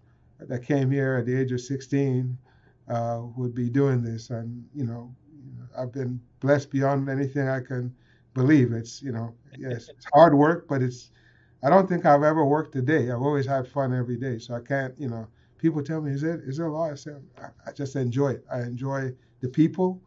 that 0.41 0.65
came 0.65 0.91
here 0.91 1.17
at 1.17 1.27
the 1.27 1.39
age 1.39 1.53
of 1.53 1.61
16 1.61 2.37
uh, 2.89 3.21
would 3.37 3.55
be 3.55 3.69
doing 3.69 4.03
this? 4.03 4.31
And, 4.31 4.65
you 4.75 4.87
know, 4.87 5.15
I've 5.79 5.93
been 5.93 6.19
blessed 6.41 6.71
beyond 6.71 7.11
anything 7.11 7.47
I 7.47 7.61
can 7.61 7.95
believe. 8.33 8.73
It's, 8.73 9.03
you 9.03 9.13
know, 9.13 9.35
yes, 9.59 9.91
it's 9.91 10.07
hard 10.15 10.35
work, 10.35 10.67
but 10.67 10.81
it's, 10.81 11.11
I 11.63 11.69
don't 11.69 11.87
think 11.87 12.07
I've 12.07 12.23
ever 12.23 12.47
worked 12.47 12.75
a 12.77 12.83
day. 12.83 13.11
I've 13.11 13.21
always 13.21 13.47
had 13.47 13.69
fun 13.69 13.95
every 13.95 14.17
day. 14.17 14.39
So 14.39 14.55
I 14.55 14.61
can't, 14.61 14.99
you 14.99 15.11
know, 15.11 15.29
people 15.59 15.83
tell 15.83 16.01
me, 16.01 16.13
is 16.13 16.23
it, 16.23 16.41
is 16.41 16.59
it 16.59 16.65
a 16.65 16.69
lot? 16.71 16.91
I 16.91 16.95
said, 16.95 17.23
I 17.67 17.73
just 17.73 17.97
enjoy 17.97 18.31
it. 18.31 18.47
I 18.51 18.61
enjoy 18.61 19.13
the 19.43 19.49
people 19.49 20.01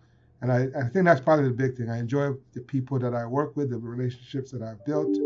and 0.43 0.51
I, 0.51 0.67
I 0.77 0.89
think 0.89 1.05
that's 1.05 1.21
probably 1.21 1.45
the 1.45 1.53
big 1.53 1.77
thing. 1.77 1.89
I 1.89 1.99
enjoy 1.99 2.31
the 2.51 2.59
people 2.59 2.99
that 2.99 3.13
I 3.13 3.25
work 3.25 3.55
with, 3.55 3.69
the 3.69 3.77
relationships 3.77 4.51
that 4.51 4.61
I've 4.61 4.83
built. 4.85 5.17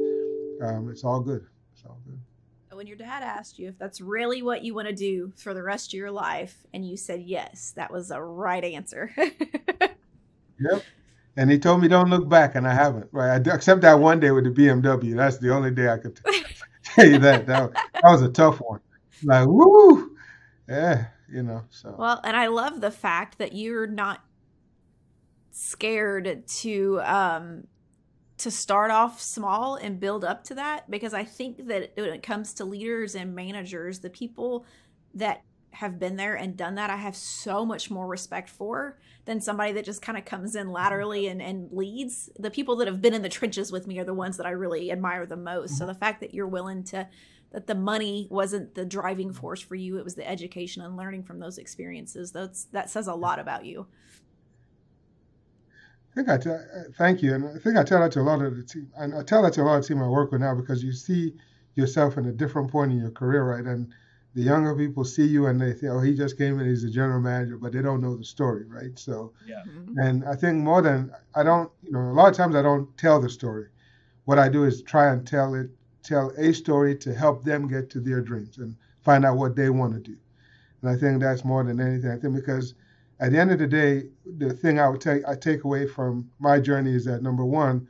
Um, 0.62 0.90
it's 0.92 1.04
all 1.04 1.20
good. 1.20 1.44
It's 1.74 1.84
all 1.86 1.98
good. 2.06 2.20
When 2.76 2.86
your 2.86 2.98
dad 2.98 3.24
asked 3.24 3.58
you 3.58 3.70
if 3.70 3.80
that's 3.80 4.00
really 4.00 4.44
what 4.44 4.64
you 4.64 4.76
want 4.76 4.88
to 4.88 4.94
do 4.94 5.34
for 5.36 5.56
the 5.56 5.64
rest 5.64 5.90
of 5.90 5.98
your 5.98 6.12
life, 6.12 6.56
and 6.72 6.88
you 6.88 6.96
said 6.96 7.24
yes, 7.24 7.74
that 7.76 7.92
was 7.92 8.12
a 8.12 8.22
right 8.22 8.64
answer. 8.64 9.12
yep. 9.18 10.84
And 11.36 11.50
he 11.50 11.58
told 11.58 11.82
me 11.82 11.88
don't 11.88 12.12
look 12.12 12.30
back, 12.30 12.54
and 12.54 12.68
I 12.68 12.76
haven't. 12.76 13.08
Right, 13.12 13.48
I, 13.48 13.56
except 13.56 13.82
that 13.82 14.00
one 14.00 14.20
day 14.20 14.30
with 14.30 14.44
the 14.44 14.52
BMW. 14.52 15.16
That's 15.16 15.40
the 15.40 15.52
only 15.52 15.72
day 15.72 15.90
I 15.90 15.98
could 15.98 16.20
tell 16.84 17.08
you 17.08 17.18
that. 17.18 17.48
That, 17.48 17.74
that 17.74 18.04
was 18.04 18.22
a 18.22 18.30
tough 18.30 18.60
one. 18.60 18.82
Like, 19.24 19.48
woo, 19.48 20.16
yeah, 20.70 21.08
you 21.28 21.42
know. 21.42 21.64
So 21.72 21.96
well, 21.98 22.22
and 22.24 22.38
I 22.38 22.46
love 22.46 22.82
the 22.82 22.92
fact 22.92 23.40
that 23.40 23.54
you're 23.54 23.88
not 23.88 24.22
scared 25.58 26.46
to 26.46 27.02
um 27.04 27.64
to 28.38 28.52
start 28.52 28.92
off 28.92 29.20
small 29.20 29.76
and 29.76 30.00
build 30.00 30.24
up 30.24 30.44
to 30.44 30.54
that 30.54 30.90
because 30.92 31.16
I 31.16 31.24
think 31.24 31.68
that 31.68 31.94
when 31.96 32.10
it 32.10 32.22
comes 32.22 32.54
to 32.56 32.66
leaders 32.66 33.16
and 33.16 33.34
managers, 33.34 34.00
the 34.00 34.12
people 34.12 34.66
that 35.16 35.42
have 35.72 35.98
been 35.98 36.16
there 36.16 36.36
and 36.36 36.56
done 36.56 36.76
that, 36.76 36.92
I 36.92 36.98
have 36.98 37.16
so 37.16 37.66
much 37.66 37.90
more 37.90 38.06
respect 38.06 38.50
for 38.50 39.00
than 39.26 39.42
somebody 39.42 39.72
that 39.72 39.86
just 39.86 40.04
kind 40.04 40.18
of 40.18 40.26
comes 40.26 40.56
in 40.56 40.72
laterally 40.72 41.28
and, 41.28 41.42
and 41.42 41.72
leads. 41.72 42.30
The 42.38 42.52
people 42.52 42.76
that 42.76 42.88
have 42.88 43.02
been 43.02 43.16
in 43.16 43.24
the 43.24 43.30
trenches 43.30 43.72
with 43.72 43.88
me 43.88 43.98
are 43.98 44.06
the 44.06 44.14
ones 44.14 44.38
that 44.38 44.46
I 44.46 44.52
really 44.52 44.92
admire 44.92 45.26
the 45.26 45.36
most. 45.36 45.72
Mm-hmm. 45.72 45.78
So 45.80 45.88
the 45.88 45.96
fact 45.96 46.20
that 46.22 46.36
you're 46.36 46.48
willing 46.48 46.84
to, 46.86 47.08
that 47.52 47.66
the 47.66 47.76
money 47.76 48.28
wasn't 48.30 48.76
the 48.76 48.86
driving 48.86 49.34
force 49.34 49.62
for 49.62 49.76
you, 49.76 49.98
it 49.98 50.04
was 50.04 50.14
the 50.14 50.30
education 50.30 50.84
and 50.84 50.96
learning 50.96 51.24
from 51.24 51.40
those 51.40 51.58
experiences. 51.58 52.32
That's, 52.32 52.66
that 52.66 52.92
says 52.92 53.08
a 53.08 53.16
lot 53.16 53.40
about 53.40 53.66
you. 53.66 53.88
I 56.18 56.20
think 56.20 56.30
I 56.30 56.38
tell, 56.38 56.56
uh, 56.56 56.84
thank 56.98 57.22
you, 57.22 57.36
and 57.36 57.46
I 57.46 57.60
think 57.60 57.78
I 57.78 57.84
tell 57.84 58.00
that 58.02 58.12
to 58.14 58.22
a 58.22 58.24
lot 58.24 58.42
of 58.42 58.58
the 58.58 58.64
team. 58.64 58.92
And 58.98 59.14
I 59.14 59.22
tell 59.22 59.44
that 59.44 59.54
to 59.54 59.62
a 59.62 59.66
lot 59.66 59.76
of 59.76 59.84
the 59.84 59.88
team 59.90 60.02
I 60.02 60.08
work 60.08 60.32
with 60.32 60.42
now 60.42 60.56
because 60.56 60.84
you 60.84 60.92
see 60.92 61.36
yourself 61.76 62.18
in 62.18 62.26
a 62.26 62.32
different 62.32 62.72
point 62.72 62.92
in 62.92 62.98
your 62.98 63.12
career, 63.12 63.44
right? 63.44 63.64
And 63.64 63.94
the 64.34 64.42
younger 64.42 64.76
people 64.76 65.06
see 65.06 65.28
you 65.28 65.46
and 65.46 65.62
they 65.62 65.74
think, 65.74 65.92
oh, 65.92 66.00
he 66.00 66.16
just 66.16 66.36
came 66.36 66.60
in, 66.60 66.66
he's 66.66 66.84
a 66.84 66.90
general 66.90 67.22
manager, 67.22 67.60
but 67.60 67.72
they 67.72 67.84
don't 67.84 68.02
know 68.02 68.18
the 68.18 68.24
story, 68.24 68.66
right? 68.66 68.98
So, 68.98 69.34
yeah. 69.46 69.62
Mm-hmm. 69.68 70.00
And 70.00 70.26
I 70.26 70.34
think 70.34 70.58
more 70.58 70.82
than 70.82 71.12
I 71.36 71.44
don't, 71.44 71.72
you 71.84 71.92
know, 71.92 72.00
a 72.00 72.14
lot 72.14 72.30
of 72.30 72.36
times 72.36 72.56
I 72.56 72.64
don't 72.64 72.98
tell 72.98 73.22
the 73.22 73.30
story. 73.30 73.68
What 74.26 74.40
I 74.40 74.50
do 74.50 74.64
is 74.64 74.82
try 74.82 75.12
and 75.12 75.26
tell 75.26 75.54
it, 75.54 75.70
tell 76.02 76.32
a 76.36 76.52
story 76.52 76.96
to 76.98 77.14
help 77.14 77.44
them 77.44 77.68
get 77.68 77.92
to 77.92 78.00
their 78.00 78.22
dreams 78.22 78.58
and 78.58 78.76
find 79.02 79.24
out 79.24 79.38
what 79.38 79.56
they 79.56 79.70
want 79.70 79.94
to 79.94 80.00
do. 80.00 80.18
And 80.82 80.90
I 80.90 80.98
think 80.98 81.22
that's 81.22 81.46
more 81.46 81.64
than 81.64 81.80
anything. 81.80 82.10
I 82.10 82.18
think 82.18 82.34
because 82.34 82.74
at 83.20 83.32
the 83.32 83.40
end 83.40 83.52
of 83.52 83.60
the 83.60 83.68
day, 83.68 84.04
the 84.38 84.54
thing 84.54 84.80
I 84.80 84.90
would 84.90 85.02
take 85.02 85.28
I 85.28 85.36
take 85.36 85.64
away 85.64 85.88
from 85.88 86.30
my 86.40 86.60
journey 86.60 86.94
is 86.94 87.06
that 87.06 87.24
number 87.24 87.46
one, 87.46 87.88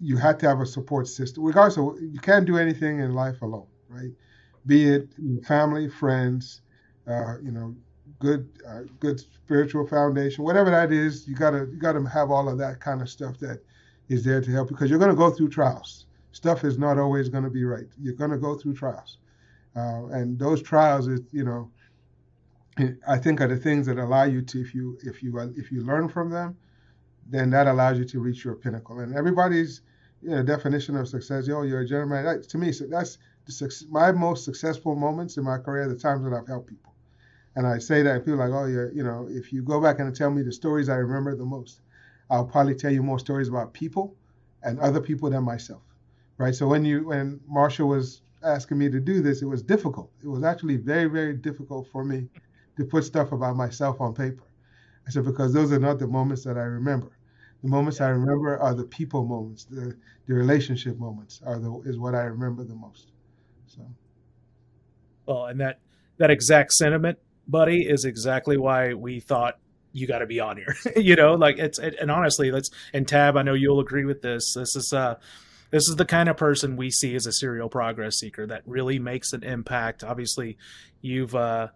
you 0.00 0.16
have 0.16 0.38
to 0.38 0.48
have 0.48 0.60
a 0.60 0.66
support 0.66 1.08
system. 1.08 1.44
Regardless 1.44 1.78
of 1.78 2.00
you 2.02 2.20
can't 2.20 2.44
do 2.44 2.58
anything 2.58 3.00
in 3.00 3.14
life 3.14 3.40
alone, 3.42 3.68
right? 3.88 4.10
Be 4.66 4.88
it 4.88 5.08
family, 5.46 5.88
friends, 5.88 6.60
uh, 7.06 7.38
you 7.42 7.52
know, 7.52 7.74
good 8.18 8.48
uh, 8.68 8.82
good 9.00 9.20
spiritual 9.20 9.86
foundation, 9.86 10.44
whatever 10.44 10.70
that 10.70 10.92
is. 10.92 11.26
You 11.26 11.34
gotta 11.34 11.66
you 11.72 11.78
gotta 11.78 12.06
have 12.08 12.30
all 12.30 12.48
of 12.48 12.58
that 12.58 12.80
kind 12.80 13.00
of 13.00 13.08
stuff 13.08 13.38
that 13.38 13.62
is 14.08 14.24
there 14.24 14.40
to 14.40 14.50
help 14.50 14.68
because 14.68 14.90
you're 14.90 14.98
gonna 14.98 15.14
go 15.14 15.30
through 15.30 15.48
trials. 15.50 16.06
Stuff 16.32 16.64
is 16.64 16.78
not 16.78 16.98
always 16.98 17.28
gonna 17.30 17.50
be 17.50 17.64
right. 17.64 17.86
You're 17.98 18.14
gonna 18.14 18.38
go 18.38 18.56
through 18.56 18.74
trials, 18.74 19.18
uh, 19.74 20.06
and 20.08 20.38
those 20.38 20.62
trials 20.62 21.08
is 21.08 21.20
you 21.32 21.44
know 21.44 21.70
I 23.06 23.18
think 23.18 23.40
are 23.40 23.48
the 23.48 23.56
things 23.56 23.86
that 23.86 23.98
allow 23.98 24.24
you 24.24 24.42
to, 24.42 24.60
if 24.60 24.74
you 24.74 24.98
if 25.02 25.22
you 25.22 25.36
if 25.56 25.72
you 25.72 25.82
learn 25.82 26.08
from 26.08 26.30
them, 26.30 26.56
then 27.28 27.50
that 27.50 27.66
allows 27.66 27.98
you 27.98 28.04
to 28.06 28.20
reach 28.20 28.44
your 28.44 28.54
pinnacle. 28.54 29.00
And 29.00 29.14
everybody's 29.14 29.82
you 30.22 30.30
know, 30.30 30.42
definition 30.42 30.96
of 30.96 31.08
success, 31.08 31.48
oh, 31.48 31.62
you're 31.62 31.80
a 31.80 31.86
gentleman. 31.86 32.24
That, 32.24 32.48
to 32.48 32.58
me, 32.58 32.72
so 32.72 32.86
that's 32.86 33.18
the, 33.46 33.86
my 33.90 34.12
most 34.12 34.44
successful 34.44 34.94
moments 34.94 35.36
in 35.36 35.44
my 35.44 35.58
career, 35.58 35.88
the 35.88 35.96
times 35.96 36.24
that 36.24 36.32
I've 36.32 36.46
helped 36.46 36.68
people. 36.68 36.92
And 37.56 37.66
I 37.66 37.78
say 37.78 38.02
that, 38.02 38.14
and 38.16 38.24
people 38.24 38.40
are 38.40 38.48
like, 38.48 38.62
oh, 38.62 38.66
you're, 38.66 38.92
you 38.92 39.02
know, 39.02 39.26
if 39.30 39.52
you 39.52 39.62
go 39.62 39.80
back 39.80 39.98
and 39.98 40.14
tell 40.14 40.30
me 40.30 40.42
the 40.42 40.52
stories 40.52 40.88
I 40.88 40.96
remember 40.96 41.34
the 41.34 41.44
most, 41.44 41.80
I'll 42.30 42.44
probably 42.44 42.74
tell 42.74 42.92
you 42.92 43.02
more 43.02 43.18
stories 43.18 43.48
about 43.48 43.72
people 43.72 44.14
and 44.62 44.78
other 44.80 45.00
people 45.00 45.30
than 45.30 45.44
myself, 45.44 45.82
right? 46.36 46.54
So 46.54 46.66
when 46.66 46.84
you 46.84 47.06
when 47.06 47.40
Marshall 47.48 47.88
was 47.88 48.22
asking 48.42 48.78
me 48.78 48.88
to 48.90 49.00
do 49.00 49.22
this, 49.22 49.42
it 49.42 49.46
was 49.46 49.62
difficult. 49.62 50.10
It 50.22 50.28
was 50.28 50.44
actually 50.44 50.76
very, 50.76 51.06
very 51.06 51.34
difficult 51.34 51.88
for 51.90 52.04
me 52.04 52.28
to 52.78 52.84
put 52.84 53.04
stuff 53.04 53.32
about 53.32 53.56
myself 53.56 54.00
on 54.00 54.14
paper. 54.14 54.44
I 55.06 55.10
said, 55.10 55.24
because 55.24 55.52
those 55.52 55.72
are 55.72 55.80
not 55.80 55.98
the 55.98 56.06
moments 56.06 56.44
that 56.44 56.56
I 56.56 56.62
remember. 56.62 57.10
The 57.62 57.68
moments 57.68 58.00
I 58.00 58.08
remember 58.08 58.56
are 58.58 58.72
the 58.72 58.84
people 58.84 59.24
moments, 59.24 59.64
the, 59.64 59.96
the 60.26 60.34
relationship 60.34 60.96
moments 60.96 61.40
are 61.44 61.58
the 61.58 61.80
is 61.84 61.98
what 61.98 62.14
I 62.14 62.22
remember 62.22 62.62
the 62.62 62.76
most. 62.76 63.08
So 63.66 63.80
Well, 65.26 65.46
and 65.46 65.60
that 65.60 65.80
that 66.18 66.30
exact 66.30 66.72
sentiment, 66.72 67.18
buddy, 67.48 67.82
is 67.82 68.04
exactly 68.04 68.56
why 68.56 68.94
we 68.94 69.18
thought 69.18 69.58
you 69.92 70.06
got 70.06 70.20
to 70.20 70.26
be 70.26 70.38
on 70.38 70.56
here. 70.56 70.76
you 70.96 71.16
know, 71.16 71.34
like 71.34 71.58
it's 71.58 71.80
it, 71.80 71.96
and 72.00 72.12
honestly, 72.12 72.52
let's 72.52 72.70
and 72.92 73.08
Tab, 73.08 73.36
I 73.36 73.42
know 73.42 73.54
you'll 73.54 73.80
agree 73.80 74.04
with 74.04 74.22
this. 74.22 74.54
This 74.54 74.76
is 74.76 74.92
uh 74.92 75.16
this 75.70 75.88
is 75.88 75.96
the 75.96 76.04
kind 76.04 76.28
of 76.28 76.36
person 76.36 76.76
we 76.76 76.90
see 76.90 77.14
as 77.14 77.26
a 77.26 77.32
serial 77.32 77.68
progress 77.68 78.16
seeker 78.16 78.46
that 78.46 78.62
really 78.66 78.98
makes 78.98 79.32
an 79.32 79.42
impact. 79.42 80.02
Obviously, 80.02 80.56
you've 81.00 81.34
uh, 81.34 81.68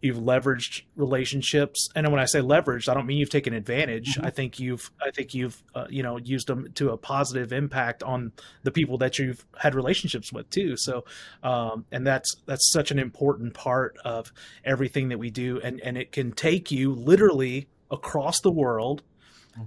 you've 0.00 0.18
leveraged 0.18 0.82
relationships 0.94 1.88
and 1.94 2.10
when 2.10 2.20
i 2.20 2.24
say 2.24 2.40
leveraged 2.40 2.88
i 2.88 2.94
don't 2.94 3.06
mean 3.06 3.18
you've 3.18 3.30
taken 3.30 3.54
advantage 3.54 4.14
mm-hmm. 4.14 4.26
i 4.26 4.30
think 4.30 4.58
you've 4.58 4.90
i 5.00 5.10
think 5.10 5.34
you've 5.34 5.62
uh, 5.74 5.86
you 5.88 6.02
know 6.02 6.16
used 6.18 6.46
them 6.46 6.70
to 6.74 6.90
a 6.90 6.96
positive 6.96 7.52
impact 7.52 8.02
on 8.02 8.32
the 8.62 8.70
people 8.70 8.98
that 8.98 9.18
you've 9.18 9.44
had 9.58 9.74
relationships 9.74 10.32
with 10.32 10.48
too 10.50 10.76
so 10.76 11.04
um, 11.42 11.84
and 11.92 12.06
that's 12.06 12.36
that's 12.46 12.70
such 12.72 12.90
an 12.90 12.98
important 12.98 13.54
part 13.54 13.96
of 14.04 14.32
everything 14.64 15.08
that 15.08 15.18
we 15.18 15.30
do 15.30 15.60
and 15.62 15.80
and 15.80 15.96
it 15.96 16.12
can 16.12 16.32
take 16.32 16.70
you 16.70 16.92
literally 16.92 17.68
across 17.90 18.40
the 18.40 18.50
world. 18.50 19.02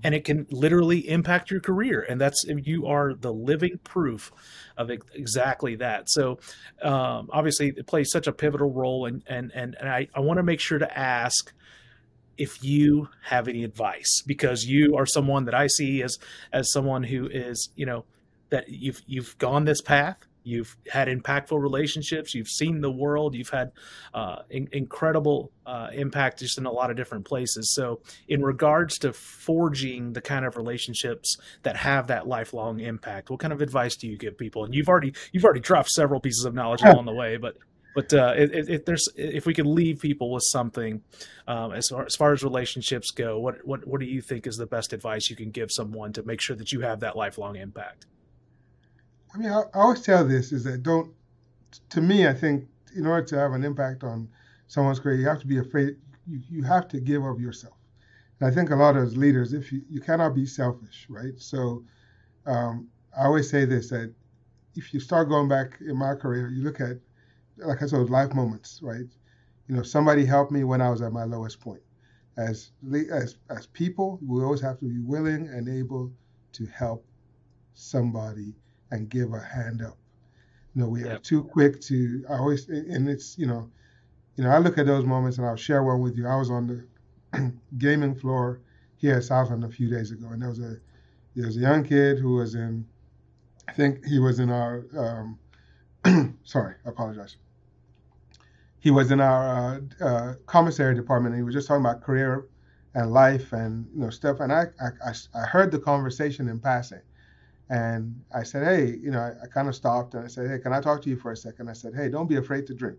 And 0.03 0.15
it 0.15 0.23
can 0.23 0.47
literally 0.49 1.07
impact 1.09 1.51
your 1.51 1.59
career. 1.59 2.05
And 2.07 2.19
that's 2.19 2.45
you 2.47 2.87
are 2.87 3.13
the 3.13 3.33
living 3.33 3.79
proof 3.83 4.31
of 4.77 4.89
exactly 4.89 5.75
that. 5.75 6.09
So 6.09 6.39
um, 6.81 7.29
obviously, 7.31 7.73
it 7.75 7.87
plays 7.87 8.11
such 8.11 8.27
a 8.27 8.31
pivotal 8.31 8.71
role, 8.71 9.05
and 9.05 9.23
and 9.27 9.51
and, 9.53 9.75
and 9.79 9.89
I, 9.89 10.07
I 10.13 10.19
want 10.21 10.37
to 10.37 10.43
make 10.43 10.59
sure 10.59 10.79
to 10.79 10.97
ask 10.97 11.53
if 12.37 12.63
you 12.63 13.09
have 13.25 13.47
any 13.47 13.63
advice 13.63 14.23
because 14.25 14.63
you 14.63 14.95
are 14.95 15.05
someone 15.05 15.45
that 15.45 15.53
I 15.53 15.67
see 15.67 16.01
as 16.01 16.17
as 16.53 16.71
someone 16.71 17.03
who 17.03 17.27
is 17.27 17.69
you 17.75 17.85
know 17.85 18.05
that 18.49 18.69
you've 18.69 19.01
you've 19.05 19.37
gone 19.37 19.65
this 19.65 19.81
path 19.81 20.17
You've 20.43 20.75
had 20.91 21.07
impactful 21.07 21.59
relationships. 21.59 22.33
You've 22.33 22.47
seen 22.47 22.81
the 22.81 22.91
world. 22.91 23.35
You've 23.35 23.49
had 23.49 23.71
uh, 24.13 24.43
in- 24.49 24.69
incredible 24.71 25.51
uh, 25.65 25.89
impact 25.93 26.39
just 26.39 26.57
in 26.57 26.65
a 26.65 26.71
lot 26.71 26.89
of 26.89 26.97
different 26.97 27.25
places. 27.25 27.73
So, 27.75 28.01
in 28.27 28.41
regards 28.41 28.97
to 28.99 29.13
forging 29.13 30.13
the 30.13 30.21
kind 30.21 30.45
of 30.45 30.57
relationships 30.57 31.37
that 31.63 31.75
have 31.77 32.07
that 32.07 32.27
lifelong 32.27 32.79
impact, 32.79 33.29
what 33.29 33.39
kind 33.39 33.53
of 33.53 33.61
advice 33.61 33.95
do 33.95 34.07
you 34.07 34.17
give 34.17 34.37
people? 34.37 34.65
And 34.65 34.73
you've 34.73 34.89
already 34.89 35.13
you've 35.31 35.43
already 35.43 35.59
dropped 35.59 35.89
several 35.89 36.19
pieces 36.19 36.45
of 36.45 36.53
knowledge 36.53 36.81
along 36.81 37.05
the 37.05 37.13
way, 37.13 37.37
but 37.37 37.57
but 37.95 38.13
uh, 38.13 38.33
if, 38.37 38.69
if, 38.69 38.85
there's 38.85 39.09
if 39.15 39.45
we 39.45 39.53
could 39.53 39.65
leave 39.65 39.99
people 39.99 40.31
with 40.31 40.43
something 40.43 41.01
um, 41.47 41.73
as 41.73 41.89
far 41.89 42.05
as 42.05 42.15
far 42.15 42.33
as 42.33 42.43
relationships 42.43 43.11
go, 43.11 43.39
what 43.39 43.65
what 43.65 43.85
what 43.87 43.99
do 43.99 44.05
you 44.05 44.21
think 44.21 44.47
is 44.47 44.57
the 44.57 44.67
best 44.67 44.93
advice 44.93 45.29
you 45.29 45.35
can 45.35 45.51
give 45.51 45.71
someone 45.71 46.13
to 46.13 46.23
make 46.23 46.39
sure 46.39 46.55
that 46.55 46.71
you 46.71 46.81
have 46.81 46.99
that 47.01 47.15
lifelong 47.15 47.55
impact? 47.55 48.05
I 49.33 49.37
mean, 49.37 49.49
I, 49.49 49.61
I 49.73 49.79
always 49.79 50.01
tell 50.01 50.25
this 50.25 50.51
is 50.51 50.63
that 50.63 50.83
don't. 50.83 51.13
To 51.89 52.01
me, 52.01 52.27
I 52.27 52.33
think 52.33 52.67
in 52.95 53.05
order 53.05 53.25
to 53.27 53.37
have 53.37 53.53
an 53.53 53.63
impact 53.63 54.03
on 54.03 54.27
someone's 54.67 54.99
career, 54.99 55.17
you 55.17 55.27
have 55.27 55.39
to 55.39 55.47
be 55.47 55.59
afraid. 55.59 55.97
You, 56.27 56.41
you 56.49 56.63
have 56.63 56.87
to 56.89 56.99
give 56.99 57.23
of 57.23 57.39
yourself. 57.39 57.75
And 58.39 58.49
I 58.49 58.53
think 58.53 58.71
a 58.71 58.75
lot 58.75 58.95
of 58.95 59.15
leaders, 59.15 59.53
if 59.53 59.71
you 59.71 59.81
you 59.89 60.01
cannot 60.01 60.33
be 60.35 60.45
selfish, 60.45 61.05
right? 61.09 61.33
So 61.37 61.83
um, 62.45 62.87
I 63.17 63.25
always 63.25 63.49
say 63.49 63.65
this 63.65 63.89
that 63.89 64.13
if 64.75 64.93
you 64.93 64.99
start 64.99 65.29
going 65.29 65.47
back 65.47 65.77
in 65.81 65.97
my 65.97 66.15
career, 66.15 66.49
you 66.49 66.63
look 66.63 66.81
at 66.81 66.97
like 67.57 67.81
I 67.83 67.85
said, 67.85 68.09
life 68.09 68.33
moments, 68.33 68.79
right? 68.81 69.05
You 69.67 69.75
know, 69.75 69.83
somebody 69.83 70.25
helped 70.25 70.51
me 70.51 70.63
when 70.63 70.81
I 70.81 70.89
was 70.89 71.01
at 71.01 71.11
my 71.11 71.25
lowest 71.25 71.59
point. 71.59 71.81
As 72.37 72.71
as 73.11 73.37
as 73.49 73.67
people, 73.67 74.19
we 74.25 74.43
always 74.43 74.61
have 74.61 74.79
to 74.79 74.85
be 74.85 74.99
willing 74.99 75.47
and 75.47 75.67
able 75.67 76.11
to 76.53 76.65
help 76.67 77.05
somebody 77.73 78.55
and 78.91 79.09
give 79.09 79.33
a 79.33 79.39
hand 79.39 79.81
up. 79.81 79.97
You 80.75 80.81
know, 80.81 80.89
we 80.89 81.03
yep. 81.03 81.17
are 81.17 81.19
too 81.19 81.43
quick 81.43 81.81
to. 81.81 82.23
I 82.29 82.37
always 82.37 82.67
and 82.69 83.09
it's 83.09 83.37
you 83.37 83.47
know, 83.47 83.69
you 84.35 84.43
know, 84.43 84.51
I 84.51 84.59
look 84.59 84.77
at 84.77 84.85
those 84.85 85.05
moments 85.05 85.37
and 85.37 85.47
I'll 85.47 85.55
share 85.55 85.83
one 85.83 86.01
with 86.01 86.17
you. 86.17 86.27
I 86.27 86.35
was 86.35 86.49
on 86.51 86.67
the 86.67 87.53
gaming 87.77 88.15
floor 88.15 88.61
here 88.97 89.15
at 89.15 89.23
Southland 89.23 89.63
a 89.63 89.69
few 89.69 89.89
days 89.89 90.11
ago, 90.11 90.27
and 90.29 90.41
there 90.41 90.49
was 90.49 90.59
a 90.59 90.77
there 91.35 91.47
was 91.47 91.57
a 91.57 91.61
young 91.61 91.83
kid 91.83 92.19
who 92.19 92.35
was 92.35 92.55
in, 92.55 92.85
I 93.67 93.73
think 93.73 94.05
he 94.05 94.19
was 94.19 94.39
in 94.39 94.49
our. 94.49 94.85
Um, 94.97 95.39
sorry, 96.43 96.75
I 96.85 96.89
apologize. 96.89 97.37
He 98.79 98.91
was 98.91 99.11
in 99.11 99.19
our 99.19 99.81
uh, 100.01 100.03
uh, 100.03 100.33
commissary 100.45 100.95
department, 100.95 101.35
and 101.35 101.41
he 101.41 101.45
was 101.45 101.53
just 101.53 101.67
talking 101.67 101.85
about 101.85 102.01
career 102.01 102.47
and 102.93 103.11
life 103.11 103.53
and 103.53 103.87
you 103.93 104.01
know 104.01 104.09
stuff. 104.09 104.39
And 104.39 104.51
I 104.51 104.65
I, 104.81 105.13
I 105.35 105.45
heard 105.45 105.71
the 105.71 105.79
conversation 105.79 106.47
in 106.47 106.59
passing, 106.59 107.01
and 107.69 108.19
I 108.33 108.43
said, 108.43 108.65
hey, 108.65 108.97
you 109.01 109.11
know, 109.11 109.19
I, 109.19 109.43
I 109.43 109.47
kind 109.47 109.67
of 109.67 109.75
stopped 109.75 110.15
and 110.15 110.23
I 110.23 110.27
said, 110.27 110.49
hey, 110.49 110.57
can 110.57 110.73
I 110.73 110.81
talk 110.81 111.01
to 111.03 111.09
you 111.09 111.15
for 111.15 111.31
a 111.31 111.37
second? 111.37 111.69
I 111.69 111.73
said, 111.73 111.93
hey, 111.95 112.09
don't 112.09 112.27
be 112.27 112.37
afraid 112.37 112.65
to 112.67 112.73
drink. 112.73 112.97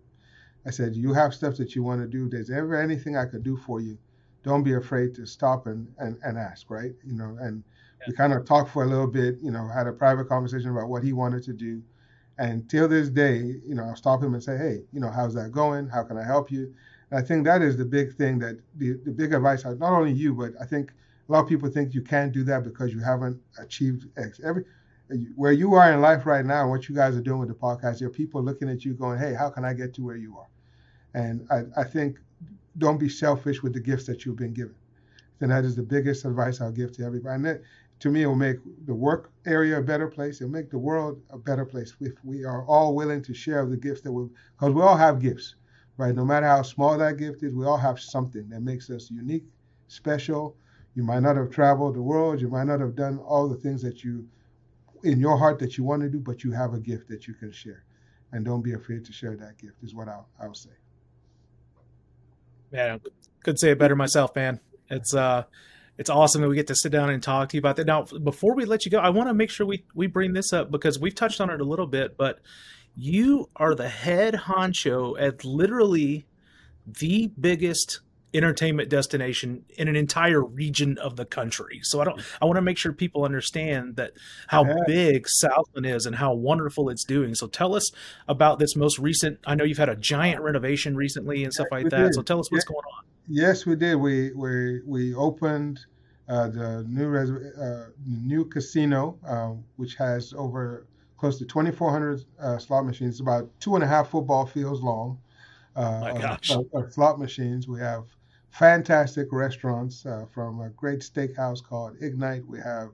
I 0.65 0.69
said, 0.69 0.95
you 0.95 1.13
have 1.13 1.33
stuff 1.33 1.57
that 1.57 1.75
you 1.75 1.83
want 1.83 2.01
to 2.01 2.07
do. 2.07 2.29
There's 2.29 2.49
ever 2.49 2.79
anything 2.79 3.17
I 3.17 3.25
could 3.25 3.43
do 3.43 3.57
for 3.57 3.81
you, 3.81 3.97
don't 4.43 4.63
be 4.63 4.73
afraid 4.73 5.13
to 5.15 5.25
stop 5.25 5.67
and, 5.67 5.87
and, 5.97 6.17
and 6.23 6.37
ask, 6.37 6.69
right? 6.69 6.93
You 7.03 7.15
know, 7.15 7.37
and 7.41 7.63
yeah. 7.99 8.05
we 8.07 8.13
kind 8.13 8.33
of 8.33 8.45
talked 8.45 8.71
for 8.71 8.83
a 8.83 8.87
little 8.87 9.07
bit, 9.07 9.37
you 9.41 9.51
know, 9.51 9.67
had 9.67 9.87
a 9.87 9.91
private 9.91 10.29
conversation 10.29 10.69
about 10.69 10.87
what 10.87 11.03
he 11.03 11.13
wanted 11.13 11.43
to 11.43 11.53
do. 11.53 11.81
And 12.37 12.69
till 12.69 12.87
this 12.87 13.09
day, 13.09 13.37
you 13.37 13.75
know, 13.75 13.83
I'll 13.83 13.95
stop 13.95 14.23
him 14.23 14.33
and 14.33 14.41
say, 14.41 14.57
hey, 14.57 14.83
you 14.93 14.99
know, 14.99 15.09
how's 15.09 15.33
that 15.33 15.51
going? 15.51 15.87
How 15.87 16.03
can 16.03 16.17
I 16.17 16.23
help 16.23 16.49
you? 16.49 16.73
And 17.09 17.19
I 17.19 17.21
think 17.21 17.43
that 17.45 17.61
is 17.61 17.75
the 17.75 17.85
big 17.85 18.15
thing 18.15 18.39
that 18.39 18.59
the, 18.77 18.93
the 19.03 19.11
big 19.11 19.33
advice, 19.33 19.65
not 19.65 19.81
only 19.81 20.13
you, 20.13 20.33
but 20.33 20.53
I 20.59 20.65
think 20.65 20.91
a 21.31 21.33
lot 21.33 21.43
of 21.43 21.47
people 21.47 21.69
think 21.69 21.93
you 21.93 22.01
can't 22.01 22.33
do 22.33 22.43
that 22.43 22.65
because 22.65 22.93
you 22.93 22.99
haven't 22.99 23.39
achieved 23.57 24.05
X. 24.17 24.41
Every 24.43 24.65
where 25.35 25.53
you 25.53 25.73
are 25.75 25.93
in 25.93 26.01
life 26.01 26.25
right 26.25 26.45
now, 26.45 26.69
what 26.69 26.89
you 26.89 26.95
guys 26.95 27.15
are 27.15 27.21
doing 27.21 27.39
with 27.39 27.47
the 27.47 27.55
podcast, 27.55 27.99
there 27.99 28.09
are 28.09 28.11
people 28.11 28.43
looking 28.43 28.69
at 28.69 28.83
you 28.83 28.93
going, 28.93 29.17
hey, 29.17 29.33
how 29.33 29.49
can 29.49 29.63
I 29.63 29.73
get 29.73 29.93
to 29.95 30.03
where 30.03 30.17
you 30.17 30.37
are? 30.37 30.47
And 31.13 31.47
I, 31.49 31.81
I 31.81 31.83
think 31.85 32.17
don't 32.77 32.97
be 32.97 33.07
selfish 33.07 33.63
with 33.63 33.73
the 33.73 33.79
gifts 33.79 34.05
that 34.07 34.25
you've 34.25 34.35
been 34.35 34.53
given. 34.53 34.75
And 35.39 35.51
that 35.51 35.63
is 35.63 35.75
the 35.75 35.83
biggest 35.83 36.25
advice 36.25 36.59
I'll 36.59 36.71
give 36.71 36.91
to 36.93 37.03
everybody. 37.03 37.35
And 37.35 37.45
that, 37.45 37.61
to 37.99 38.09
me, 38.09 38.23
it 38.23 38.27
will 38.27 38.35
make 38.35 38.57
the 38.85 38.93
work 38.93 39.31
area 39.45 39.79
a 39.79 39.81
better 39.81 40.07
place. 40.07 40.41
It'll 40.41 40.51
make 40.51 40.69
the 40.69 40.79
world 40.79 41.21
a 41.29 41.37
better 41.37 41.65
place 41.65 41.93
if 42.01 42.13
we 42.23 42.43
are 42.43 42.65
all 42.65 42.93
willing 42.93 43.21
to 43.23 43.33
share 43.33 43.65
the 43.65 43.77
gifts 43.77 44.01
that 44.01 44.11
we, 44.11 44.27
because 44.57 44.73
we 44.73 44.81
all 44.81 44.97
have 44.97 45.21
gifts, 45.21 45.55
right? 45.97 46.13
No 46.13 46.25
matter 46.25 46.45
how 46.45 46.61
small 46.61 46.97
that 46.97 47.17
gift 47.17 47.41
is, 47.41 47.53
we 47.53 47.65
all 47.65 47.77
have 47.77 47.99
something 47.99 48.49
that 48.49 48.61
makes 48.61 48.89
us 48.89 49.09
unique, 49.11 49.45
special. 49.87 50.55
You 50.95 51.03
might 51.03 51.21
not 51.21 51.37
have 51.37 51.49
traveled 51.51 51.95
the 51.95 52.01
world. 52.01 52.41
You 52.41 52.49
might 52.49 52.65
not 52.65 52.79
have 52.79 52.95
done 52.95 53.17
all 53.19 53.47
the 53.47 53.55
things 53.55 53.81
that 53.81 54.03
you 54.03 54.27
in 55.03 55.19
your 55.19 55.37
heart 55.37 55.57
that 55.59 55.77
you 55.77 55.83
want 55.83 56.01
to 56.03 56.09
do, 56.09 56.19
but 56.19 56.43
you 56.43 56.51
have 56.51 56.73
a 56.73 56.79
gift 56.79 57.07
that 57.09 57.27
you 57.27 57.33
can 57.33 57.51
share. 57.51 57.83
And 58.31 58.45
don't 58.45 58.61
be 58.61 58.73
afraid 58.73 59.03
to 59.05 59.13
share 59.13 59.35
that 59.35 59.57
gift, 59.57 59.75
is 59.83 59.95
what 59.95 60.07
I'll, 60.07 60.27
I'll 60.39 60.53
say. 60.53 60.69
Man, 62.71 63.01
couldn't 63.43 63.57
say 63.57 63.71
it 63.71 63.79
better 63.79 63.95
myself, 63.95 64.35
man. 64.35 64.59
It's 64.89 65.13
uh 65.13 65.43
it's 65.97 66.09
awesome 66.09 66.41
that 66.41 66.47
we 66.47 66.55
get 66.55 66.67
to 66.67 66.75
sit 66.75 66.91
down 66.91 67.09
and 67.09 67.21
talk 67.21 67.49
to 67.49 67.57
you 67.57 67.59
about 67.59 67.75
that. 67.75 67.85
Now, 67.85 68.03
before 68.03 68.55
we 68.55 68.65
let 68.65 68.85
you 68.85 68.91
go, 68.91 68.97
I 68.97 69.09
want 69.09 69.27
to 69.29 69.33
make 69.33 69.49
sure 69.49 69.65
we 69.65 69.83
we 69.93 70.07
bring 70.07 70.33
this 70.33 70.53
up 70.53 70.71
because 70.71 70.99
we've 70.99 71.15
touched 71.15 71.41
on 71.41 71.49
it 71.49 71.61
a 71.61 71.65
little 71.65 71.87
bit, 71.87 72.17
but 72.17 72.39
you 72.95 73.49
are 73.55 73.75
the 73.75 73.89
head 73.89 74.33
honcho 74.33 75.19
at 75.19 75.45
literally 75.45 76.25
the 76.85 77.31
biggest 77.39 77.99
entertainment 78.33 78.89
destination 78.89 79.65
in 79.77 79.87
an 79.87 79.95
entire 79.95 80.41
region 80.41 80.97
of 80.97 81.15
the 81.15 81.25
country. 81.25 81.79
So 81.83 82.01
I 82.01 82.05
don't 82.05 82.21
I 82.41 82.45
want 82.45 82.57
to 82.57 82.61
make 82.61 82.77
sure 82.77 82.93
people 82.93 83.23
understand 83.23 83.97
that 83.97 84.13
how 84.47 84.65
yeah. 84.65 84.75
big 84.87 85.27
Southland 85.27 85.85
is 85.85 86.05
and 86.05 86.15
how 86.15 86.33
wonderful 86.33 86.89
it's 86.89 87.03
doing. 87.03 87.35
So 87.35 87.47
tell 87.47 87.75
us 87.75 87.91
about 88.27 88.59
this 88.59 88.75
most 88.75 88.99
recent 88.99 89.39
I 89.45 89.55
know 89.55 89.63
you've 89.63 89.77
had 89.77 89.89
a 89.89 89.95
giant 89.95 90.41
renovation 90.41 90.95
recently 90.95 91.43
and 91.43 91.53
stuff 91.53 91.67
like 91.71 91.89
that. 91.89 91.97
Did. 91.97 92.13
So 92.15 92.21
tell 92.21 92.39
us 92.39 92.51
what's 92.51 92.65
yeah. 92.65 92.73
going 92.73 92.85
on. 92.97 93.05
Yes, 93.27 93.65
we 93.65 93.75
did. 93.75 93.95
We 93.95 94.31
we 94.33 94.81
we 94.85 95.13
opened 95.15 95.79
uh, 96.27 96.47
the 96.47 96.85
new 96.87 97.07
res- 97.07 97.29
uh, 97.29 97.89
new 98.07 98.45
casino, 98.45 99.17
uh, 99.27 99.51
which 99.75 99.95
has 99.95 100.33
over 100.33 100.87
close 101.17 101.37
to 101.37 101.45
2,400 101.45 102.23
uh, 102.39 102.57
slot 102.57 102.85
machines, 102.85 103.19
about 103.19 103.47
two 103.59 103.75
and 103.75 103.83
a 103.83 103.87
half 103.87 104.09
football 104.09 104.45
fields 104.45 104.81
long. 104.81 105.19
Uh, 105.75 105.99
My 106.01 106.17
gosh. 106.17 106.49
Of, 106.51 106.65
of 106.73 106.91
slot 106.91 107.19
machines. 107.19 107.67
We 107.67 107.79
have 107.79 108.05
fantastic 108.51 109.29
restaurants 109.31 110.05
uh, 110.05 110.25
from 110.31 110.59
a 110.61 110.69
great 110.69 110.99
steakhouse 110.99 111.63
called 111.63 111.95
Ignite. 112.01 112.45
We 112.45 112.59
have 112.59 112.89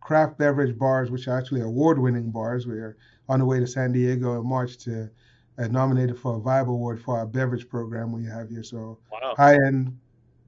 craft 0.00 0.38
beverage 0.38 0.76
bars, 0.76 1.10
which 1.10 1.28
are 1.28 1.38
actually 1.38 1.60
award-winning 1.60 2.30
bars. 2.30 2.66
We 2.66 2.78
are 2.78 2.96
on 3.28 3.38
the 3.38 3.44
way 3.44 3.60
to 3.60 3.66
San 3.66 3.92
Diego 3.92 4.40
in 4.40 4.46
March 4.46 4.78
to 4.78 5.10
uh, 5.58 5.68
nominated 5.68 6.18
for 6.18 6.36
a 6.36 6.40
Vibe 6.40 6.68
Award 6.68 7.00
for 7.00 7.18
our 7.18 7.26
beverage 7.26 7.68
program 7.68 8.12
we 8.12 8.24
have 8.24 8.48
here. 8.48 8.62
So 8.62 8.98
wow. 9.12 9.34
high-end, 9.36 9.96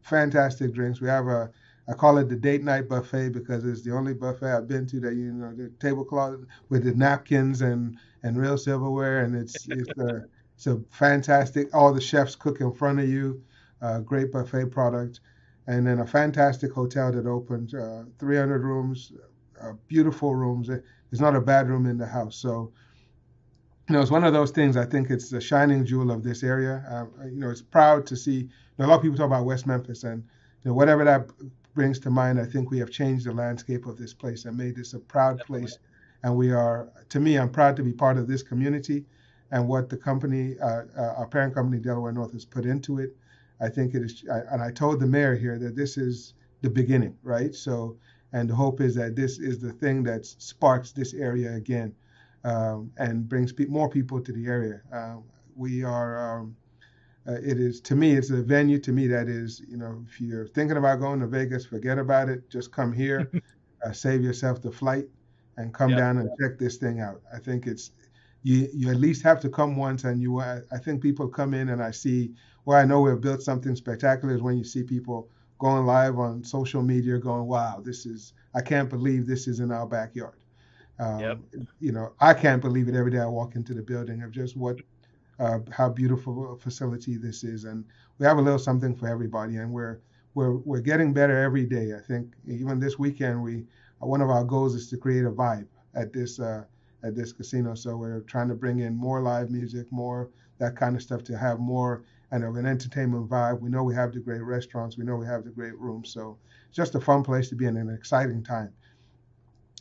fantastic 0.02 0.72
drinks. 0.72 1.00
We 1.00 1.08
have 1.08 1.26
a 1.28 1.50
I 1.88 1.92
call 1.92 2.18
it 2.18 2.28
the 2.28 2.34
date 2.34 2.64
night 2.64 2.88
buffet 2.88 3.28
because 3.28 3.64
it's 3.64 3.82
the 3.82 3.92
only 3.92 4.12
buffet 4.12 4.56
I've 4.56 4.66
been 4.66 4.86
to 4.88 5.00
that 5.00 5.14
you 5.14 5.32
know 5.32 5.54
the 5.54 5.70
tablecloth 5.78 6.40
with 6.68 6.82
the 6.82 6.92
napkins 6.94 7.60
and 7.60 7.96
and 8.24 8.36
real 8.36 8.58
silverware, 8.58 9.20
and 9.20 9.36
it's 9.36 9.68
it's 9.68 9.96
a 9.98 10.24
it's 10.56 10.66
a 10.66 10.80
fantastic. 10.90 11.72
All 11.72 11.92
the 11.92 12.00
chefs 12.00 12.34
cook 12.34 12.60
in 12.60 12.72
front 12.72 12.98
of 12.98 13.08
you 13.08 13.40
uh, 13.82 14.00
great 14.00 14.32
buffet 14.32 14.66
product, 14.70 15.20
and 15.66 15.86
then 15.86 16.00
a 16.00 16.06
fantastic 16.06 16.72
hotel 16.72 17.12
that 17.12 17.26
opened, 17.26 17.74
uh, 17.74 18.04
300 18.18 18.62
rooms, 18.62 19.12
uh, 19.60 19.72
beautiful 19.88 20.34
rooms. 20.34 20.68
There's 20.68 21.20
not 21.20 21.36
a 21.36 21.40
bad 21.40 21.68
room 21.68 21.86
in 21.86 21.98
the 21.98 22.06
house. 22.06 22.36
So, 22.36 22.72
you 23.88 23.94
know, 23.94 24.00
it's 24.00 24.10
one 24.10 24.24
of 24.24 24.32
those 24.32 24.50
things. 24.50 24.76
I 24.76 24.84
think 24.84 25.10
it's 25.10 25.30
the 25.30 25.40
shining 25.40 25.84
jewel 25.84 26.10
of 26.10 26.22
this 26.22 26.42
area. 26.42 26.84
Uh, 26.90 27.26
you 27.26 27.40
know, 27.40 27.50
it's 27.50 27.62
proud 27.62 28.06
to 28.06 28.16
see. 28.16 28.32
You 28.34 28.48
know, 28.78 28.86
a 28.86 28.88
lot 28.88 28.96
of 28.96 29.02
people 29.02 29.16
talk 29.16 29.26
about 29.26 29.44
West 29.44 29.66
Memphis, 29.66 30.04
and 30.04 30.22
you 30.64 30.70
know, 30.70 30.74
whatever 30.74 31.04
that 31.04 31.28
brings 31.74 31.98
to 32.00 32.10
mind, 32.10 32.40
I 32.40 32.46
think 32.46 32.70
we 32.70 32.78
have 32.78 32.90
changed 32.90 33.26
the 33.26 33.32
landscape 33.32 33.86
of 33.86 33.96
this 33.96 34.12
place 34.12 34.46
and 34.46 34.56
made 34.56 34.74
this 34.76 34.94
a 34.94 34.98
proud 34.98 35.38
Definitely. 35.38 35.60
place. 35.60 35.78
And 36.24 36.34
we 36.34 36.50
are, 36.50 36.88
to 37.10 37.20
me, 37.20 37.38
I'm 37.38 37.50
proud 37.50 37.76
to 37.76 37.84
be 37.84 37.92
part 37.92 38.16
of 38.16 38.26
this 38.26 38.42
community 38.42 39.04
and 39.52 39.68
what 39.68 39.88
the 39.88 39.96
company, 39.96 40.58
uh, 40.58 40.82
uh, 40.98 41.14
our 41.18 41.26
parent 41.28 41.54
company, 41.54 41.78
Delaware 41.78 42.12
North, 42.12 42.32
has 42.32 42.44
put 42.44 42.64
into 42.64 42.98
it. 42.98 43.14
I 43.60 43.68
think 43.68 43.94
it 43.94 44.02
is, 44.02 44.24
I, 44.30 44.40
and 44.52 44.62
I 44.62 44.70
told 44.70 45.00
the 45.00 45.06
mayor 45.06 45.34
here 45.34 45.58
that 45.58 45.76
this 45.76 45.96
is 45.96 46.34
the 46.62 46.70
beginning, 46.70 47.16
right? 47.22 47.54
So, 47.54 47.96
and 48.32 48.50
the 48.50 48.54
hope 48.54 48.80
is 48.80 48.94
that 48.96 49.16
this 49.16 49.38
is 49.38 49.60
the 49.60 49.72
thing 49.72 50.02
that 50.04 50.26
sparks 50.26 50.92
this 50.92 51.14
area 51.14 51.54
again 51.54 51.94
um, 52.44 52.92
and 52.98 53.28
brings 53.28 53.52
pe- 53.52 53.66
more 53.66 53.88
people 53.88 54.20
to 54.20 54.32
the 54.32 54.46
area. 54.46 54.80
Um, 54.92 55.24
we 55.54 55.82
are, 55.82 56.38
um, 56.40 56.56
uh, 57.26 57.34
it 57.34 57.58
is, 57.58 57.80
to 57.82 57.96
me, 57.96 58.12
it's 58.12 58.30
a 58.30 58.42
venue 58.42 58.78
to 58.80 58.92
me 58.92 59.06
that 59.08 59.28
is, 59.28 59.62
you 59.68 59.76
know, 59.76 60.04
if 60.06 60.20
you're 60.20 60.46
thinking 60.48 60.76
about 60.76 61.00
going 61.00 61.20
to 61.20 61.26
Vegas, 61.26 61.66
forget 61.66 61.98
about 61.98 62.28
it. 62.28 62.48
Just 62.50 62.72
come 62.72 62.92
here, 62.92 63.30
uh, 63.84 63.92
save 63.92 64.22
yourself 64.22 64.60
the 64.62 64.70
flight, 64.70 65.06
and 65.56 65.72
come 65.72 65.90
yep. 65.90 65.98
down 65.98 66.18
and 66.18 66.30
check 66.40 66.58
this 66.58 66.76
thing 66.76 67.00
out. 67.00 67.22
I 67.34 67.38
think 67.38 67.66
it's, 67.66 67.92
you, 68.42 68.68
you 68.72 68.90
at 68.90 68.96
least 68.96 69.22
have 69.22 69.40
to 69.40 69.48
come 69.48 69.76
once, 69.76 70.04
and 70.04 70.20
you, 70.20 70.38
I 70.38 70.60
think 70.84 71.02
people 71.02 71.26
come 71.26 71.52
in 71.54 71.70
and 71.70 71.82
I 71.82 71.90
see 71.90 72.32
where 72.66 72.78
I 72.78 72.84
know 72.84 73.00
we've 73.00 73.20
built 73.20 73.42
something 73.42 73.76
spectacular 73.76 74.34
is 74.34 74.42
when 74.42 74.58
you 74.58 74.64
see 74.64 74.82
people 74.82 75.28
going 75.60 75.86
live 75.86 76.18
on 76.18 76.42
social 76.42 76.82
media 76.82 77.16
going, 77.16 77.46
wow, 77.46 77.80
this 77.80 78.06
is, 78.06 78.32
I 78.56 78.60
can't 78.60 78.90
believe 78.90 79.24
this 79.24 79.46
is 79.46 79.60
in 79.60 79.70
our 79.70 79.86
backyard. 79.86 80.34
Um, 80.98 81.20
yep. 81.20 81.38
You 81.78 81.92
know, 81.92 82.14
I 82.18 82.34
can't 82.34 82.60
believe 82.60 82.88
it 82.88 82.96
every 82.96 83.12
day 83.12 83.20
I 83.20 83.26
walk 83.26 83.54
into 83.54 83.72
the 83.72 83.82
building 83.82 84.20
of 84.24 84.32
just 84.32 84.56
what, 84.56 84.78
uh, 85.38 85.60
how 85.70 85.88
beautiful 85.90 86.54
a 86.54 86.58
facility 86.58 87.16
this 87.16 87.44
is. 87.44 87.62
And 87.62 87.84
we 88.18 88.26
have 88.26 88.38
a 88.38 88.42
little 88.42 88.58
something 88.58 88.96
for 88.96 89.06
everybody. 89.06 89.58
And 89.58 89.70
we're, 89.70 90.00
we're, 90.34 90.56
we're 90.56 90.80
getting 90.80 91.12
better 91.12 91.40
every 91.40 91.66
day. 91.66 91.94
I 91.94 92.00
think 92.00 92.34
even 92.48 92.80
this 92.80 92.98
weekend, 92.98 93.40
we, 93.40 93.64
one 94.00 94.20
of 94.20 94.28
our 94.28 94.42
goals 94.42 94.74
is 94.74 94.90
to 94.90 94.96
create 94.96 95.24
a 95.24 95.30
vibe 95.30 95.68
at 95.94 96.12
this, 96.12 96.40
uh, 96.40 96.64
at 97.04 97.14
this 97.14 97.32
casino. 97.32 97.76
So 97.76 97.96
we're 97.96 98.22
trying 98.22 98.48
to 98.48 98.56
bring 98.56 98.80
in 98.80 98.96
more 98.96 99.22
live 99.22 99.52
music, 99.52 99.86
more 99.92 100.30
that 100.58 100.74
kind 100.74 100.96
of 100.96 101.02
stuff 101.02 101.22
to 101.24 101.38
have 101.38 101.60
more 101.60 102.02
and 102.30 102.44
of 102.44 102.56
an 102.56 102.66
entertainment 102.66 103.28
vibe. 103.28 103.60
We 103.60 103.70
know 103.70 103.84
we 103.84 103.94
have 103.94 104.12
the 104.12 104.20
great 104.20 104.42
restaurants. 104.42 104.96
We 104.96 105.04
know 105.04 105.16
we 105.16 105.26
have 105.26 105.44
the 105.44 105.50
great 105.50 105.78
rooms. 105.78 106.12
So 106.12 106.38
it's 106.68 106.76
just 106.76 106.94
a 106.94 107.00
fun 107.00 107.22
place 107.22 107.48
to 107.50 107.54
be 107.54 107.66
in, 107.66 107.76
an 107.76 107.90
exciting 107.90 108.42
time 108.42 108.72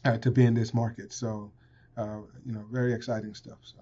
uh, 0.04 0.18
to 0.18 0.32
be 0.32 0.46
in 0.46 0.54
this 0.54 0.74
market. 0.74 1.12
So, 1.12 1.52
uh, 1.98 2.20
you 2.46 2.54
know, 2.54 2.66
very 2.72 2.94
exciting 2.94 3.34
stuff. 3.34 3.58
So. 3.62 3.78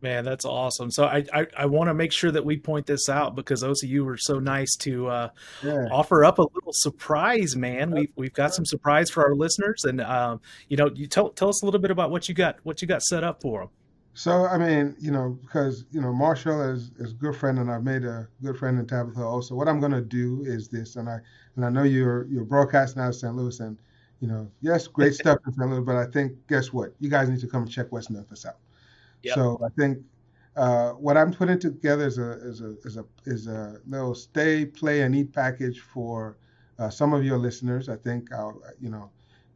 Man, 0.00 0.24
that's 0.24 0.44
awesome. 0.44 0.92
So 0.92 1.06
I 1.06 1.24
I, 1.32 1.46
I 1.56 1.66
want 1.66 1.88
to 1.88 1.94
make 1.94 2.12
sure 2.12 2.30
that 2.30 2.44
we 2.44 2.56
point 2.56 2.86
this 2.86 3.08
out 3.08 3.34
because 3.34 3.64
OCU 3.64 4.04
were 4.04 4.16
so 4.16 4.38
nice 4.38 4.76
to 4.76 5.08
uh, 5.08 5.28
yeah. 5.64 5.88
offer 5.90 6.24
up 6.24 6.38
a 6.38 6.42
little 6.42 6.72
surprise. 6.72 7.56
Man, 7.56 7.90
we've 7.90 8.12
we've 8.14 8.32
got 8.32 8.54
some 8.54 8.64
surprise 8.64 9.10
for 9.10 9.24
our 9.24 9.34
listeners, 9.34 9.84
and 9.84 10.00
um, 10.00 10.40
you 10.68 10.76
know, 10.76 10.88
you 10.94 11.08
tell 11.08 11.30
tell 11.30 11.48
us 11.48 11.62
a 11.62 11.64
little 11.64 11.80
bit 11.80 11.90
about 11.90 12.12
what 12.12 12.28
you 12.28 12.34
got 12.34 12.58
what 12.62 12.80
you 12.80 12.86
got 12.86 13.02
set 13.02 13.24
up 13.24 13.42
for 13.42 13.60
them. 13.62 13.70
So 14.14 14.46
I 14.46 14.58
mean, 14.58 14.96
you 14.98 15.10
know, 15.10 15.38
because 15.42 15.84
you 15.90 16.00
know 16.00 16.12
Marshall 16.12 16.60
is 16.62 16.90
is 16.98 17.12
a 17.12 17.14
good 17.14 17.36
friend, 17.36 17.58
and 17.58 17.70
I've 17.70 17.84
made 17.84 18.04
a 18.04 18.28
good 18.42 18.58
friend 18.58 18.78
in 18.78 18.86
Tabitha 18.86 19.22
also. 19.22 19.54
What 19.54 19.68
I'm 19.68 19.80
gonna 19.80 20.00
do 20.00 20.42
is 20.44 20.68
this, 20.68 20.96
and 20.96 21.08
I 21.08 21.18
and 21.56 21.64
I 21.64 21.70
know 21.70 21.84
you're 21.84 22.26
you're 22.26 22.44
broadcasting 22.44 23.00
out 23.00 23.08
of 23.08 23.14
St. 23.14 23.34
Louis, 23.34 23.60
and 23.60 23.78
you 24.20 24.28
know, 24.28 24.50
yes, 24.60 24.88
great 24.88 25.14
stuff 25.22 25.38
in 25.46 25.52
St. 25.52 25.70
Louis, 25.70 25.84
but 25.84 25.96
I 25.96 26.06
think 26.06 26.32
guess 26.48 26.72
what? 26.72 26.94
You 26.98 27.08
guys 27.08 27.28
need 27.28 27.40
to 27.40 27.46
come 27.46 27.62
and 27.62 27.70
check 27.70 27.92
West 27.92 28.10
Memphis 28.10 28.44
out. 28.44 28.56
Yep. 29.22 29.34
So 29.34 29.60
I 29.64 29.68
think 29.80 29.98
uh, 30.56 30.90
what 30.92 31.16
I'm 31.16 31.32
putting 31.32 31.58
together 31.58 32.06
is 32.06 32.18
a 32.18 32.32
is 32.46 32.60
a 32.60 32.74
is 32.84 32.96
a 32.96 33.04
is 33.24 33.46
a 33.46 33.80
little 33.86 34.14
stay, 34.14 34.64
play, 34.64 35.02
and 35.02 35.14
eat 35.14 35.32
package 35.32 35.80
for 35.80 36.36
uh, 36.78 36.90
some 36.90 37.12
of 37.12 37.24
your 37.24 37.38
listeners. 37.38 37.88
I 37.88 37.96
think 37.96 38.32
I'll 38.32 38.60
you 38.80 38.90
know 38.90 39.10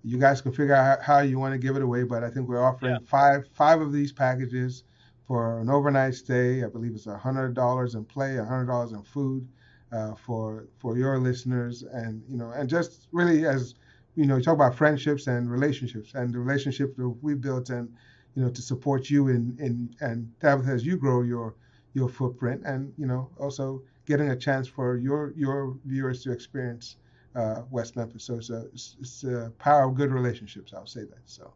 you 0.04 0.18
guys 0.18 0.40
can 0.40 0.52
figure 0.52 0.74
out 0.74 1.02
how 1.02 1.20
you 1.20 1.38
want 1.38 1.52
to 1.52 1.58
give 1.58 1.76
it 1.76 1.82
away, 1.82 2.02
but 2.02 2.24
I 2.24 2.30
think 2.30 2.48
we're 2.48 2.62
offering 2.62 2.92
yeah. 2.92 2.98
five 3.06 3.46
five 3.52 3.80
of 3.80 3.92
these 3.92 4.12
packages 4.12 4.84
for 5.26 5.60
an 5.60 5.70
overnight 5.70 6.14
stay. 6.14 6.64
I 6.64 6.68
believe 6.68 6.92
it's 6.94 7.06
a 7.06 7.16
hundred 7.16 7.54
dollars 7.54 7.94
in 7.94 8.04
play, 8.04 8.36
a 8.38 8.44
hundred 8.44 8.66
dollars 8.66 8.92
in 8.92 9.02
food 9.02 9.46
uh, 9.92 10.14
for 10.14 10.66
for 10.78 10.96
your 10.96 11.18
listeners, 11.18 11.82
and 11.82 12.22
you 12.28 12.36
know, 12.36 12.50
and 12.50 12.68
just 12.68 13.08
really 13.12 13.46
as 13.46 13.74
you 14.14 14.26
know, 14.26 14.36
you 14.36 14.42
talk 14.42 14.54
about 14.54 14.74
friendships 14.74 15.26
and 15.26 15.50
relationships, 15.50 16.14
and 16.14 16.34
the 16.34 16.38
relationship 16.38 16.96
that 16.96 17.08
we 17.22 17.34
built, 17.34 17.70
and 17.70 17.88
you 18.34 18.42
know, 18.42 18.50
to 18.50 18.62
support 18.62 19.08
you 19.08 19.28
in 19.28 19.56
in 19.60 19.94
and 20.00 20.30
Tabitha 20.40 20.70
as 20.70 20.84
you 20.84 20.96
grow 20.96 21.22
your 21.22 21.54
your 21.94 22.08
footprint, 22.08 22.62
and 22.64 22.92
you 22.98 23.06
know 23.06 23.30
also 23.38 23.82
getting 24.06 24.30
a 24.30 24.36
chance 24.36 24.66
for 24.66 24.96
your 24.96 25.32
your 25.36 25.76
viewers 25.84 26.22
to 26.24 26.32
experience 26.32 26.96
uh, 27.34 27.62
West 27.70 27.96
Memphis. 27.96 28.24
So 28.24 28.36
it's 28.36 28.50
a 28.50 28.66
it's 28.72 29.24
a 29.24 29.52
power 29.58 29.88
of 29.88 29.94
good 29.94 30.10
relationships. 30.12 30.72
I'll 30.74 30.86
say 30.86 31.02
that. 31.02 31.20
So. 31.26 31.52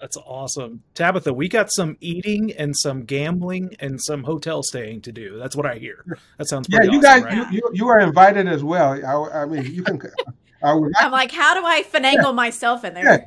That's 0.00 0.16
awesome. 0.16 0.82
Tabitha, 0.94 1.30
we 1.30 1.46
got 1.46 1.70
some 1.70 1.98
eating 2.00 2.52
and 2.52 2.74
some 2.74 3.02
gambling 3.04 3.76
and 3.80 4.00
some 4.00 4.24
hotel 4.24 4.62
staying 4.62 5.02
to 5.02 5.12
do. 5.12 5.38
That's 5.38 5.54
what 5.54 5.66
I 5.66 5.74
hear. 5.74 6.06
That 6.38 6.48
sounds 6.48 6.68
Yeah, 6.70 6.84
you 6.84 6.88
awesome, 6.88 7.00
guys, 7.02 7.22
right? 7.24 7.34
you, 7.34 7.46
you, 7.50 7.70
you 7.74 7.88
are 7.88 8.00
invited 8.00 8.48
as 8.48 8.64
well. 8.64 8.92
I, 8.92 9.42
I 9.42 9.44
mean, 9.44 9.66
you 9.66 9.82
can. 9.82 10.00
I 10.62 10.74
would 10.74 10.92
I'm 10.98 11.10
like, 11.10 11.32
how 11.32 11.54
do 11.54 11.64
I 11.64 11.82
finagle 11.82 12.34
myself 12.34 12.84
in 12.84 12.94
there? 12.94 13.04
Yeah, 13.04 13.26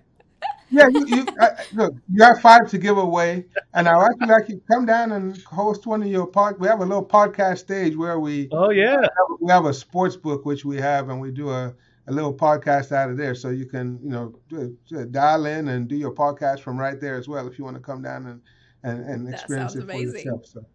you, 0.73 1.05
you 1.07 1.25
uh, 1.39 1.47
look. 1.73 1.93
You 2.11 2.23
have 2.23 2.41
five 2.41 2.69
to 2.69 2.77
give 2.77 2.97
away, 2.97 3.45
and 3.73 3.87
I 3.87 3.95
would 3.97 4.05
actually 4.11 4.27
like 4.27 4.49
you 4.49 4.55
to 4.55 4.61
come 4.71 4.85
down 4.85 5.11
and 5.11 5.41
host 5.43 5.85
one 5.85 6.01
of 6.01 6.07
your 6.09 6.27
pod. 6.27 6.55
We 6.59 6.67
have 6.67 6.79
a 6.81 6.85
little 6.85 7.05
podcast 7.05 7.59
stage 7.59 7.95
where 7.95 8.19
we 8.19 8.49
Oh 8.51 8.69
yeah. 8.71 8.97
we 9.39 9.51
have 9.51 9.65
a 9.65 9.73
sports 9.73 10.15
book 10.15 10.45
which 10.45 10.65
we 10.65 10.77
have, 10.77 11.09
and 11.09 11.19
we 11.21 11.31
do 11.31 11.49
a, 11.49 11.73
a 12.07 12.11
little 12.11 12.33
podcast 12.33 12.91
out 12.91 13.09
of 13.09 13.17
there, 13.17 13.35
so 13.35 13.49
you 13.49 13.65
can 13.65 13.99
you 14.03 14.09
know 14.09 14.33
do, 14.49 14.75
do- 14.87 15.05
dial 15.05 15.45
in 15.45 15.67
and 15.69 15.87
do 15.87 15.95
your 15.95 16.13
podcast 16.13 16.59
from 16.61 16.77
right 16.77 16.99
there 16.99 17.15
as 17.17 17.27
well 17.27 17.47
if 17.47 17.57
you 17.57 17.63
want 17.65 17.77
to 17.77 17.81
come 17.83 18.01
down 18.01 18.25
and 18.27 18.41
and, 18.83 19.09
and 19.09 19.33
experience 19.33 19.75
it 19.75 19.79
for 19.85 19.91
amazing. 19.91 20.25
yourself. 20.25 20.45
So, 20.45 20.65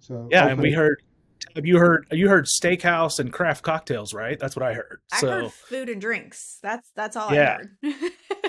so 0.00 0.28
Yeah, 0.30 0.48
and 0.48 0.60
we 0.60 0.70
hopefully- 0.70 0.72
heard 0.74 1.02
you 1.62 1.78
heard 1.78 2.06
you 2.10 2.28
heard 2.28 2.46
steakhouse 2.46 3.20
and 3.20 3.32
craft 3.32 3.62
cocktails, 3.62 4.12
right? 4.12 4.38
That's 4.38 4.56
what 4.56 4.64
I 4.64 4.74
heard. 4.74 5.00
I 5.12 5.20
So 5.20 5.28
heard 5.30 5.52
food 5.52 5.88
and 5.88 6.00
drinks. 6.00 6.58
That's 6.62 6.90
that's 6.96 7.16
all 7.16 7.32
Yeah. 7.32 7.58
I 7.82 7.86
heard. 7.90 8.12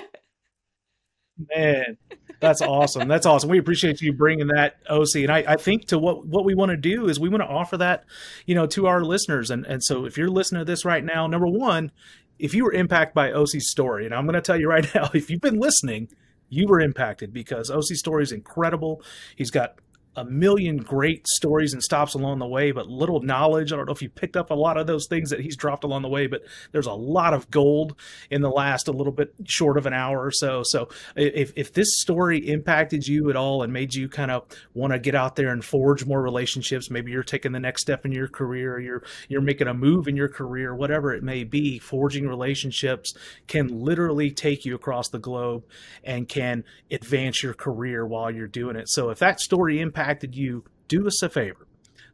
Man, 1.48 1.96
that's 2.40 2.62
awesome. 2.62 3.08
That's 3.08 3.26
awesome. 3.26 3.50
We 3.50 3.58
appreciate 3.58 4.00
you 4.00 4.12
bringing 4.12 4.48
that 4.48 4.76
OC. 4.88 5.16
And 5.16 5.30
I, 5.30 5.44
I 5.46 5.56
think 5.56 5.86
to 5.86 5.98
what, 5.98 6.26
what 6.26 6.44
we 6.44 6.54
want 6.54 6.70
to 6.70 6.76
do 6.76 7.08
is 7.08 7.20
we 7.20 7.28
want 7.28 7.42
to 7.42 7.48
offer 7.48 7.76
that, 7.78 8.04
you 8.46 8.54
know, 8.54 8.66
to 8.68 8.86
our 8.86 9.02
listeners. 9.02 9.50
And, 9.50 9.66
and 9.66 9.82
so 9.82 10.04
if 10.06 10.16
you're 10.16 10.28
listening 10.28 10.60
to 10.60 10.64
this 10.64 10.84
right 10.84 11.04
now, 11.04 11.26
number 11.26 11.46
one, 11.46 11.92
if 12.38 12.54
you 12.54 12.64
were 12.64 12.72
impacted 12.72 13.14
by 13.14 13.32
OC's 13.32 13.70
story, 13.70 14.06
and 14.06 14.14
I'm 14.14 14.24
going 14.24 14.34
to 14.34 14.40
tell 14.40 14.58
you 14.58 14.68
right 14.68 14.86
now, 14.94 15.10
if 15.12 15.30
you've 15.30 15.42
been 15.42 15.60
listening, 15.60 16.08
you 16.48 16.66
were 16.66 16.80
impacted 16.80 17.32
because 17.32 17.70
OC's 17.70 17.98
story 17.98 18.22
is 18.22 18.32
incredible. 18.32 19.02
He's 19.36 19.50
got 19.50 19.76
a 20.16 20.24
million 20.24 20.76
great 20.76 21.26
stories 21.28 21.72
and 21.72 21.80
stops 21.80 22.14
along 22.14 22.40
the 22.40 22.46
way, 22.46 22.72
but 22.72 22.88
little 22.88 23.20
knowledge. 23.20 23.72
I 23.72 23.76
don't 23.76 23.86
know 23.86 23.92
if 23.92 24.02
you 24.02 24.08
picked 24.08 24.36
up 24.36 24.50
a 24.50 24.54
lot 24.54 24.76
of 24.76 24.88
those 24.88 25.06
things 25.06 25.30
that 25.30 25.38
he's 25.38 25.56
dropped 25.56 25.84
along 25.84 26.02
the 26.02 26.08
way, 26.08 26.26
but 26.26 26.42
there's 26.72 26.86
a 26.86 26.92
lot 26.92 27.32
of 27.32 27.48
gold 27.48 27.94
in 28.28 28.42
the 28.42 28.50
last 28.50 28.88
a 28.88 28.92
little 28.92 29.12
bit 29.12 29.32
short 29.44 29.78
of 29.78 29.86
an 29.86 29.92
hour 29.92 30.20
or 30.20 30.32
so. 30.32 30.64
So 30.64 30.88
if, 31.14 31.52
if 31.54 31.72
this 31.72 32.00
story 32.00 32.38
impacted 32.38 33.06
you 33.06 33.30
at 33.30 33.36
all 33.36 33.62
and 33.62 33.72
made 33.72 33.94
you 33.94 34.08
kind 34.08 34.32
of 34.32 34.46
want 34.74 34.92
to 34.92 34.98
get 34.98 35.14
out 35.14 35.36
there 35.36 35.52
and 35.52 35.64
forge 35.64 36.04
more 36.04 36.20
relationships, 36.20 36.90
maybe 36.90 37.12
you're 37.12 37.22
taking 37.22 37.52
the 37.52 37.60
next 37.60 37.82
step 37.82 38.04
in 38.04 38.10
your 38.10 38.28
career, 38.28 38.80
you're 38.80 39.04
you're 39.28 39.40
making 39.40 39.68
a 39.68 39.74
move 39.74 40.08
in 40.08 40.16
your 40.16 40.28
career, 40.28 40.74
whatever 40.74 41.14
it 41.14 41.22
may 41.22 41.44
be, 41.44 41.78
forging 41.78 42.26
relationships 42.26 43.14
can 43.46 43.68
literally 43.68 44.32
take 44.32 44.64
you 44.64 44.74
across 44.74 45.08
the 45.10 45.20
globe 45.20 45.62
and 46.02 46.28
can 46.28 46.64
advance 46.90 47.44
your 47.44 47.54
career 47.54 48.04
while 48.04 48.30
you're 48.32 48.48
doing 48.48 48.74
it. 48.74 48.88
So 48.88 49.10
if 49.10 49.20
that 49.20 49.38
story 49.38 49.80
impacted 49.80 49.99
you, 50.32 50.64
do 50.88 51.06
us 51.06 51.22
a 51.22 51.28
favor. 51.28 51.66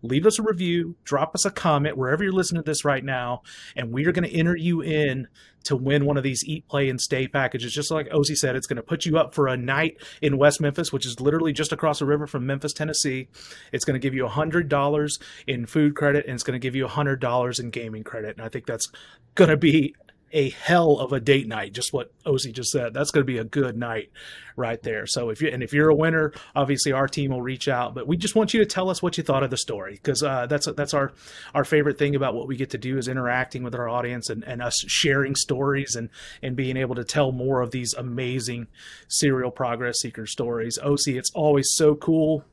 Leave 0.03 0.27
us 0.27 0.39
a 0.39 0.43
review, 0.43 0.95
drop 1.05 1.35
us 1.35 1.45
a 1.45 1.51
comment 1.51 1.97
wherever 1.97 2.23
you're 2.23 2.33
listening 2.33 2.63
to 2.63 2.71
this 2.71 2.85
right 2.85 3.05
now, 3.05 3.43
and 3.75 3.93
we 3.93 4.07
are 4.07 4.13
going 4.13 4.29
to 4.29 4.37
enter 4.37 4.57
you 4.57 4.81
in 4.81 5.27
to 5.65 5.77
win 5.77 6.05
one 6.05 6.17
of 6.17 6.23
these 6.23 6.45
eat, 6.45 6.69
play, 6.69 6.89
and 6.89 7.01
stay 7.01 7.27
packages. 7.27 7.73
Just 7.73 7.91
like 7.91 8.09
Ozzy 8.11 8.37
said, 8.37 8.55
it's 8.55 8.67
going 8.67 8.77
to 8.77 8.83
put 8.83 9.05
you 9.05 9.19
up 9.19 9.35
for 9.35 9.49
a 9.49 9.57
night 9.57 9.97
in 10.23 10.39
West 10.39 10.61
Memphis, 10.61 10.93
which 10.93 11.07
is 11.07 11.19
literally 11.21 11.53
just 11.53 11.73
across 11.73 11.99
the 11.99 12.07
river 12.07 12.27
from 12.27 12.47
Memphis, 12.47 12.73
Tennessee. 12.73 13.29
It's 13.73 13.85
going 13.85 13.99
to 13.99 13.99
give 13.99 14.15
you 14.15 14.27
$100 14.27 15.21
in 15.47 15.67
food 15.67 15.97
credit, 15.97 16.27
and 16.27 16.35
it's 16.35 16.45
going 16.45 16.59
to 16.59 16.65
give 16.65 16.77
you 16.77 16.87
$100 16.87 17.61
in 17.61 17.71
gaming 17.71 18.05
credit. 18.05 18.37
And 18.37 18.47
I 18.47 18.49
think 18.49 18.67
that's 18.67 18.89
going 19.35 19.51
to 19.51 19.57
be 19.57 19.95
a 20.33 20.51
hell 20.51 20.99
of 20.99 21.13
a 21.13 21.21
date 21.21 21.47
night. 21.47 21.73
Just 21.73 21.93
what 21.93 22.11
Ozzy 22.25 22.53
just 22.53 22.71
said. 22.71 22.93
That's 22.93 23.11
going 23.11 23.25
to 23.25 23.33
be 23.33 23.39
a 23.39 23.45
good 23.45 23.77
night 23.77 24.11
right 24.57 24.83
there. 24.83 25.07
So 25.07 25.31
if 25.31 25.41
you 25.41 25.49
and 25.49 25.63
if 25.63 25.73
you're 25.73 25.89
a 25.89 25.95
winner, 25.95 26.33
obviously 26.55 26.93
our 26.93 27.07
team 27.07 27.31
will 27.31 27.43
reach 27.43 27.69
out. 27.69 27.95
But 27.95 28.07
we 28.07 28.17
just 28.17 28.35
want 28.35 28.53
you 28.53 28.61
to 28.61 28.67
tell 28.67 28.91
us 28.91 29.03
what 29.03 29.17
you 29.17 29.25
thought 29.25 29.43
of 29.43 29.51
the 29.51 29.57
story 29.57 29.95
because 29.95 30.23
uh, 30.23 30.47
that's 30.47 30.67
that's 30.77 30.95
our 30.95 31.13
our 31.55 31.65
favorite 31.65 31.99
thing 31.99 32.17
about 32.17 32.35
what 32.35 32.49
we 32.49 32.57
get 32.57 32.71
to 32.71 32.79
do 32.79 32.99
is 32.99 33.09
interacting 33.09 33.63
with 33.63 33.75
our 33.75 33.89
audience 33.89 34.29
and, 34.29 34.43
and 34.45 34.63
us 34.63 34.85
sharing 34.87 35.35
stories 35.35 35.95
and 35.95 36.11
and 36.43 36.57
being 36.57 36.77
able 36.77 36.95
to 36.97 37.05
tell 37.05 37.33
more 37.33 37.61
of 37.61 37.71
these 37.71 37.95
amazing 37.95 38.67
serial 39.09 39.51
progress 39.51 40.01
seeker 40.01 40.27
stories. 40.27 40.79
OC, 40.83 41.09
it's 41.09 41.31
always 41.35 41.69
so 41.73 41.95
cool 41.95 42.45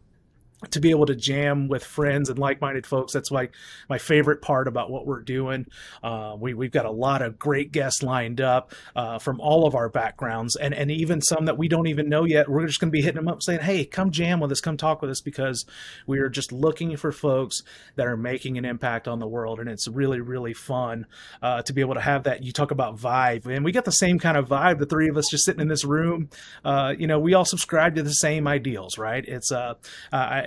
to 0.72 0.80
be 0.80 0.90
able 0.90 1.06
to 1.06 1.16
jam 1.16 1.68
with 1.68 1.84
friends 1.84 2.30
and 2.30 2.40
like-minded 2.40 2.86
folks. 2.86 3.14
That's 3.14 3.32
like 3.32 3.54
my 3.90 3.98
favorite 3.98 4.42
part 4.42 4.68
about 4.68 4.90
what 4.90 5.06
we're 5.06 5.22
doing. 5.22 5.66
Uh, 6.02 6.36
we, 6.40 6.54
we've 6.54 6.72
got 6.72 6.86
a 6.86 6.92
lot 6.92 7.22
of 7.22 7.40
great 7.40 7.72
guests 7.72 8.04
lined 8.04 8.42
up 8.42 8.74
uh, 8.96 9.20
from 9.20 9.40
all 9.40 9.66
of 9.68 9.76
our 9.76 9.90
backgrounds 9.90 10.56
and, 10.56 10.74
and 10.74 10.92
even 10.92 11.22
some 11.22 11.46
that 11.46 11.58
we 11.58 11.68
don't 11.68 11.88
even 11.88 12.10
know 12.10 12.26
yet. 12.26 12.50
We're 12.50 12.66
just 12.68 12.80
going 12.80 12.90
to 12.90 12.92
be 12.92 13.02
hitting 13.02 13.16
them 13.16 13.28
up 13.28 13.42
saying 13.42 13.62
hey 13.62 13.86
come 13.86 14.12
jam 14.12 14.40
with 14.40 14.52
us 14.52 14.62
come 14.62 14.78
talk 14.78 15.02
with 15.02 15.12
us 15.12 15.22
because 15.22 15.66
we 16.08 16.20
are 16.20 16.30
just 16.30 16.52
looking 16.52 16.96
for 16.98 17.12
folks 17.12 17.62
that 17.96 18.08
are 18.08 18.18
making 18.18 18.58
an 18.58 18.66
impact 18.66 19.08
on 19.08 19.20
the 19.20 19.28
world 19.28 19.60
and 19.60 19.70
it's 19.70 19.88
really 19.88 20.22
really 20.22 20.54
fun 20.54 21.06
uh, 21.42 21.62
to 21.64 21.74
be 21.74 21.82
able 21.82 21.94
to 21.96 22.02
have 22.02 22.24
that. 22.24 22.44
You 22.44 22.52
talk 22.52 22.72
about 22.72 22.98
vibe 22.98 23.46
and 23.46 23.64
we 23.64 23.72
got 23.72 23.86
the 23.86 23.92
same 23.92 24.20
kind 24.20 24.38
of 24.38 24.48
vibe 24.48 24.80
the 24.80 24.86
three 24.86 25.10
of 25.10 25.18
us 25.18 25.28
just 25.30 25.46
sitting 25.46 25.62
in 25.62 25.68
this 25.68 25.86
room. 25.86 26.30
Uh, 26.64 26.94
you 26.98 27.08
know 27.08 27.20
we 27.20 27.34
all 27.34 27.46
subscribe 27.46 27.96
to 27.96 28.04
the 28.04 28.14
same 28.14 28.48
ideals 28.48 28.98
right? 28.98 29.26
It's 29.26 29.52
uh, 29.52 29.76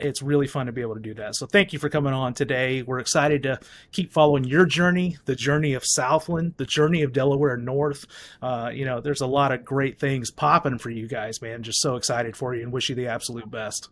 it's 0.06 0.22
really 0.22 0.46
fun 0.46 0.66
to 0.66 0.72
be 0.72 0.80
able 0.80 0.94
to 0.94 1.00
do 1.00 1.14
that 1.14 1.34
so 1.34 1.46
thank 1.46 1.72
you 1.72 1.78
for 1.78 1.88
coming 1.88 2.12
on 2.12 2.34
today 2.34 2.82
we're 2.82 2.98
excited 2.98 3.42
to 3.42 3.58
keep 3.92 4.12
following 4.12 4.44
your 4.44 4.64
journey 4.64 5.16
the 5.24 5.36
journey 5.36 5.74
of 5.74 5.84
southland 5.84 6.54
the 6.56 6.66
journey 6.66 7.02
of 7.02 7.12
delaware 7.12 7.56
north 7.56 8.06
uh, 8.42 8.70
you 8.72 8.84
know 8.84 9.00
there's 9.00 9.20
a 9.20 9.26
lot 9.26 9.52
of 9.52 9.64
great 9.64 9.98
things 9.98 10.30
popping 10.30 10.78
for 10.78 10.90
you 10.90 11.06
guys 11.08 11.42
man 11.42 11.62
just 11.62 11.80
so 11.80 11.96
excited 11.96 12.36
for 12.36 12.54
you 12.54 12.62
and 12.62 12.72
wish 12.72 12.88
you 12.88 12.94
the 12.94 13.06
absolute 13.06 13.50
best 13.50 13.88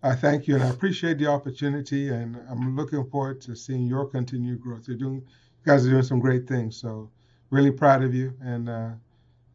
I 0.00 0.14
thank 0.14 0.46
you, 0.46 0.54
and 0.54 0.62
I 0.62 0.68
appreciate 0.68 1.18
the 1.18 1.26
opportunity, 1.26 2.08
and 2.10 2.38
I'm 2.48 2.76
looking 2.76 3.04
forward 3.10 3.40
to 3.40 3.56
seeing 3.56 3.84
your 3.86 4.06
continued 4.06 4.60
growth. 4.60 4.86
You're 4.86 4.96
doing, 4.96 5.16
you 5.16 5.22
guys 5.66 5.84
are 5.84 5.90
doing 5.90 6.04
some 6.04 6.20
great 6.20 6.46
things, 6.46 6.76
so 6.76 7.10
really 7.50 7.72
proud 7.72 8.04
of 8.04 8.14
you, 8.14 8.32
and 8.40 8.68
uh, 8.68 8.90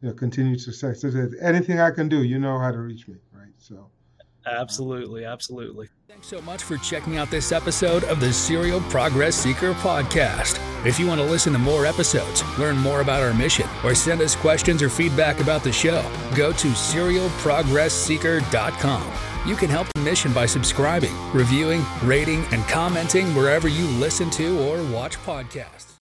you 0.02 0.08
know, 0.08 0.14
continued 0.14 0.60
success. 0.60 1.02
If 1.02 1.14
there's 1.14 1.34
anything 1.40 1.80
I 1.80 1.90
can 1.90 2.10
do, 2.10 2.22
you 2.22 2.38
know 2.38 2.58
how 2.58 2.70
to 2.70 2.78
reach 2.78 3.08
me, 3.08 3.16
right? 3.32 3.52
So. 3.58 3.88
Absolutely 4.46 5.24
absolutely 5.24 5.88
Thanks 6.14 6.28
so 6.28 6.40
much 6.42 6.62
for 6.62 6.76
checking 6.76 7.18
out 7.18 7.28
this 7.28 7.50
episode 7.50 8.04
of 8.04 8.20
the 8.20 8.32
Serial 8.32 8.80
Progress 8.82 9.34
Seeker 9.34 9.74
podcast. 9.74 10.60
If 10.86 11.00
you 11.00 11.08
want 11.08 11.20
to 11.20 11.26
listen 11.26 11.52
to 11.54 11.58
more 11.58 11.86
episodes, 11.86 12.44
learn 12.56 12.76
more 12.76 13.00
about 13.00 13.20
our 13.20 13.34
mission, 13.34 13.66
or 13.82 13.96
send 13.96 14.22
us 14.22 14.36
questions 14.36 14.80
or 14.80 14.88
feedback 14.88 15.40
about 15.40 15.64
the 15.64 15.72
show, 15.72 16.08
go 16.36 16.52
to 16.52 16.68
serialprogressseeker.com. 16.68 19.12
You 19.44 19.56
can 19.56 19.68
help 19.68 19.88
the 19.92 20.02
mission 20.02 20.32
by 20.32 20.46
subscribing, 20.46 21.16
reviewing, 21.32 21.84
rating, 22.04 22.44
and 22.52 22.62
commenting 22.68 23.34
wherever 23.34 23.66
you 23.66 23.88
listen 23.98 24.30
to 24.30 24.60
or 24.60 24.80
watch 24.92 25.18
podcasts. 25.18 25.93